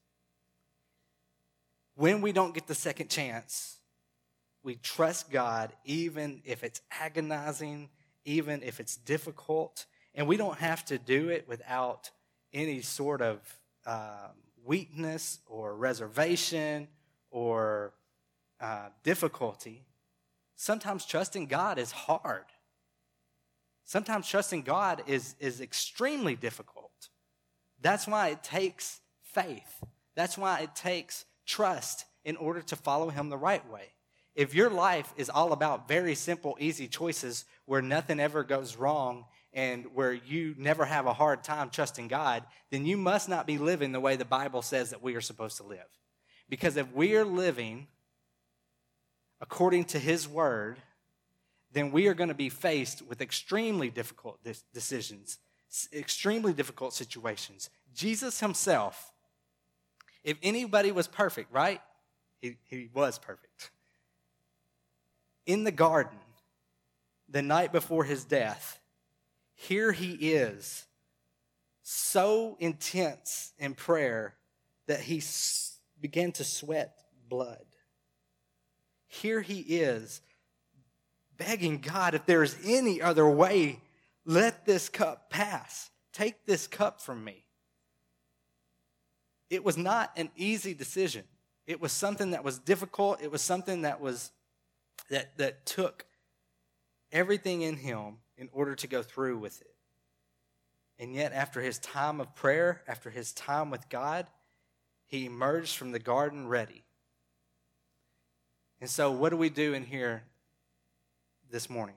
When 1.96 2.22
we 2.22 2.32
don't 2.32 2.54
get 2.54 2.68
the 2.68 2.76
second 2.76 3.10
chance, 3.10 3.78
we 4.64 4.76
trust 4.76 5.32
God 5.32 5.74
even 5.86 6.42
if 6.46 6.64
it's 6.64 6.82
agonizing, 6.92 7.90
even 8.26 8.64
if 8.64 8.80
it's 8.80 8.96
difficult, 8.96 9.86
and 10.16 10.28
we 10.28 10.38
don't 10.38 10.58
have 10.58 10.86
to 10.86 10.98
do 10.98 11.30
it 11.30 11.48
without 11.48 12.10
any 12.54 12.82
sort 12.82 13.22
of 13.22 13.40
um, 13.86 14.32
weakness 14.64 15.40
or 15.48 15.76
reservation 15.76 16.88
or 17.32 17.94
uh, 18.60 18.90
difficulty 19.04 19.86
sometimes 20.62 21.08
trusting 21.08 21.48
God 21.48 21.80
is 21.80 21.92
hard. 21.92 22.46
Sometimes 23.84 24.28
trusting 24.28 24.62
God 24.62 25.02
is, 25.08 25.36
is 25.40 25.60
extremely 25.60 26.36
difficult. 26.36 27.10
That's 27.82 28.08
why 28.08 28.28
it 28.28 28.44
takes 28.44 29.02
faith. 29.24 29.84
That's 30.16 30.38
why 30.38 30.60
it 30.60 30.76
takes 30.76 31.26
trust 31.48 32.06
in 32.24 32.36
order 32.36 32.62
to 32.62 32.76
follow 32.76 33.10
Him 33.10 33.30
the 33.30 33.38
right 33.38 33.68
way. 33.72 33.86
If 34.36 34.54
your 34.54 34.70
life 34.70 35.12
is 35.18 35.32
all 35.32 35.52
about 35.52 35.88
very 35.88 36.14
simple, 36.14 36.56
easy 36.60 36.88
choices 36.88 37.46
where 37.66 37.82
nothing 37.82 38.20
ever 38.20 38.44
goes 38.44 38.76
wrong 38.76 39.26
and 39.54 39.86
where 39.94 40.14
you 40.14 40.56
never 40.58 40.86
have 40.86 41.06
a 41.06 41.14
hard 41.14 41.44
time 41.44 41.70
trusting 41.70 42.08
God, 42.08 42.44
then 42.70 42.86
you 42.86 42.98
must 42.98 43.28
not 43.28 43.46
be 43.46 43.58
living 43.58 43.92
the 43.92 44.00
way 44.00 44.16
the 44.16 44.26
Bible 44.26 44.62
says 44.62 44.92
that 44.92 45.04
we 45.04 45.16
are 45.16 45.22
supposed 45.22 45.58
to 45.58 45.64
live. 45.64 45.80
Because 46.50 46.78
if 46.78 46.92
we 46.94 47.16
are 47.16 47.26
living 47.26 47.88
according 49.42 49.86
to 49.86 50.00
His 50.00 50.28
Word, 50.28 50.78
then 51.74 51.92
we 51.92 52.08
are 52.08 52.14
going 52.14 52.30
to 52.30 52.36
be 52.36 52.50
faced 52.50 53.02
with 53.02 53.22
extremely 53.22 53.90
difficult 53.90 54.40
decisions, 54.74 55.38
extremely 55.94 56.54
difficult 56.54 56.94
situations. 56.94 57.70
Jesus 57.94 58.40
Himself, 58.40 59.12
if 60.24 60.38
anybody 60.44 60.92
was 60.92 61.08
perfect, 61.08 61.52
right? 61.52 61.82
He, 62.42 62.58
he 62.70 62.90
was 62.94 63.18
perfect. 63.18 63.72
In 65.46 65.64
the 65.64 65.72
garden, 65.72 66.20
the 67.28 67.42
night 67.42 67.72
before 67.72 68.04
His 68.04 68.24
death, 68.24 68.81
here 69.68 69.92
He 69.92 70.14
is, 70.14 70.86
so 71.84 72.58
intense 72.60 73.54
in 73.58 73.74
prayer 73.74 74.36
that 74.88 75.02
He 75.02 75.22
began 76.00 76.32
to 76.34 76.44
sweat 76.44 76.98
blood 77.30 77.66
here 79.12 79.42
he 79.42 79.60
is 79.60 80.22
begging 81.38 81.80
God, 81.80 82.16
if 82.16 82.26
there 82.26 82.44
is 82.44 82.56
any 82.64 83.02
other 83.02 83.28
way, 83.28 83.82
let 84.24 84.66
this 84.66 84.88
cup 84.88 85.30
pass. 85.30 85.90
Take 86.14 86.46
this 86.46 86.66
cup 86.66 87.02
from 87.02 87.22
me. 87.24 87.46
It 89.50 89.66
was 89.66 89.78
not 89.78 90.12
an 90.16 90.30
easy 90.38 90.74
decision. 90.74 91.26
It 91.68 91.82
was 91.82 91.92
something 91.92 92.32
that 92.32 92.46
was 92.46 92.58
difficult. 92.58 93.22
It 93.22 93.32
was 93.32 93.42
something 93.42 93.82
that 93.82 94.00
was 94.00 94.32
that, 95.10 95.38
that 95.38 95.66
took 95.66 96.06
everything 97.12 97.64
in 97.64 97.76
him 97.76 98.20
in 98.42 98.50
order 98.54 98.74
to 98.74 98.88
go 98.88 99.04
through 99.04 99.38
with 99.38 99.62
it. 99.62 99.76
And 100.98 101.14
yet, 101.14 101.32
after 101.32 101.62
his 101.62 101.78
time 101.78 102.20
of 102.20 102.34
prayer, 102.34 102.82
after 102.88 103.12
his 103.12 103.32
time 103.34 103.70
with 103.70 103.88
God, 103.88 104.26
he 105.06 105.28
emerged 105.28 105.78
from 105.78 105.92
the 105.92 106.00
garden 106.00 106.48
ready. 106.48 106.84
And 108.82 108.90
so, 108.90 109.12
what 109.12 109.30
do 109.30 109.38
we 109.38 109.50
do 109.50 109.76
in 109.76 109.86
here 109.86 110.24
this 111.52 111.70
morning? 111.70 111.96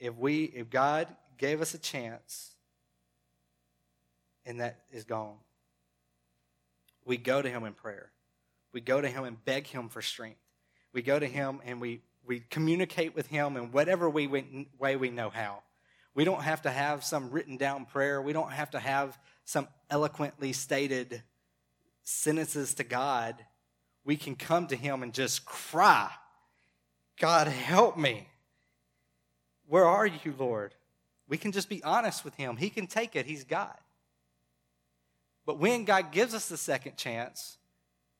If 0.00 0.16
we, 0.16 0.44
if 0.44 0.70
God 0.70 1.08
gave 1.36 1.60
us 1.60 1.74
a 1.74 1.78
chance, 1.78 2.54
and 4.46 4.60
that 4.60 4.80
is 4.92 5.04
gone, 5.04 5.36
we 7.04 7.18
go 7.18 7.42
to 7.42 7.50
Him 7.50 7.64
in 7.64 7.74
prayer. 7.74 8.10
We 8.72 8.80
go 8.80 8.98
to 8.98 9.08
Him 9.08 9.24
and 9.24 9.44
beg 9.44 9.66
Him 9.66 9.90
for 9.90 10.00
strength. 10.00 10.40
We 10.94 11.02
go 11.02 11.18
to 11.18 11.26
Him 11.26 11.60
and 11.66 11.82
we 11.82 12.00
we 12.26 12.40
communicate 12.50 13.14
with 13.14 13.26
Him 13.26 13.56
in 13.56 13.72
whatever 13.72 14.08
way 14.08 14.26
we 14.26 15.10
know 15.10 15.30
how. 15.30 15.62
We 16.14 16.24
don't 16.24 16.42
have 16.42 16.62
to 16.62 16.70
have 16.70 17.04
some 17.04 17.30
written 17.30 17.56
down 17.56 17.86
prayer. 17.86 18.20
We 18.20 18.32
don't 18.32 18.52
have 18.52 18.70
to 18.72 18.78
have 18.78 19.18
some 19.44 19.66
eloquently 19.90 20.52
stated 20.52 21.22
sentences 22.04 22.74
to 22.74 22.84
God. 22.84 23.36
We 24.04 24.16
can 24.16 24.36
come 24.36 24.66
to 24.68 24.76
Him 24.76 25.02
and 25.02 25.14
just 25.14 25.44
cry, 25.44 26.10
God, 27.18 27.46
help 27.46 27.96
me. 27.96 28.28
Where 29.68 29.86
are 29.86 30.06
you, 30.06 30.34
Lord? 30.36 30.74
We 31.28 31.38
can 31.38 31.52
just 31.52 31.68
be 31.68 31.82
honest 31.82 32.24
with 32.24 32.34
Him. 32.34 32.56
He 32.56 32.68
can 32.68 32.86
take 32.86 33.16
it, 33.16 33.26
He's 33.26 33.44
God. 33.44 33.76
But 35.46 35.58
when 35.58 35.84
God 35.84 36.12
gives 36.12 36.34
us 36.34 36.48
the 36.48 36.56
second 36.56 36.96
chance, 36.96 37.56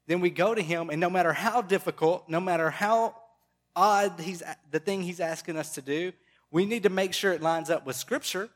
then 0.06 0.20
we 0.20 0.30
go 0.30 0.54
to 0.54 0.62
Him, 0.62 0.88
and 0.90 1.00
no 1.00 1.10
matter 1.10 1.32
how 1.32 1.62
difficult, 1.62 2.28
no 2.28 2.40
matter 2.40 2.70
how 2.70 3.16
odd 3.74 4.20
he's, 4.20 4.42
the 4.70 4.78
thing 4.78 5.02
He's 5.02 5.20
asking 5.20 5.56
us 5.56 5.74
to 5.74 5.82
do, 5.82 6.12
we 6.50 6.66
need 6.66 6.82
to 6.82 6.90
make 6.90 7.14
sure 7.14 7.32
it 7.32 7.42
lines 7.42 7.70
up 7.70 7.86
with 7.86 7.96
Scripture. 7.96 8.48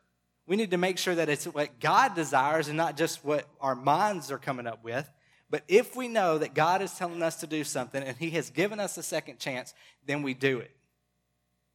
We 0.47 0.57
need 0.57 0.71
to 0.71 0.77
make 0.77 0.99
sure 0.99 1.15
that 1.15 1.29
it's 1.29 1.47
what 1.47 1.81
God 1.81 2.15
desires 2.15 2.69
and 2.69 2.77
not 2.77 2.97
just 2.97 3.25
what 3.25 3.47
our 3.61 3.75
minds 3.75 4.31
are 4.31 4.39
coming 4.39 4.67
up 4.67 4.85
with. 4.85 5.11
But 5.49 5.63
if 5.69 5.97
we 5.97 6.09
know 6.09 6.39
that 6.39 6.55
God 6.55 6.83
is 6.83 6.93
telling 6.93 7.23
us 7.23 7.37
to 7.37 7.47
do 7.47 7.65
something 7.65 8.03
and 8.03 8.17
He 8.17 8.31
has 8.31 8.51
given 8.51 8.81
us 8.81 8.97
a 8.99 9.03
second 9.03 9.39
chance, 9.39 9.75
then 10.05 10.23
we 10.23 10.35
do 10.35 10.59
it. 10.59 10.71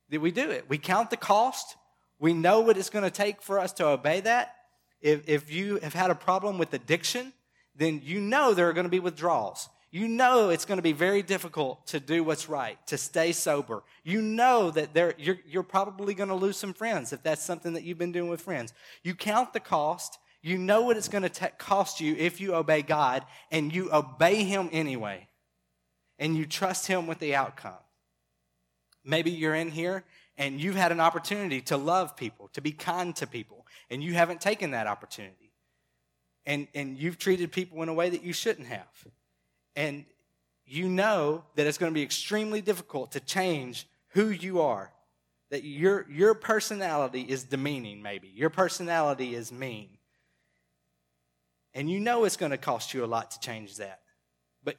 Then 0.09 0.21
we 0.21 0.31
do 0.31 0.49
it. 0.49 0.65
We 0.69 0.77
count 0.77 1.09
the 1.09 1.17
cost. 1.17 1.75
We 2.19 2.33
know 2.33 2.59
what 2.59 2.77
it's 2.77 2.89
going 2.89 3.05
to 3.05 3.11
take 3.11 3.41
for 3.41 3.59
us 3.59 3.71
to 3.73 3.87
obey 3.87 4.21
that. 4.21 4.55
If, 5.01 5.27
if 5.27 5.51
you 5.51 5.79
have 5.81 5.93
had 5.93 6.11
a 6.11 6.15
problem 6.15 6.57
with 6.57 6.73
addiction, 6.73 7.33
then 7.75 8.01
you 8.03 8.19
know 8.21 8.53
there 8.53 8.69
are 8.69 8.73
going 8.73 8.85
to 8.85 8.91
be 8.91 8.99
withdrawals. 8.99 9.69
You 9.91 10.07
know 10.07 10.49
it's 10.49 10.63
going 10.63 10.77
to 10.77 10.83
be 10.83 10.93
very 10.93 11.21
difficult 11.21 11.85
to 11.87 11.99
do 11.99 12.23
what's 12.23 12.47
right, 12.47 12.77
to 12.87 12.97
stay 12.97 13.33
sober. 13.33 13.83
You 14.03 14.21
know 14.21 14.71
that 14.71 14.93
there, 14.93 15.13
you're, 15.17 15.39
you're 15.45 15.63
probably 15.63 16.13
going 16.13 16.29
to 16.29 16.35
lose 16.35 16.55
some 16.55 16.73
friends 16.73 17.11
if 17.11 17.21
that's 17.23 17.43
something 17.43 17.73
that 17.73 17.83
you've 17.83 17.97
been 17.97 18.13
doing 18.13 18.29
with 18.29 18.41
friends. 18.41 18.73
You 19.03 19.15
count 19.15 19.51
the 19.51 19.59
cost. 19.59 20.17
You 20.41 20.57
know 20.57 20.81
what 20.83 20.97
it's 20.97 21.09
going 21.09 21.29
to 21.29 21.49
cost 21.57 21.99
you 21.99 22.15
if 22.15 22.39
you 22.39 22.55
obey 22.55 22.81
God, 22.81 23.23
and 23.51 23.73
you 23.73 23.93
obey 23.93 24.43
Him 24.43 24.69
anyway. 24.71 25.27
And 26.17 26.37
you 26.37 26.45
trust 26.45 26.87
Him 26.87 27.05
with 27.05 27.19
the 27.19 27.35
outcome. 27.35 27.73
Maybe 29.03 29.31
you're 29.31 29.55
in 29.55 29.71
here 29.71 30.03
and 30.37 30.59
you've 30.59 30.75
had 30.75 30.91
an 30.91 30.99
opportunity 30.99 31.61
to 31.61 31.77
love 31.77 32.15
people, 32.15 32.49
to 32.53 32.61
be 32.61 32.71
kind 32.71 33.15
to 33.17 33.27
people, 33.27 33.65
and 33.89 34.01
you 34.03 34.13
haven't 34.13 34.41
taken 34.41 34.71
that 34.71 34.87
opportunity. 34.87 35.51
And, 36.45 36.67
and 36.73 36.97
you've 36.97 37.19
treated 37.19 37.51
people 37.51 37.83
in 37.83 37.89
a 37.89 37.93
way 37.93 38.09
that 38.09 38.23
you 38.23 38.33
shouldn't 38.33 38.67
have 38.67 38.87
and 39.75 40.05
you 40.65 40.87
know 40.87 41.43
that 41.55 41.67
it's 41.67 41.77
going 41.77 41.91
to 41.91 41.93
be 41.93 42.03
extremely 42.03 42.61
difficult 42.61 43.11
to 43.13 43.19
change 43.19 43.87
who 44.09 44.29
you 44.29 44.61
are. 44.61 44.91
That 45.49 45.63
your, 45.63 46.09
your 46.09 46.33
personality 46.33 47.21
is 47.21 47.43
demeaning, 47.43 48.01
maybe. 48.01 48.31
Your 48.33 48.49
personality 48.49 49.35
is 49.35 49.51
mean. 49.51 49.89
And 51.73 51.89
you 51.89 51.99
know 51.99 52.23
it's 52.23 52.37
going 52.37 52.51
to 52.51 52.57
cost 52.57 52.93
you 52.93 53.03
a 53.03 53.07
lot 53.07 53.31
to 53.31 53.39
change 53.39 53.77
that. 53.77 53.99
But 54.63 54.77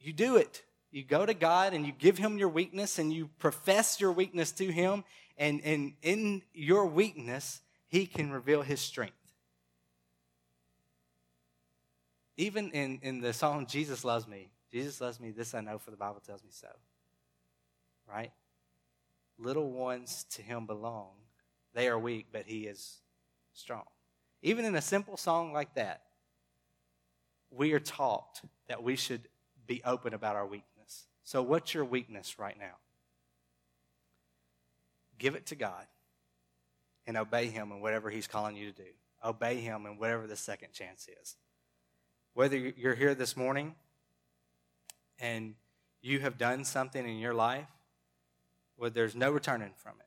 you 0.00 0.12
do 0.12 0.36
it. 0.36 0.64
You 0.90 1.04
go 1.04 1.26
to 1.26 1.34
God 1.34 1.74
and 1.74 1.86
you 1.86 1.92
give 1.96 2.18
Him 2.18 2.38
your 2.38 2.48
weakness 2.48 2.98
and 2.98 3.12
you 3.12 3.28
profess 3.38 4.00
your 4.00 4.12
weakness 4.12 4.52
to 4.52 4.72
Him. 4.72 5.04
And, 5.36 5.60
and 5.62 5.92
in 6.02 6.42
your 6.52 6.86
weakness, 6.86 7.60
He 7.86 8.06
can 8.06 8.32
reveal 8.32 8.62
His 8.62 8.80
strength. 8.80 9.17
Even 12.38 12.70
in, 12.70 13.00
in 13.02 13.20
the 13.20 13.34
song, 13.34 13.66
Jesus 13.66 14.04
Loves 14.04 14.26
Me, 14.26 14.48
Jesus 14.70 15.00
loves 15.00 15.18
me, 15.18 15.30
this 15.30 15.54
I 15.54 15.60
know, 15.60 15.78
for 15.78 15.90
the 15.90 15.96
Bible 15.96 16.20
tells 16.24 16.42
me 16.42 16.50
so. 16.52 16.68
Right? 18.08 18.32
Little 19.38 19.70
ones 19.70 20.24
to 20.32 20.42
him 20.42 20.66
belong. 20.66 21.10
They 21.74 21.88
are 21.88 21.98
weak, 21.98 22.26
but 22.32 22.44
he 22.46 22.66
is 22.66 22.98
strong. 23.52 23.84
Even 24.42 24.64
in 24.64 24.74
a 24.74 24.82
simple 24.82 25.16
song 25.16 25.52
like 25.52 25.74
that, 25.74 26.02
we 27.50 27.72
are 27.72 27.80
taught 27.80 28.40
that 28.68 28.82
we 28.82 28.96
should 28.96 29.22
be 29.66 29.82
open 29.84 30.12
about 30.12 30.36
our 30.36 30.46
weakness. 30.46 31.06
So, 31.24 31.42
what's 31.42 31.72
your 31.74 31.84
weakness 31.84 32.38
right 32.38 32.58
now? 32.58 32.76
Give 35.18 35.34
it 35.34 35.46
to 35.46 35.54
God 35.54 35.86
and 37.06 37.16
obey 37.16 37.46
Him 37.46 37.72
in 37.72 37.80
whatever 37.80 38.10
He's 38.10 38.26
calling 38.26 38.56
you 38.56 38.70
to 38.70 38.76
do. 38.76 38.90
Obey 39.24 39.56
Him 39.56 39.86
in 39.86 39.98
whatever 39.98 40.26
the 40.26 40.36
second 40.36 40.72
chance 40.72 41.08
is. 41.22 41.36
Whether 42.38 42.56
you're 42.56 42.94
here 42.94 43.16
this 43.16 43.36
morning 43.36 43.74
and 45.18 45.56
you 46.00 46.20
have 46.20 46.38
done 46.38 46.64
something 46.64 47.04
in 47.04 47.18
your 47.18 47.34
life 47.34 47.66
where 48.76 48.90
there's 48.90 49.16
no 49.16 49.32
returning 49.32 49.72
from 49.76 49.94
it. 49.98 50.06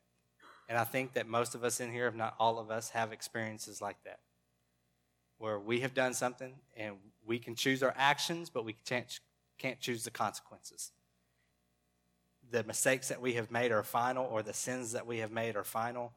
And 0.69 0.77
I 0.77 0.85
think 0.85 1.11
that 1.15 1.27
most 1.27 1.55
of 1.55 1.65
us 1.65 1.81
in 1.81 1.91
here, 1.91 2.07
if 2.07 2.15
not 2.15 2.35
all 2.39 2.57
of 2.57 2.71
us, 2.71 2.91
have 2.91 3.11
experiences 3.11 3.81
like 3.81 3.97
that. 4.05 4.19
Where 5.39 5.59
we 5.59 5.81
have 5.81 5.93
done 5.93 6.13
something 6.13 6.53
and 6.77 6.95
we 7.25 7.37
can 7.37 7.53
choose 7.53 7.83
our 7.83 7.93
actions, 7.97 8.49
but 8.49 8.63
we 8.63 8.77
can't, 8.85 9.19
can't 9.57 9.81
choose 9.81 10.05
the 10.05 10.09
consequences. 10.11 10.93
The 12.49 12.63
mistakes 12.63 13.09
that 13.09 13.19
we 13.19 13.33
have 13.33 13.51
made 13.51 13.73
are 13.73 13.83
final, 13.83 14.25
or 14.25 14.41
the 14.41 14.53
sins 14.53 14.93
that 14.93 15.05
we 15.05 15.17
have 15.17 15.33
made 15.33 15.57
are 15.57 15.65
final. 15.65 16.13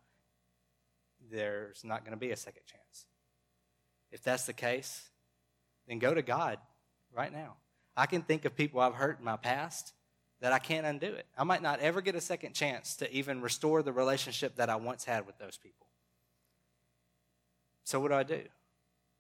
There's 1.29 1.83
not 1.83 2.05
going 2.05 2.17
to 2.17 2.17
be 2.17 2.31
a 2.31 2.37
second 2.37 2.63
chance. 2.67 3.07
If 4.13 4.23
that's 4.23 4.47
the 4.47 4.53
case, 4.53 5.11
then 5.87 5.99
go 5.99 6.15
to 6.15 6.23
God 6.23 6.59
right 7.15 7.33
now. 7.33 7.55
I 7.97 8.07
can 8.07 8.23
think 8.23 8.45
of 8.45 8.57
people 8.57 8.81
I've 8.81 8.95
hurt 8.95 9.19
in 9.19 9.25
my 9.25 9.37
past 9.37 9.93
that 10.41 10.53
I 10.53 10.59
can't 10.59 10.87
undo 10.87 11.07
it. 11.07 11.27
I 11.39 11.45
might 11.45 11.63
not 11.63 11.81
ever 11.81 12.01
get 12.01 12.15
a 12.15 12.21
second 12.21 12.55
chance 12.55 12.97
to 12.97 13.13
even 13.13 13.41
restore 13.41 13.83
the 13.83 13.93
relationship 13.93 14.57
that 14.57 14.69
I 14.69 14.77
once 14.77 15.05
had 15.05 15.27
with 15.27 15.39
those 15.39 15.57
people. 15.57 15.87
So, 17.85 18.01
what 18.01 18.09
do 18.09 18.15
I 18.15 18.25
do? 18.25 18.43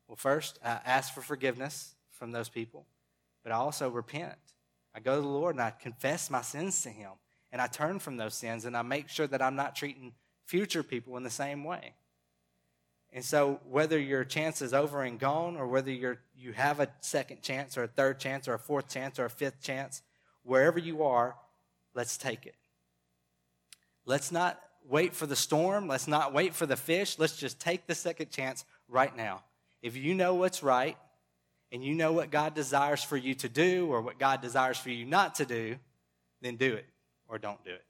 Well, 0.08 0.16
first, 0.16 0.58
I 0.64 0.80
ask 0.84 1.14
for 1.14 1.20
forgiveness 1.20 1.94
from 2.10 2.32
those 2.32 2.48
people, 2.48 2.86
but 3.42 3.52
I 3.52 3.56
also 3.56 3.88
repent. 3.88 4.34
I 4.94 5.00
go 5.00 5.16
to 5.16 5.22
the 5.22 5.28
Lord 5.28 5.54
and 5.54 5.62
I 5.62 5.70
confess 5.70 6.30
my 6.30 6.42
sins 6.42 6.82
to 6.82 6.88
Him, 6.88 7.10
and 7.52 7.62
I 7.62 7.66
turn 7.68 7.98
from 8.00 8.16
those 8.16 8.34
sins 8.34 8.64
and 8.64 8.76
I 8.76 8.82
make 8.82 9.08
sure 9.08 9.26
that 9.26 9.40
I'm 9.40 9.56
not 9.56 9.76
treating 9.76 10.12
future 10.44 10.82
people 10.82 11.16
in 11.16 11.22
the 11.22 11.30
same 11.30 11.64
way. 11.64 11.94
And 13.14 13.24
so, 13.24 13.60
whether 13.70 13.96
your 13.96 14.24
chance 14.24 14.60
is 14.60 14.74
over 14.74 15.02
and 15.02 15.20
gone, 15.20 15.56
or 15.56 15.68
whether 15.68 15.90
you're, 15.90 16.18
you 16.36 16.52
have 16.52 16.80
a 16.80 16.88
second 17.00 17.42
chance, 17.42 17.78
or 17.78 17.84
a 17.84 17.88
third 17.88 18.18
chance, 18.18 18.48
or 18.48 18.54
a 18.54 18.58
fourth 18.58 18.88
chance, 18.88 19.20
or 19.20 19.24
a 19.24 19.30
fifth 19.30 19.62
chance, 19.62 20.02
wherever 20.42 20.80
you 20.80 21.04
are, 21.04 21.36
let's 21.94 22.18
take 22.18 22.44
it. 22.44 22.56
Let's 24.04 24.32
not 24.32 24.60
wait 24.88 25.14
for 25.14 25.26
the 25.26 25.36
storm. 25.36 25.86
Let's 25.86 26.08
not 26.08 26.34
wait 26.34 26.56
for 26.56 26.66
the 26.66 26.76
fish. 26.76 27.16
Let's 27.16 27.36
just 27.36 27.60
take 27.60 27.86
the 27.86 27.94
second 27.94 28.30
chance 28.30 28.64
right 28.88 29.16
now. 29.16 29.44
If 29.80 29.96
you 29.96 30.12
know 30.14 30.34
what's 30.34 30.64
right, 30.64 30.98
and 31.70 31.84
you 31.84 31.94
know 31.94 32.12
what 32.12 32.32
God 32.32 32.54
desires 32.54 33.04
for 33.04 33.16
you 33.16 33.34
to 33.34 33.48
do, 33.48 33.86
or 33.92 34.00
what 34.00 34.18
God 34.18 34.40
desires 34.40 34.76
for 34.76 34.90
you 34.90 35.04
not 35.04 35.36
to 35.36 35.44
do, 35.44 35.76
then 36.42 36.56
do 36.56 36.74
it 36.74 36.86
or 37.28 37.38
don't 37.38 37.64
do 37.64 37.70
it. 37.70 37.84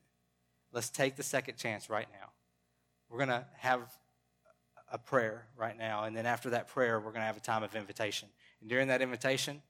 Let's 0.70 0.90
take 0.90 1.16
the 1.16 1.22
second 1.22 1.56
chance 1.56 1.88
right 1.88 2.08
now. 2.12 2.28
We're 3.08 3.18
going 3.18 3.30
to 3.30 3.46
have 3.56 3.80
a 4.92 4.98
prayer 4.98 5.46
right 5.56 5.76
now. 5.76 6.04
And 6.04 6.16
then 6.16 6.26
after 6.26 6.50
that 6.50 6.68
prayer, 6.68 6.98
we're 6.98 7.10
going 7.10 7.22
to 7.22 7.26
have 7.26 7.36
a 7.36 7.40
time 7.40 7.62
of 7.62 7.74
invitation. 7.74 8.28
And 8.60 8.70
during 8.70 8.88
that 8.88 9.02
invitation, 9.02 9.62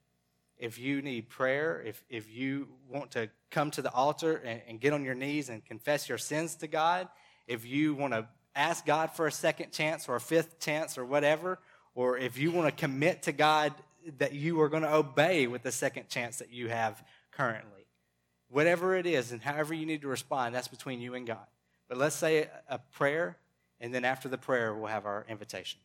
if 0.58 0.78
you 0.78 1.02
need 1.02 1.28
prayer, 1.28 1.82
if, 1.84 2.04
if 2.08 2.30
you 2.30 2.68
want 2.88 3.10
to 3.12 3.28
come 3.50 3.70
to 3.72 3.82
the 3.82 3.92
altar 3.92 4.36
and, 4.36 4.60
and 4.68 4.80
get 4.80 4.92
on 4.92 5.04
your 5.04 5.14
knees 5.14 5.48
and 5.48 5.64
confess 5.64 6.08
your 6.08 6.18
sins 6.18 6.54
to 6.56 6.66
God, 6.66 7.08
if 7.46 7.66
you 7.66 7.94
want 7.94 8.12
to 8.12 8.26
ask 8.54 8.86
God 8.86 9.10
for 9.12 9.26
a 9.26 9.32
second 9.32 9.72
chance 9.72 10.08
or 10.08 10.14
a 10.14 10.20
fifth 10.20 10.60
chance 10.60 10.96
or 10.96 11.04
whatever, 11.04 11.58
or 11.94 12.18
if 12.18 12.38
you 12.38 12.50
want 12.50 12.68
to 12.68 12.80
commit 12.80 13.22
to 13.24 13.32
God 13.32 13.74
that 14.18 14.32
you 14.32 14.60
are 14.60 14.68
going 14.68 14.82
to 14.82 14.94
obey 14.94 15.46
with 15.46 15.62
the 15.62 15.72
second 15.72 16.08
chance 16.08 16.38
that 16.38 16.50
you 16.50 16.68
have 16.68 17.02
currently. 17.32 17.86
Whatever 18.48 18.96
it 18.96 19.06
is 19.06 19.32
and 19.32 19.42
however 19.42 19.74
you 19.74 19.86
need 19.86 20.02
to 20.02 20.08
respond, 20.08 20.54
that's 20.54 20.68
between 20.68 21.00
you 21.00 21.14
and 21.14 21.26
God. 21.26 21.46
But 21.88 21.98
let's 21.98 22.16
say 22.16 22.48
a 22.68 22.78
prayer 22.78 23.36
and 23.84 23.94
then 23.94 24.02
after 24.06 24.30
the 24.30 24.38
prayer, 24.38 24.74
we'll 24.74 24.86
have 24.86 25.04
our 25.04 25.26
invitation. 25.28 25.78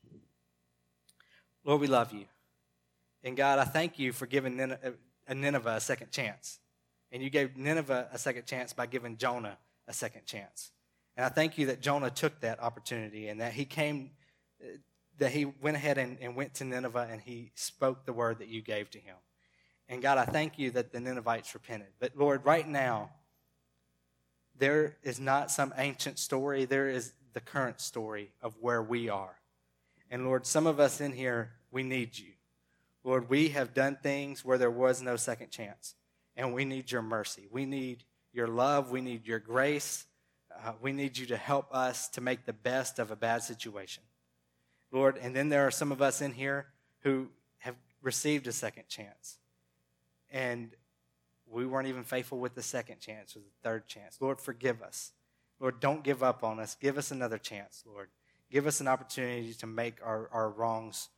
Lord, 1.66 1.82
we 1.82 1.88
love 1.88 2.14
you. 2.14 2.28
And 3.26 3.36
God, 3.36 3.60
I 3.60 3.66
thank 3.66 4.00
you 4.00 4.14
for 4.14 4.26
giving 4.26 4.58
uh, 4.58 4.78
Nineveh 5.30 5.76
a 5.76 5.82
second 5.82 6.10
chance. 6.10 6.60
And 7.12 7.22
you 7.22 7.30
gave 7.30 7.58
Nineveh 7.58 8.08
a 8.10 8.18
second 8.18 8.46
chance 8.46 8.72
by 8.72 8.86
giving 8.86 9.18
Jonah 9.18 9.58
a 9.86 9.92
second 9.92 10.26
chance. 10.26 10.72
And 11.18 11.26
I 11.26 11.30
thank 11.30 11.58
you 11.58 11.66
that 11.66 11.82
Jonah 11.82 12.10
took 12.10 12.40
that 12.40 12.64
opportunity 12.64 13.28
and 13.28 13.42
that 13.42 13.52
he 13.52 13.66
came, 13.66 14.12
that 15.18 15.32
he 15.32 15.44
went 15.44 15.76
ahead 15.76 15.98
and, 15.98 16.18
and 16.22 16.38
went 16.38 16.54
to 16.54 16.64
Nineveh 16.64 17.10
and 17.12 17.20
he 17.20 17.52
spoke 17.56 18.06
the 18.06 18.14
word 18.14 18.40
that 18.40 18.48
you 18.48 18.62
gave 18.62 18.90
to 18.92 18.98
him. 18.98 19.18
And 19.90 20.02
God, 20.02 20.18
I 20.18 20.24
thank 20.24 20.58
you 20.58 20.72
that 20.72 20.94
the 20.94 21.02
Ninevites 21.02 21.54
repented. 21.54 21.90
But 22.00 22.14
Lord, 22.16 22.46
right 22.46 22.66
now, 22.66 23.10
there 24.58 24.96
is 25.04 25.20
not 25.20 25.52
some 25.52 25.74
ancient 25.78 26.18
story, 26.18 26.64
there 26.64 26.88
is 26.88 27.12
the 27.34 27.40
current 27.40 27.80
story 27.80 28.32
of 28.42 28.56
where 28.60 28.82
we 28.82 29.10
are. 29.10 29.40
And 30.10 30.26
Lord, 30.26 30.46
some 30.46 30.68
of 30.68 30.80
us 30.80 31.02
in 31.02 31.12
here, 31.12 31.52
we 31.72 31.84
need 31.84 32.18
you. 32.18 32.32
Lord, 33.04 33.30
we 33.30 33.50
have 33.50 33.74
done 33.74 33.98
things 34.02 34.44
where 34.44 34.58
there 34.58 34.72
was 34.72 35.02
no 35.02 35.16
second 35.16 35.52
chance, 35.52 35.96
and 36.36 36.54
we 36.54 36.66
need 36.66 36.92
your 36.92 37.02
mercy. 37.02 37.48
We 37.52 37.66
need 37.66 38.04
your 38.34 38.48
love. 38.48 38.92
We 38.92 39.02
need 39.02 39.28
your 39.28 39.40
grace. 39.40 40.06
Uh, 40.66 40.74
we 40.82 40.92
need 40.92 41.18
you 41.18 41.26
to 41.28 41.38
help 41.38 41.74
us 41.74 42.10
to 42.10 42.22
make 42.22 42.46
the 42.46 42.54
best 42.54 43.00
of 43.00 43.12
a 43.12 43.16
bad 43.16 43.44
situation. 43.44 44.04
Lord, 44.92 45.18
and 45.18 45.36
then 45.36 45.50
there 45.50 45.66
are 45.66 45.72
some 45.72 45.92
of 45.92 46.02
us 46.02 46.22
in 46.22 46.34
here 46.34 46.68
who 47.02 47.28
have 47.60 47.76
received 48.02 48.48
a 48.48 48.52
second 48.52 48.88
chance. 48.88 49.38
And 50.32 50.72
we 51.48 51.66
weren't 51.66 51.88
even 51.88 52.04
faithful 52.04 52.40
with 52.40 52.56
the 52.56 52.62
second 52.62 53.00
chance 53.00 53.36
or 53.36 53.40
the 53.40 53.46
third 53.64 53.88
chance. 53.88 54.18
Lord, 54.20 54.40
forgive 54.40 54.82
us. 54.82 55.14
Lord, 55.60 55.80
don't 55.80 56.04
give 56.04 56.24
up 56.24 56.44
on 56.44 56.60
us. 56.60 56.76
Give 56.76 56.98
us 56.98 57.12
another 57.12 57.38
chance, 57.38 57.84
Lord. 57.86 58.10
Give 58.52 58.66
us 58.66 58.80
an 58.82 58.88
opportunity 58.88 59.54
to 59.54 59.68
make 59.68 59.96
our, 60.04 60.30
our 60.32 60.50
wrongs 60.50 61.10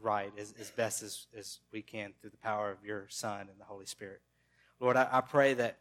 right 0.00 0.32
as, 0.38 0.54
as 0.60 0.70
best 0.70 1.02
as, 1.02 1.26
as 1.36 1.58
we 1.72 1.82
can 1.82 2.12
through 2.20 2.30
the 2.30 2.36
power 2.36 2.70
of 2.70 2.84
your 2.84 3.06
Son 3.08 3.40
and 3.40 3.58
the 3.58 3.64
Holy 3.64 3.86
Spirit. 3.86 4.20
Lord, 4.78 4.96
I, 4.96 5.08
I 5.10 5.20
pray 5.20 5.54
that 5.54 5.78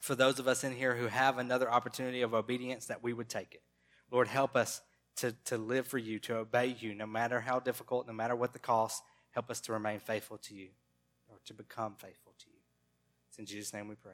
for 0.00 0.14
those 0.14 0.38
of 0.38 0.46
us 0.46 0.64
in 0.64 0.74
here 0.74 0.94
who 0.94 1.08
have 1.08 1.38
another 1.38 1.70
opportunity 1.70 2.22
of 2.22 2.34
obedience, 2.34 2.86
that 2.86 3.02
we 3.02 3.12
would 3.12 3.28
take 3.28 3.54
it. 3.54 3.62
Lord, 4.10 4.28
help 4.28 4.54
us 4.54 4.80
to, 5.16 5.32
to 5.46 5.58
live 5.58 5.86
for 5.86 5.98
you, 5.98 6.18
to 6.20 6.36
obey 6.36 6.76
you, 6.78 6.94
no 6.94 7.06
matter 7.06 7.40
how 7.40 7.58
difficult, 7.60 8.06
no 8.06 8.12
matter 8.12 8.36
what 8.36 8.52
the 8.52 8.58
cost. 8.58 9.02
Help 9.30 9.50
us 9.50 9.60
to 9.62 9.72
remain 9.72 9.98
faithful 9.98 10.38
to 10.38 10.54
you 10.54 10.68
or 11.28 11.38
to 11.46 11.54
become 11.54 11.94
faithful 11.98 12.32
to 12.38 12.46
you. 12.46 12.58
It's 13.28 13.38
in 13.38 13.46
Jesus' 13.46 13.72
name 13.72 13.88
we 13.88 13.96
pray. 13.96 14.12